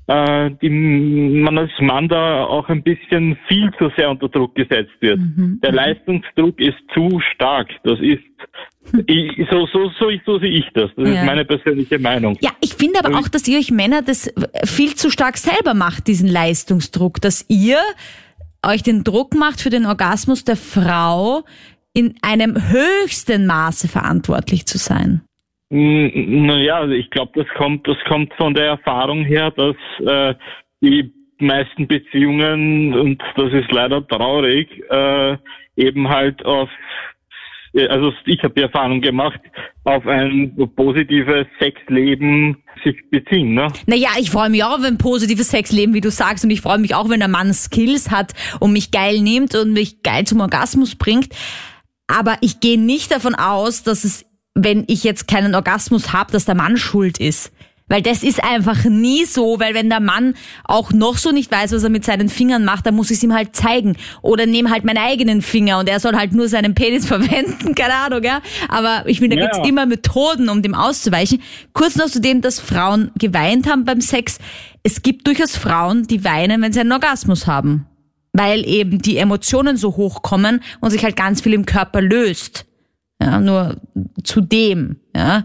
äh, 0.08 0.50
die, 0.60 0.68
man 0.68 1.56
als 1.56 1.70
Mann 1.80 2.08
da 2.08 2.44
auch 2.44 2.68
ein 2.68 2.82
bisschen 2.82 3.36
viel 3.48 3.70
zu 3.78 3.90
sehr 3.96 4.10
unter 4.10 4.28
Druck 4.28 4.54
gesetzt 4.54 4.92
wird. 5.00 5.18
Mhm. 5.18 5.60
Der 5.62 5.72
Leistungsdruck 5.72 6.60
ist 6.60 6.78
zu 6.92 7.20
stark. 7.34 7.68
Das 7.84 7.98
ist 8.00 8.20
ich, 9.06 9.46
so, 9.50 9.66
so, 9.72 9.90
so, 9.98 10.10
so 10.26 10.38
sehe 10.38 10.50
ich 10.50 10.66
das. 10.74 10.90
Das 10.96 11.08
Ja. 11.08 11.20
ist 11.20 11.26
meine 11.26 11.44
persönliche 11.44 11.98
Meinung. 11.98 12.36
Ja, 12.40 12.50
ich 12.60 12.74
finde 12.74 12.98
aber 12.98 13.16
auch, 13.16 13.28
dass 13.28 13.46
ihr 13.46 13.58
euch 13.58 13.70
Männer 13.70 14.02
das 14.02 14.32
viel 14.64 14.94
zu 14.96 15.08
stark 15.10 15.38
selber 15.38 15.74
macht, 15.74 16.08
diesen 16.08 16.28
Leistungsdruck, 16.28 17.20
dass 17.20 17.46
ihr 17.48 17.78
euch 18.64 18.82
den 18.82 19.04
Druck 19.04 19.34
macht 19.34 19.60
für 19.60 19.70
den 19.70 19.86
Orgasmus 19.86 20.44
der 20.44 20.56
Frau 20.56 21.44
in 21.94 22.14
einem 22.22 22.56
höchsten 22.70 23.46
Maße 23.46 23.88
verantwortlich 23.88 24.66
zu 24.66 24.78
sein. 24.78 25.22
Naja, 25.70 26.80
also 26.80 26.92
ich 26.92 27.08
glaube, 27.10 27.32
das 27.34 27.46
kommt, 27.56 27.88
das 27.88 27.96
kommt 28.06 28.32
von 28.34 28.54
der 28.54 28.66
Erfahrung 28.66 29.24
her, 29.24 29.50
dass 29.50 29.76
äh, 30.06 30.34
die 30.82 31.12
meisten 31.38 31.86
Beziehungen, 31.86 32.94
und 32.94 33.22
das 33.36 33.52
ist 33.52 33.72
leider 33.72 34.06
traurig, 34.06 34.68
äh, 34.90 35.36
eben 35.76 36.08
halt 36.08 36.44
auf, 36.44 36.68
also 37.74 38.12
ich 38.26 38.42
habe 38.42 38.52
die 38.54 38.62
Erfahrung 38.62 39.00
gemacht, 39.00 39.40
auf 39.84 40.06
ein 40.06 40.54
positives 40.76 41.46
Sexleben 41.58 42.58
sich 42.84 42.96
beziehen. 43.10 43.54
Ne? 43.54 43.68
Naja, 43.86 44.10
ich 44.18 44.30
freue 44.30 44.50
mich 44.50 44.62
auch 44.62 44.78
auf 44.78 44.84
ein 44.84 44.98
positives 44.98 45.48
Sexleben, 45.48 45.94
wie 45.94 46.02
du 46.02 46.10
sagst, 46.10 46.44
und 46.44 46.50
ich 46.50 46.60
freue 46.60 46.78
mich 46.78 46.94
auch, 46.94 47.08
wenn 47.08 47.20
der 47.20 47.28
Mann 47.28 47.54
Skills 47.54 48.10
hat 48.10 48.32
und 48.60 48.72
mich 48.72 48.90
geil 48.90 49.20
nimmt 49.20 49.54
und 49.54 49.72
mich 49.72 50.02
geil 50.02 50.24
zum 50.24 50.40
Orgasmus 50.40 50.96
bringt. 50.96 51.28
Aber 52.06 52.36
ich 52.40 52.60
gehe 52.60 52.78
nicht 52.78 53.10
davon 53.10 53.34
aus, 53.34 53.82
dass 53.82 54.04
es, 54.04 54.24
wenn 54.54 54.84
ich 54.88 55.02
jetzt 55.04 55.28
keinen 55.28 55.54
Orgasmus 55.54 56.12
habe, 56.12 56.32
dass 56.32 56.44
der 56.44 56.54
Mann 56.54 56.76
schuld 56.76 57.18
ist. 57.18 57.52
Weil 57.88 58.00
das 58.00 58.22
ist 58.22 58.42
einfach 58.42 58.84
nie 58.84 59.26
so, 59.26 59.60
weil 59.60 59.74
wenn 59.74 59.90
der 59.90 60.00
Mann 60.00 60.34
auch 60.64 60.92
noch 60.92 61.18
so 61.18 61.30
nicht 61.30 61.50
weiß, 61.50 61.72
was 61.72 61.82
er 61.82 61.90
mit 61.90 62.04
seinen 62.06 62.30
Fingern 62.30 62.64
macht, 62.64 62.86
dann 62.86 62.94
muss 62.94 63.10
ich 63.10 63.18
es 63.18 63.22
ihm 63.22 63.34
halt 63.34 63.54
zeigen. 63.54 63.96
Oder 64.22 64.46
nehme 64.46 64.70
halt 64.70 64.84
meinen 64.84 64.98
eigenen 64.98 65.42
Finger 65.42 65.78
und 65.78 65.88
er 65.90 66.00
soll 66.00 66.14
halt 66.16 66.32
nur 66.32 66.48
seinen 66.48 66.74
Penis 66.74 67.04
verwenden, 67.08 67.74
keine 67.74 67.94
Ahnung, 67.94 68.22
ja. 68.22 68.40
Aber 68.68 69.02
ich 69.06 69.18
finde, 69.20 69.36
da 69.36 69.42
Ja. 69.42 69.50
gibt's 69.50 69.68
immer 69.68 69.84
Methoden, 69.84 70.48
um 70.48 70.62
dem 70.62 70.74
auszuweichen. 70.74 71.42
Kurz 71.74 71.96
noch 71.96 72.06
zu 72.08 72.20
dem, 72.20 72.40
dass 72.40 72.60
Frauen 72.60 73.10
geweint 73.18 73.68
haben 73.68 73.84
beim 73.84 74.00
Sex. 74.00 74.38
Es 74.82 75.02
gibt 75.02 75.26
durchaus 75.26 75.56
Frauen, 75.56 76.04
die 76.06 76.24
weinen, 76.24 76.62
wenn 76.62 76.72
sie 76.72 76.80
einen 76.80 76.92
Orgasmus 76.92 77.46
haben. 77.46 77.86
Weil 78.32 78.66
eben 78.66 79.02
die 79.02 79.18
Emotionen 79.18 79.76
so 79.76 79.96
hochkommen 79.96 80.62
und 80.80 80.90
sich 80.90 81.04
halt 81.04 81.16
ganz 81.16 81.42
viel 81.42 81.52
im 81.52 81.66
Körper 81.66 82.00
löst. 82.00 82.66
Ja, 83.20 83.38
nur 83.38 83.76
zu 84.24 84.40
dem, 84.40 84.96
ja. 85.14 85.44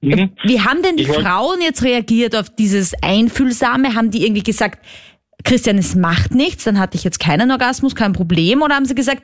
Mhm. 0.00 0.30
Wie 0.42 0.60
haben 0.60 0.82
denn 0.82 0.96
die 0.96 1.04
Ich 1.04 1.08
Frauen 1.08 1.60
jetzt 1.60 1.84
reagiert 1.84 2.34
auf 2.34 2.50
dieses 2.50 2.92
Einfühlsame? 3.02 3.94
Haben 3.94 4.10
die 4.10 4.24
irgendwie 4.24 4.42
gesagt, 4.42 4.84
Christian, 5.44 5.78
es 5.78 5.94
macht 5.94 6.34
nichts, 6.34 6.64
dann 6.64 6.78
hatte 6.78 6.96
ich 6.96 7.04
jetzt 7.04 7.18
keinen 7.18 7.50
Orgasmus, 7.50 7.94
kein 7.94 8.12
Problem? 8.12 8.62
Oder 8.62 8.76
haben 8.76 8.84
sie 8.84 8.94
gesagt, 8.94 9.22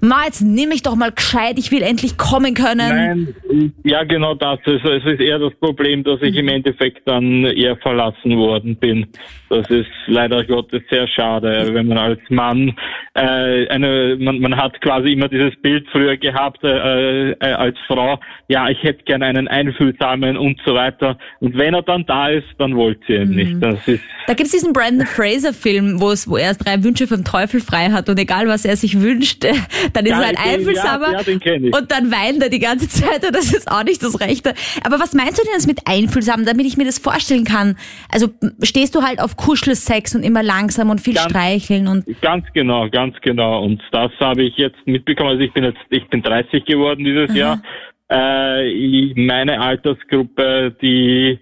ma, 0.00 0.24
jetzt 0.24 0.40
nimm 0.40 0.70
mich 0.70 0.82
doch 0.82 0.96
mal 0.96 1.12
gescheit, 1.12 1.58
ich 1.58 1.70
will 1.70 1.82
endlich 1.82 2.16
kommen 2.16 2.54
können? 2.54 2.88
Nein, 2.88 3.74
ja 3.84 4.04
genau 4.04 4.34
das. 4.34 4.58
Also 4.64 4.90
es 4.90 5.04
ist 5.04 5.20
eher 5.20 5.38
das 5.38 5.52
Problem, 5.60 6.04
dass 6.04 6.20
ich 6.22 6.36
im 6.36 6.48
Endeffekt 6.48 7.06
dann 7.06 7.44
eher 7.44 7.76
verlassen 7.76 8.36
worden 8.36 8.76
bin. 8.76 9.06
Das 9.48 9.68
ist 9.70 9.88
leider 10.06 10.44
Gottes 10.44 10.82
sehr 10.90 11.08
schade, 11.08 11.70
wenn 11.72 11.86
man 11.86 11.98
als 11.98 12.20
Mann 12.28 12.76
äh, 13.14 13.66
eine, 13.68 14.16
man, 14.18 14.40
man 14.40 14.56
hat 14.56 14.80
quasi 14.80 15.12
immer 15.12 15.28
dieses 15.28 15.56
Bild 15.62 15.86
früher 15.90 16.16
gehabt 16.16 16.62
äh, 16.62 17.30
äh, 17.30 17.52
als 17.52 17.76
Frau, 17.86 18.20
ja, 18.48 18.68
ich 18.68 18.82
hätte 18.82 19.04
gern 19.04 19.22
einen 19.22 19.48
einfühlsamen 19.48 20.36
und 20.36 20.60
so 20.66 20.74
weiter. 20.74 21.18
Und 21.40 21.56
wenn 21.56 21.74
er 21.74 21.82
dann 21.82 22.04
da 22.06 22.28
ist, 22.28 22.46
dann 22.58 22.76
wollte 22.76 23.00
sie 23.06 23.14
ihn 23.14 23.30
nicht. 23.30 23.62
Das 23.62 23.86
ist 23.88 24.02
Da 24.26 24.34
gibt's 24.34 24.52
diesen 24.52 24.72
Brandon 24.72 25.06
Fraser 25.06 25.52
Film, 25.52 26.00
wo 26.00 26.10
es, 26.10 26.28
wo 26.28 26.36
er 26.36 26.54
drei 26.54 26.82
Wünsche 26.84 27.06
vom 27.06 27.24
Teufel 27.24 27.60
frei 27.60 27.90
hat 27.90 28.08
und 28.08 28.18
egal 28.18 28.48
was 28.48 28.64
er 28.64 28.76
sich 28.76 29.00
wünscht, 29.00 29.44
dann 29.94 30.04
ist 30.04 30.10
Ja, 30.10 30.22
er 30.22 30.28
ein 30.28 30.36
Einfühlsamer 30.36 31.12
ja, 31.12 31.18
ja, 31.18 31.22
den 31.22 31.40
kenn 31.40 31.64
ich. 31.64 31.74
und 31.76 31.90
dann 31.90 32.10
weint 32.10 32.42
er 32.42 32.50
die 32.50 32.58
ganze 32.58 32.88
Zeit 32.88 33.24
und 33.26 33.34
das 33.34 33.52
ist 33.52 33.70
auch 33.70 33.84
nicht 33.84 34.02
das 34.02 34.20
Rechte. 34.20 34.52
Aber 34.84 35.00
was 35.00 35.14
meinst 35.14 35.38
du 35.38 35.42
denn 35.42 35.52
jetzt 35.54 35.66
mit 35.66 35.80
Einfühlsam, 35.86 36.44
damit 36.44 36.66
ich 36.66 36.76
mir 36.76 36.84
das 36.84 36.98
vorstellen 36.98 37.44
kann? 37.44 37.76
Also 38.12 38.28
stehst 38.62 38.94
du 38.94 39.02
halt 39.02 39.20
auf 39.20 39.37
Kuschelsex 39.38 40.14
und 40.14 40.22
immer 40.22 40.42
langsam 40.42 40.90
und 40.90 41.00
viel 41.00 41.14
Ganz- 41.14 41.30
streicheln 41.30 41.88
und 41.88 42.04
Ganz 42.20 42.44
genau, 42.52 42.88
ganz 42.90 43.16
genau. 43.20 43.62
Und 43.62 43.80
das 43.92 44.10
habe 44.20 44.42
ich 44.42 44.56
jetzt 44.56 44.86
mitbekommen. 44.86 45.30
Also 45.30 45.42
ich 45.42 45.52
bin 45.52 45.64
jetzt, 45.64 45.78
ich 45.90 46.06
bin 46.08 46.22
30 46.22 46.64
geworden 46.64 47.04
dieses 47.04 47.34
Jahr. 47.34 47.62
Äh, 48.10 49.12
meine 49.16 49.60
Altersgruppe, 49.60 50.76
die 50.82 51.38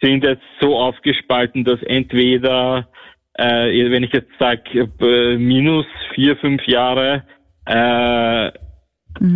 sind 0.00 0.24
jetzt 0.24 0.42
so 0.60 0.76
aufgespalten, 0.76 1.64
dass 1.64 1.82
entweder, 1.84 2.88
äh, 3.34 3.90
wenn 3.90 4.02
ich 4.02 4.12
jetzt 4.12 4.30
sage, 4.38 4.88
minus 5.38 5.86
vier, 6.14 6.36
fünf 6.36 6.66
Jahre, 6.66 7.22
äh, 7.66 8.50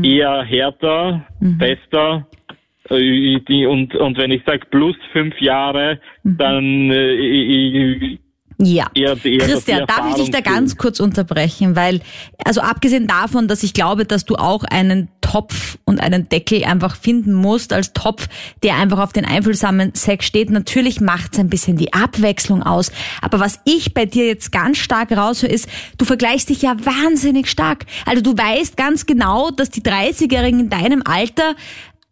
eher 0.02 0.42
härter, 0.42 1.26
fester, 1.58 2.26
äh, 2.26 2.36
die, 2.38 2.61
und, 2.90 3.94
und 3.94 4.18
wenn 4.18 4.30
ich 4.30 4.42
sage 4.44 4.66
plus 4.70 4.96
fünf 5.12 5.40
Jahre, 5.40 6.00
dann 6.24 6.90
äh, 6.90 8.18
ja. 8.58 8.90
eher, 8.94 9.16
eher 9.24 9.46
Christian, 9.46 9.86
darf 9.86 10.08
ich 10.10 10.14
dich 10.14 10.30
da 10.30 10.40
ganz 10.40 10.76
kurz 10.76 11.00
unterbrechen? 11.00 11.76
Weil, 11.76 12.00
also 12.44 12.60
abgesehen 12.60 13.06
davon, 13.06 13.48
dass 13.48 13.62
ich 13.62 13.74
glaube, 13.74 14.04
dass 14.04 14.24
du 14.24 14.36
auch 14.36 14.64
einen 14.64 15.08
Topf 15.20 15.78
und 15.84 16.00
einen 16.00 16.28
Deckel 16.28 16.64
einfach 16.64 16.96
finden 16.96 17.32
musst 17.32 17.72
als 17.72 17.92
Topf, 17.92 18.28
der 18.62 18.76
einfach 18.76 18.98
auf 18.98 19.12
den 19.12 19.24
einfühlsamen 19.24 19.94
Sex 19.94 20.26
steht. 20.26 20.50
Natürlich 20.50 21.00
macht's 21.00 21.38
ein 21.38 21.48
bisschen 21.48 21.76
die 21.76 21.92
Abwechslung 21.92 22.62
aus. 22.62 22.92
Aber 23.20 23.40
was 23.40 23.60
ich 23.64 23.94
bei 23.94 24.04
dir 24.04 24.26
jetzt 24.26 24.52
ganz 24.52 24.78
stark 24.78 25.10
raushöre, 25.12 25.50
ist, 25.50 25.68
du 25.98 26.04
vergleichst 26.04 26.50
dich 26.50 26.62
ja 26.62 26.76
wahnsinnig 26.84 27.48
stark. 27.48 27.86
Also 28.04 28.22
du 28.22 28.36
weißt 28.36 28.76
ganz 28.76 29.06
genau, 29.06 29.50
dass 29.50 29.70
die 29.70 29.82
30-Jährigen 29.82 30.60
in 30.60 30.70
deinem 30.70 31.02
Alter 31.04 31.54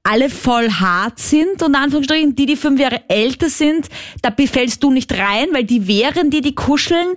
alle 0.03 0.31
voll 0.31 0.71
hart 0.71 1.19
sind 1.19 1.63
und 1.63 1.75
Anführungsstrichen, 1.75 2.35
die, 2.35 2.47
die 2.47 2.57
fünf 2.57 2.81
Jahre 2.81 3.03
älter 3.09 3.49
sind, 3.51 3.89
da 4.23 4.33
fällst 4.47 4.83
du 4.83 4.91
nicht 4.91 5.13
rein, 5.13 5.49
weil 5.53 5.65
die 5.65 5.87
wehren 5.87 6.31
dir, 6.31 6.41
die 6.41 6.55
kuscheln. 6.55 7.15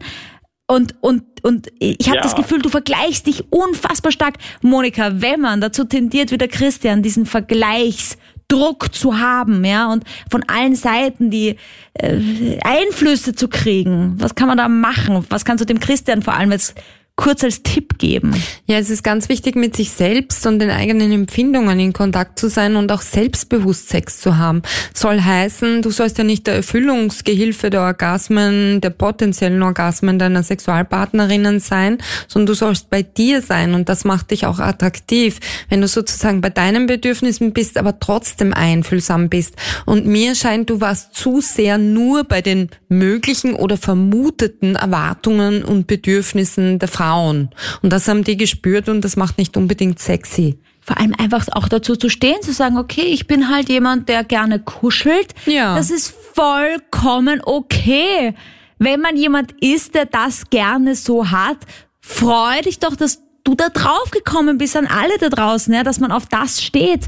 Und, 0.67 0.96
und, 1.02 1.24
und 1.43 1.67
ich 1.80 2.08
habe 2.08 2.17
Ja. 2.17 2.24
das 2.24 2.36
Gefühl, 2.36 2.62
du 2.62 2.69
vergleichst 2.69 3.28
dich 3.28 3.46
unfassbar 3.52 4.12
stark. 4.12 4.36
Monika, 4.62 5.12
wenn 5.22 5.41
man 5.41 5.62
dazu 5.62 5.84
tendiert, 5.86 6.32
wie 6.32 6.38
der 6.38 6.48
Christian, 6.48 7.04
diesen 7.04 7.26
Vergleichsdruck 7.26 8.93
zu 8.93 9.19
haben, 9.19 9.63
ja, 9.65 9.91
und 9.91 10.04
von 10.32 10.43
allen 10.48 10.76
Seiten 10.76 11.30
die 11.30 11.58
äh, 11.93 12.19
Einflüsse 12.63 13.36
zu 13.36 13.48
kriegen, 13.50 14.15
was 14.17 14.36
kann 14.36 14.48
man 14.48 14.58
da 14.58 14.67
machen? 14.67 15.26
Was 15.30 15.46
kannst 15.46 15.62
du 15.62 15.65
dem 15.65 15.80
Christian 15.80 16.22
vor 16.22 16.34
allem 16.34 16.52
jetzt 16.52 16.76
kurz 17.15 17.43
als 17.43 17.62
Tipp 17.62 17.99
geben? 17.99 18.34
Ja, 18.65 18.78
es 18.78 18.89
ist 18.89 19.04
ganz 19.04 19.30
wichtig, 19.30 19.56
mit 19.56 19.76
sich 19.76 19.91
selbst 19.91 20.47
und 20.47 20.60
den 20.60 20.71
eigenen 20.71 21.12
Empfindungen 21.12 21.80
in 21.80 21.93
Kontakt 21.93 22.39
zu 22.39 22.49
sein 22.49 22.76
und 22.76 22.91
auch 22.91 23.02
selbstbewusst 23.02 23.89
Sex 23.89 24.19
zu 24.19 24.38
haben. 24.38 24.63
Soll 24.93 25.21
heißen, 25.21 25.84
du 25.84 25.91
sollst 25.91 26.17
ja 26.17 26.23
nicht 26.23 26.47
der 26.47 26.56
Erfüllungsgehilfe 26.56 27.69
der 27.69 27.82
Orgasmen, 27.82 28.82
der 28.82 28.89
potenziellen 28.89 29.62
Orgasmen 29.62 30.17
deiner 30.17 30.41
Sexualpartnerinnen 30.41 31.60
sein, 31.60 31.99
sondern 32.28 32.47
du 32.47 32.54
sollst 32.56 32.89
bei 32.89 33.04
dir 33.04 33.41
sein 33.41 33.76
und 33.76 33.89
das 33.89 34.06
macht 34.06 34.32
dich 34.32 34.47
auch 34.47 34.60
attraktiv, 34.60 35.39
wenn 35.69 35.82
du 35.82 35.88
sozusagen 35.88 36.41
bei 36.41 36.49
deinen 36.49 36.88
Bedürfnissen 36.88 37.54
bist, 37.54 37.78
aber 37.78 37.99
trotzdem 37.99 38.54
einfühlsam 38.54 39.30
bist. 39.30 39.56
Und 39.86 40.08
mir 40.08 40.34
scheint, 40.34 40.69
du 40.71 40.82
warst 40.82 41.13
zu 41.13 41.41
sehr 41.41 41.78
nur 41.78 42.23
bei 42.23 42.41
den 42.41 42.69
möglichen 42.89 43.54
oder 43.54 43.78
vermuteten 43.78 44.76
Erwartungen 44.76 45.63
und 45.63 45.86
Bedürfnissen 45.86 46.80
der 46.80 46.89
Frauen. 47.03 47.49
Und 47.81 47.91
das 47.91 48.07
haben 48.07 48.23
die 48.23 48.37
gespürt 48.37 48.87
und 48.87 49.01
das 49.01 49.15
macht 49.15 49.37
nicht 49.37 49.57
unbedingt 49.57 49.99
sexy. 49.99 50.59
vor 50.85 50.99
allem 50.99 51.13
einfach 51.17 51.45
auch 51.53 51.69
dazu 51.69 51.95
zu 51.95 52.09
stehen, 52.09 52.41
zu 52.41 52.51
sagen, 52.51 52.77
okay, 52.77 53.03
ich 53.03 53.25
bin 53.25 53.49
halt 53.49 53.69
jemand, 53.69 54.09
der 54.09 54.25
gerne 54.25 54.59
kuschelt. 54.59 55.33
Ja. 55.45 55.75
Das 55.77 55.89
ist 55.89 56.13
vollkommen 56.33 57.41
okay. 57.43 58.33
Wenn 58.79 58.99
man 58.99 59.15
jemand 59.15 59.53
ist, 59.61 59.95
der 59.95 60.05
das 60.05 60.49
gerne 60.49 60.95
so 60.95 61.31
hat, 61.31 61.57
freu 62.01 62.61
dich 62.65 62.79
doch, 62.79 62.97
dass 62.97 63.21
du 63.45 63.55
da 63.55 63.69
drauf 63.69 64.11
gekommen 64.11 64.57
bist 64.57 64.75
an 64.75 64.87
alle 64.87 65.17
da 65.19 65.29
draußen, 65.29 65.73
ja, 65.73 65.83
dass 65.83 66.01
man 66.01 66.11
auf 66.11 66.25
das 66.25 66.61
steht. 66.61 67.07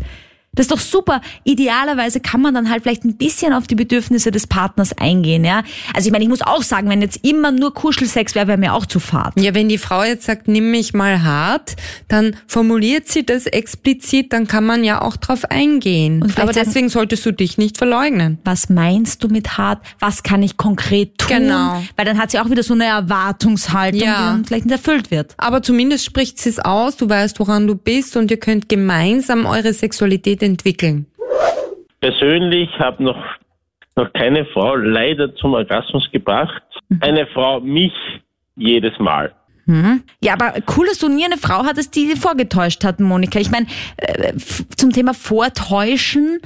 Das 0.55 0.65
ist 0.65 0.71
doch 0.71 0.79
super. 0.79 1.21
Idealerweise 1.43 2.19
kann 2.19 2.41
man 2.41 2.53
dann 2.53 2.69
halt 2.69 2.83
vielleicht 2.83 3.03
ein 3.05 3.15
bisschen 3.17 3.53
auf 3.53 3.67
die 3.67 3.75
Bedürfnisse 3.75 4.31
des 4.31 4.47
Partners 4.47 4.97
eingehen, 4.97 5.45
ja. 5.45 5.63
Also 5.93 6.07
ich 6.07 6.11
meine, 6.11 6.23
ich 6.23 6.29
muss 6.29 6.41
auch 6.41 6.63
sagen, 6.63 6.89
wenn 6.89 7.01
jetzt 7.01 7.19
immer 7.23 7.51
nur 7.51 7.73
Kuschelsex 7.73 8.35
wäre, 8.35 8.47
wäre 8.47 8.57
mir 8.57 8.73
auch 8.73 8.85
zu 8.85 8.99
fad. 8.99 9.33
Ja, 9.39 9.53
wenn 9.53 9.69
die 9.69 9.77
Frau 9.77 10.03
jetzt 10.03 10.25
sagt, 10.25 10.47
nimm 10.47 10.71
mich 10.71 10.93
mal 10.93 11.23
hart, 11.23 11.75
dann 12.07 12.35
formuliert 12.47 13.07
sie 13.07 13.25
das 13.25 13.45
explizit, 13.45 14.33
dann 14.33 14.47
kann 14.47 14.65
man 14.65 14.83
ja 14.83 15.01
auch 15.01 15.17
drauf 15.17 15.45
eingehen. 15.45 16.23
Aber 16.23 16.31
sagen- 16.53 16.65
deswegen 16.65 16.89
solltest 16.89 17.25
du 17.25 17.31
dich 17.31 17.57
nicht 17.57 17.77
verleugnen. 17.77 18.39
was 18.43 18.69
meinst 18.69 19.23
du 19.23 19.27
mit 19.27 19.57
hart? 19.57 19.83
Was 19.99 20.23
kann 20.23 20.41
ich 20.43 20.57
konkret 20.57 21.17
tun? 21.17 21.37
Genau. 21.37 21.83
Weil 21.95 22.05
dann 22.05 22.17
hat 22.17 22.31
sie 22.31 22.39
auch 22.39 22.49
wieder 22.49 22.63
so 22.63 22.73
eine 22.73 22.85
Erwartungshaltung, 22.85 24.01
Ja. 24.01 24.13
die 24.13 24.23
dann 24.37 24.45
vielleicht 24.45 24.65
nicht 24.65 24.71
erfüllt 24.73 25.11
wird. 25.11 25.33
Aber 25.37 25.61
zumindest 25.61 26.05
spricht 26.05 26.39
sie 26.39 26.49
es 26.49 26.59
aus, 26.59 26.97
du 26.97 27.09
weißt, 27.09 27.39
woran 27.39 27.67
du 27.67 27.75
bist 27.75 28.15
und 28.17 28.31
ihr 28.31 28.37
könnt 28.37 28.69
gemeinsam 28.69 29.45
eure 29.45 29.73
Sexualität 29.73 30.41
entwickeln. 30.45 31.07
persönlich 31.99 32.69
habe 32.79 33.03
noch 33.03 33.21
noch 33.97 34.11
keine 34.13 34.45
Frau 34.45 34.75
leider 34.75 35.33
zum 35.35 35.53
Orgasmus 35.53 36.09
gebracht. 36.11 36.61
Eine 36.99 37.27
Frau 37.27 37.61
mich 37.61 37.93
jedes 38.55 38.97
Mal. 38.99 39.33
Mhm. 39.65 40.03
Ja, 40.21 40.33
aber 40.33 40.53
cool, 40.75 40.85
dass 40.87 40.99
du 40.99 41.09
nie 41.09 41.25
eine 41.25 41.37
Frau 41.37 41.65
hattest, 41.65 41.95
die 41.95 42.15
vorgetäuscht 42.15 42.83
hat, 42.83 42.99
Monika. 42.99 43.39
Ich 43.39 43.49
meine, 43.51 43.67
äh, 43.97 44.33
zum 44.75 44.91
Thema 44.91 45.13
Vortäuschen, 45.13 46.39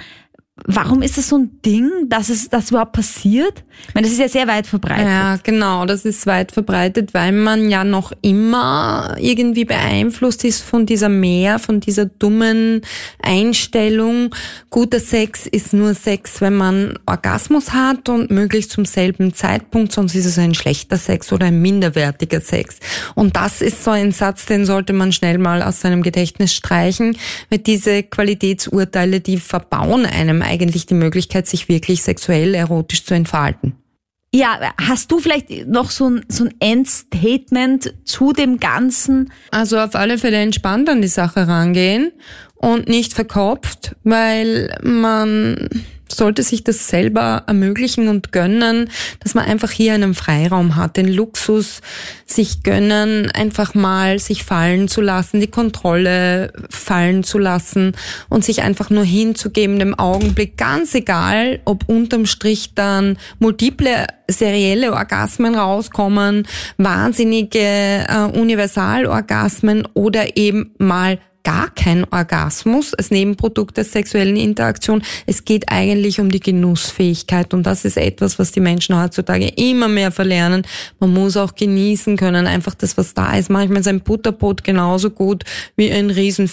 warum 0.65 1.01
ist 1.01 1.17
das 1.17 1.29
so 1.29 1.37
ein 1.37 1.51
Ding, 1.65 1.89
dass 2.07 2.29
es 2.29 2.49
das 2.49 2.71
überhaupt 2.71 2.93
passiert? 2.93 3.63
Ich 3.87 3.95
meine, 3.95 4.05
das 4.05 4.13
ist 4.13 4.19
ja 4.19 4.27
sehr 4.27 4.47
weit 4.47 4.67
verbreitet. 4.67 5.05
Ja, 5.05 5.37
genau, 5.37 5.85
das 5.85 6.05
ist 6.05 6.25
weit 6.27 6.51
verbreitet, 6.51 7.13
weil 7.13 7.31
man 7.31 7.69
ja 7.69 7.83
noch 7.83 8.11
immer 8.21 9.15
irgendwie 9.19 9.65
beeinflusst 9.65 10.43
ist 10.43 10.61
von 10.61 10.85
dieser 10.85 11.09
mehr, 11.09 11.59
von 11.59 11.79
dieser 11.79 12.05
dummen 12.05 12.81
Einstellung. 13.21 14.35
Guter 14.69 14.99
Sex 14.99 15.47
ist 15.47 15.73
nur 15.73 15.93
Sex, 15.93 16.41
wenn 16.41 16.55
man 16.55 16.99
Orgasmus 17.05 17.71
hat 17.71 18.09
und 18.09 18.31
möglichst 18.31 18.71
zum 18.71 18.85
selben 18.85 19.33
Zeitpunkt, 19.33 19.93
sonst 19.93 20.15
ist 20.15 20.25
es 20.25 20.37
ein 20.37 20.53
schlechter 20.53 20.97
Sex 20.97 21.31
oder 21.31 21.47
ein 21.47 21.61
minderwertiger 21.61 22.41
Sex. 22.41 22.77
Und 23.15 23.35
das 23.35 23.61
ist 23.61 23.83
so 23.83 23.91
ein 23.91 24.11
Satz, 24.11 24.45
den 24.45 24.65
sollte 24.65 24.93
man 24.93 25.11
schnell 25.11 25.37
mal 25.37 25.63
aus 25.63 25.81
seinem 25.81 26.03
Gedächtnis 26.03 26.53
streichen, 26.53 27.17
weil 27.49 27.59
diese 27.59 28.03
Qualitätsurteile, 28.03 29.21
die 29.21 29.37
verbauen 29.37 30.05
einem 30.05 30.41
eigentlich 30.49 30.85
die 30.85 30.95
Möglichkeit, 30.95 31.47
sich 31.47 31.69
wirklich 31.69 32.03
sexuell 32.03 32.55
erotisch 32.55 33.05
zu 33.05 33.13
entfalten. 33.13 33.75
Ja, 34.31 34.59
hast 34.79 35.11
du 35.11 35.19
vielleicht 35.19 35.49
noch 35.67 35.89
so 35.89 36.07
ein, 36.07 36.25
so 36.27 36.45
ein 36.45 36.53
Endstatement 36.59 37.93
zu 38.05 38.31
dem 38.31 38.59
Ganzen? 38.59 39.31
Also 39.49 39.79
auf 39.79 39.95
alle 39.95 40.19
Fälle 40.19 40.37
entspannt 40.37 40.87
an 40.87 41.01
die 41.01 41.07
Sache 41.07 41.47
rangehen 41.47 42.11
und 42.55 42.87
nicht 42.87 43.13
verkopft, 43.13 43.95
weil 44.03 44.75
man 44.83 45.69
sollte 46.11 46.43
sich 46.43 46.63
das 46.63 46.87
selber 46.87 47.43
ermöglichen 47.47 48.07
und 48.07 48.31
gönnen, 48.31 48.89
dass 49.19 49.33
man 49.33 49.45
einfach 49.45 49.71
hier 49.71 49.93
einen 49.93 50.13
Freiraum 50.13 50.75
hat, 50.75 50.97
den 50.97 51.07
Luxus 51.07 51.81
sich 52.25 52.63
gönnen, 52.63 53.31
einfach 53.31 53.73
mal 53.75 54.19
sich 54.19 54.43
fallen 54.43 54.87
zu 54.87 55.01
lassen, 55.01 55.39
die 55.39 55.47
Kontrolle 55.47 56.53
fallen 56.69 57.23
zu 57.23 57.37
lassen 57.37 57.93
und 58.29 58.43
sich 58.43 58.61
einfach 58.61 58.89
nur 58.89 59.03
hinzugeben 59.03 59.79
dem 59.79 59.95
Augenblick, 59.95 60.57
ganz 60.57 60.93
egal, 60.95 61.59
ob 61.65 61.87
unterm 61.87 62.25
Strich 62.25 62.73
dann 62.75 63.17
multiple 63.39 64.07
serielle 64.27 64.93
Orgasmen 64.93 65.55
rauskommen, 65.55 66.47
wahnsinnige 66.77 67.59
äh, 67.59 68.37
Universalorgasmen 68.37 69.87
oder 69.93 70.37
eben 70.37 70.73
mal 70.77 71.19
gar 71.49 71.69
kein 71.71 72.05
Orgasmus 72.11 72.93
als 72.93 73.09
Nebenprodukt 73.09 73.75
der 73.75 73.83
sexuellen 73.83 74.35
Interaktion. 74.35 75.01
Es 75.25 75.45
geht 75.45 75.69
eigentlich 75.69 76.19
um 76.19 76.29
die 76.29 76.39
Genussfähigkeit 76.39 77.55
und 77.55 77.63
das 77.63 77.85
ist 77.85 77.97
etwas, 77.97 78.37
was 78.37 78.51
die 78.51 78.59
Menschen 78.59 79.01
heutzutage 79.01 79.47
immer 79.55 79.87
mehr 79.87 80.11
verlernen. 80.11 80.61
Man 80.99 81.11
muss 81.11 81.37
auch 81.37 81.55
genießen 81.55 82.17
können, 82.17 82.45
einfach 82.45 82.75
das, 82.75 82.97
was 82.97 83.15
da 83.15 83.35
ist. 83.35 83.49
Manchmal 83.49 83.79
ist 83.79 83.87
ein 83.87 84.01
Butterbrot 84.01 84.63
genauso 84.63 85.09
gut 85.09 85.43
wie 85.75 85.91
ein 85.91 86.11
riesen. 86.11 86.47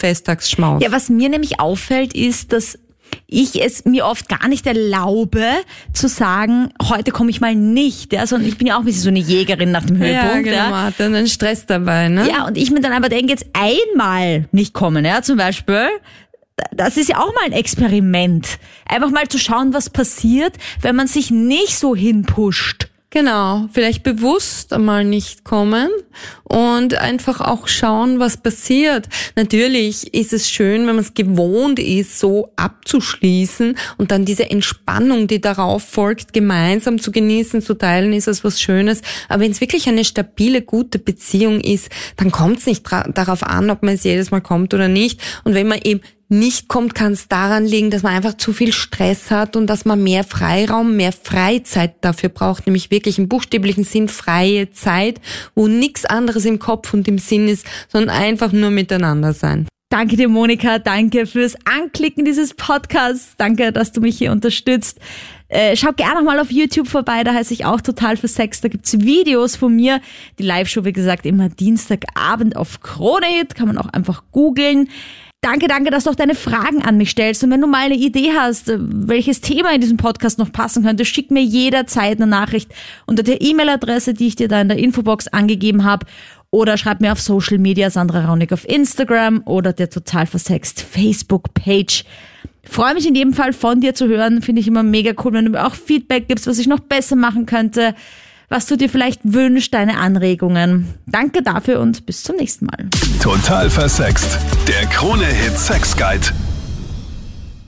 Ja, 0.81 0.93
was 0.93 1.11
mir 1.11 1.29
nämlich 1.29 1.61
auffällt, 1.61 2.15
ist, 2.15 2.53
dass 2.53 2.79
ich 3.27 3.61
es 3.63 3.85
mir 3.85 4.07
oft 4.07 4.29
gar 4.29 4.49
nicht 4.49 4.67
erlaube 4.67 5.45
zu 5.93 6.09
sagen, 6.09 6.71
heute 6.83 7.11
komme 7.11 7.31
ich 7.31 7.41
mal 7.41 7.55
nicht, 7.55 8.13
ja, 8.13 8.27
sondern 8.27 8.49
ich 8.49 8.57
bin 8.57 8.67
ja 8.67 8.77
auch 8.77 8.81
ein 8.81 8.85
bisschen 8.85 9.03
so 9.03 9.09
eine 9.09 9.19
Jägerin 9.19 9.73
nach 9.73 9.85
dem 9.85 10.01
ja, 10.01 10.23
Höhepunkt. 10.23 10.45
genau, 10.45 10.57
ja. 10.57 10.71
man 10.71 10.85
hat 10.85 10.95
dann 10.99 11.15
einen 11.15 11.27
Stress 11.27 11.67
dabei, 11.67 12.09
ne? 12.09 12.29
Ja, 12.29 12.47
und 12.47 12.57
ich 12.57 12.71
mir 12.71 12.81
dann 12.81 12.93
aber 12.93 13.09
denke, 13.09 13.33
jetzt 13.33 13.47
einmal 13.53 14.49
nicht 14.53 14.73
kommen, 14.73 15.05
ja, 15.05 15.23
zum 15.23 15.37
Beispiel. 15.37 15.89
Das 16.73 16.97
ist 16.97 17.11
ja 17.11 17.19
auch 17.19 17.35
mal 17.35 17.45
ein 17.45 17.53
Experiment. 17.53 18.59
Einfach 18.89 19.11
mal 19.11 19.29
zu 19.29 19.39
schauen, 19.39 19.75
was 19.75 19.91
passiert, 19.91 20.55
wenn 20.81 20.97
man 20.97 21.07
sich 21.07 21.31
nicht 21.31 21.79
so 21.79 21.95
hinpusht. 21.95 22.89
Genau, 23.17 23.67
vielleicht 23.73 24.03
bewusst 24.03 24.75
einmal 24.75 25.03
nicht 25.03 25.43
kommen 25.43 25.89
und 26.45 26.97
einfach 26.97 27.41
auch 27.41 27.67
schauen, 27.67 28.19
was 28.19 28.37
passiert. 28.37 29.09
Natürlich 29.37 30.13
ist 30.13 30.35
es 30.35 30.51
schön, 30.51 30.87
wenn 30.87 30.97
man 30.97 30.99
es 30.99 31.15
gewohnt 31.15 31.79
ist, 31.79 32.19
so 32.19 32.53
abzuschließen 32.57 33.75
und 33.97 34.11
dann 34.11 34.27
diese 34.27 34.51
Entspannung, 34.51 35.29
die 35.29 35.41
darauf 35.41 35.83
folgt, 35.83 36.35
gemeinsam 36.35 37.01
zu 37.01 37.11
genießen, 37.11 37.63
zu 37.63 37.73
teilen, 37.73 38.13
ist 38.13 38.29
es 38.29 38.45
was 38.45 38.61
Schönes. 38.61 39.01
Aber 39.31 39.45
wenn 39.45 39.51
es 39.51 39.63
wirklich 39.63 39.89
eine 39.89 40.05
stabile, 40.05 40.61
gute 40.61 40.99
Beziehung 40.99 41.63
ist, 41.63 41.89
dann 42.19 42.31
kommt 42.31 42.59
es 42.59 42.67
nicht 42.67 42.85
darauf 43.15 43.43
an, 43.45 43.71
ob 43.71 43.83
man 43.83 43.95
es 43.95 44.05
jedes 44.05 44.31
Mal 44.31 44.43
kommt 44.43 44.75
oder 44.75 44.89
nicht. 44.89 45.23
Und 45.43 45.55
wenn 45.55 45.69
man 45.69 45.81
eben 45.83 46.03
nicht 46.29 46.69
kommt, 46.69 46.95
kann 46.95 47.13
es 47.13 47.29
daran 47.29 47.65
liegen, 47.65 47.91
dass 47.91 48.03
man 48.03 48.15
einfach 48.15 48.37
zu 48.37 48.53
viel 48.53 48.73
Stress 48.73 49.31
hat 49.31 49.57
und 49.57 49.67
dass 49.69 49.85
man 49.85 50.03
mehr 50.03 50.25
Freiraum, 50.25 50.97
mehr 50.97 51.13
Freizeit 51.13 51.95
dafür 52.01 52.29
braucht, 52.29 52.67
nämlich 52.67 52.91
wirklich 52.91 53.19
im 53.19 53.29
buchstäblichen 53.29 53.85
Sinn 53.85 54.09
freie 54.09 54.71
Zeit, 54.71 55.21
wo 55.55 55.69
nichts 55.69 56.05
anderes 56.05 56.45
im 56.45 56.59
Kopf 56.59 56.93
und 56.95 57.07
im 57.09 57.19
Sinn 57.19 57.49
ist, 57.49 57.67
sondern 57.89 58.17
einfach 58.17 58.53
nur 58.53 58.71
miteinander 58.71 59.33
sein. 59.33 59.67
Danke 59.89 60.17
dir, 60.17 60.29
Monika. 60.29 60.81
Danke 60.81 61.27
fürs 61.27 61.55
Anklicken 61.65 62.25
dieses 62.25 62.55
Podcasts. 62.55 63.35
Danke, 63.37 63.71
dass 63.73 63.93
du 63.93 64.01
mich 64.01 64.19
hier 64.19 64.33
unterstützt. 64.33 64.99
Äh, 65.49 65.77
schau 65.77 65.93
gerne 65.93 66.23
mal 66.23 66.41
auf 66.41 66.51
YouTube 66.51 66.89
vorbei, 66.89 67.23
da 67.23 67.33
heiße 67.33 67.55
ich 67.55 67.65
auch 67.65 67.81
total 67.81 68.17
für 68.17 68.27
Sex. 68.27 68.61
Da 68.61 68.69
gibt's 68.69 68.99
Videos 68.99 69.55
von 69.55 69.75
mir. 69.77 70.01
Die 70.41 70.43
Live-Show, 70.43 70.85
wie 70.85 70.93
gesagt, 70.93 71.25
immer 71.25 71.49
Dienstagabend 71.49 72.57
auf 72.57 72.81
Krone. 72.81 73.47
Kann 73.55 73.69
man 73.69 73.79
auch 73.79 73.87
einfach 73.87 74.25
googeln. 74.33 74.89
Danke, 75.47 75.69
danke, 75.69 75.93
dass 75.93 76.03
du 76.03 76.11
auch 76.11 76.17
deine 76.17 76.35
Fragen 76.35 76.83
an 76.83 76.97
mich 76.97 77.11
stellst. 77.11 77.45
Und 77.45 77.53
wenn 77.53 77.61
du 77.61 77.69
mal 77.69 77.85
eine 77.85 77.95
Idee 77.95 78.33
hast, 78.37 78.69
äh, 78.69 78.79
welches 78.81 79.41
Thema 79.41 79.73
in 79.73 79.81
diesem 79.81 79.97
Podcast 79.97 80.41
noch 80.41 80.51
passen 80.51 80.83
könnte, 80.83 81.05
schick 81.05 81.31
mir 81.31 81.45
jederzeit 81.45 82.17
eine 82.17 82.27
Nachricht 82.27 82.69
unter 83.07 83.23
der 83.23 83.41
E-Mail-Adresse, 83.41 84.13
die 84.13 84.27
ich 84.27 84.35
dir 84.35 84.49
da 84.49 84.61
in 84.61 84.69
der 84.69 84.79
Infobox 84.79 85.29
angegeben 85.29 85.85
habe. 85.85 86.05
Oder 86.51 86.77
schreib 86.77 87.01
mir 87.01 87.13
auf 87.13 87.21
Social 87.21 87.59
Media 87.59 87.91
Sandra 87.91 88.25
Raunig 88.25 88.53
auf 88.53 88.69
Instagram 88.69 89.43
oder 89.45 89.73
der 89.73 89.89
total 89.89 90.27
versext 90.27 90.83
Facebook-Page. 90.83 92.03
Freue 92.65 92.95
mich 92.95 93.07
in 93.07 93.15
jedem 93.15 93.33
Fall 93.33 93.53
von 93.53 93.81
dir 93.81 93.95
zu 93.95 94.09
hören. 94.09 94.43
Finde 94.43 94.61
ich 94.61 94.67
immer 94.67 94.83
mega 94.83 95.13
cool, 95.25 95.33
wenn 95.33 95.45
du 95.45 95.53
mir 95.53 95.65
auch 95.65 95.77
Feedback 95.77 96.27
gibst, 96.27 96.49
was 96.49 96.59
ich 96.59 96.67
noch 96.67 96.81
besser 96.81 97.15
machen 97.15 97.47
könnte, 97.47 97.95
was 98.49 98.67
du 98.67 98.77
dir 98.77 98.89
vielleicht 98.89 99.21
wünschst, 99.25 99.73
deine 99.75 99.99
Anregungen. 99.99 100.95
Danke 101.07 101.43
dafür 101.43 101.81
und 101.81 102.07
bis 102.07 102.23
zum 102.23 102.37
nächsten 102.37 102.67
Mal. 102.67 102.89
Total 103.23 103.71
versext. 103.71 104.39
Der 104.69 104.87
Krone-Hit 104.87 105.59
Sex 105.59 105.97
Guide. 105.97 106.27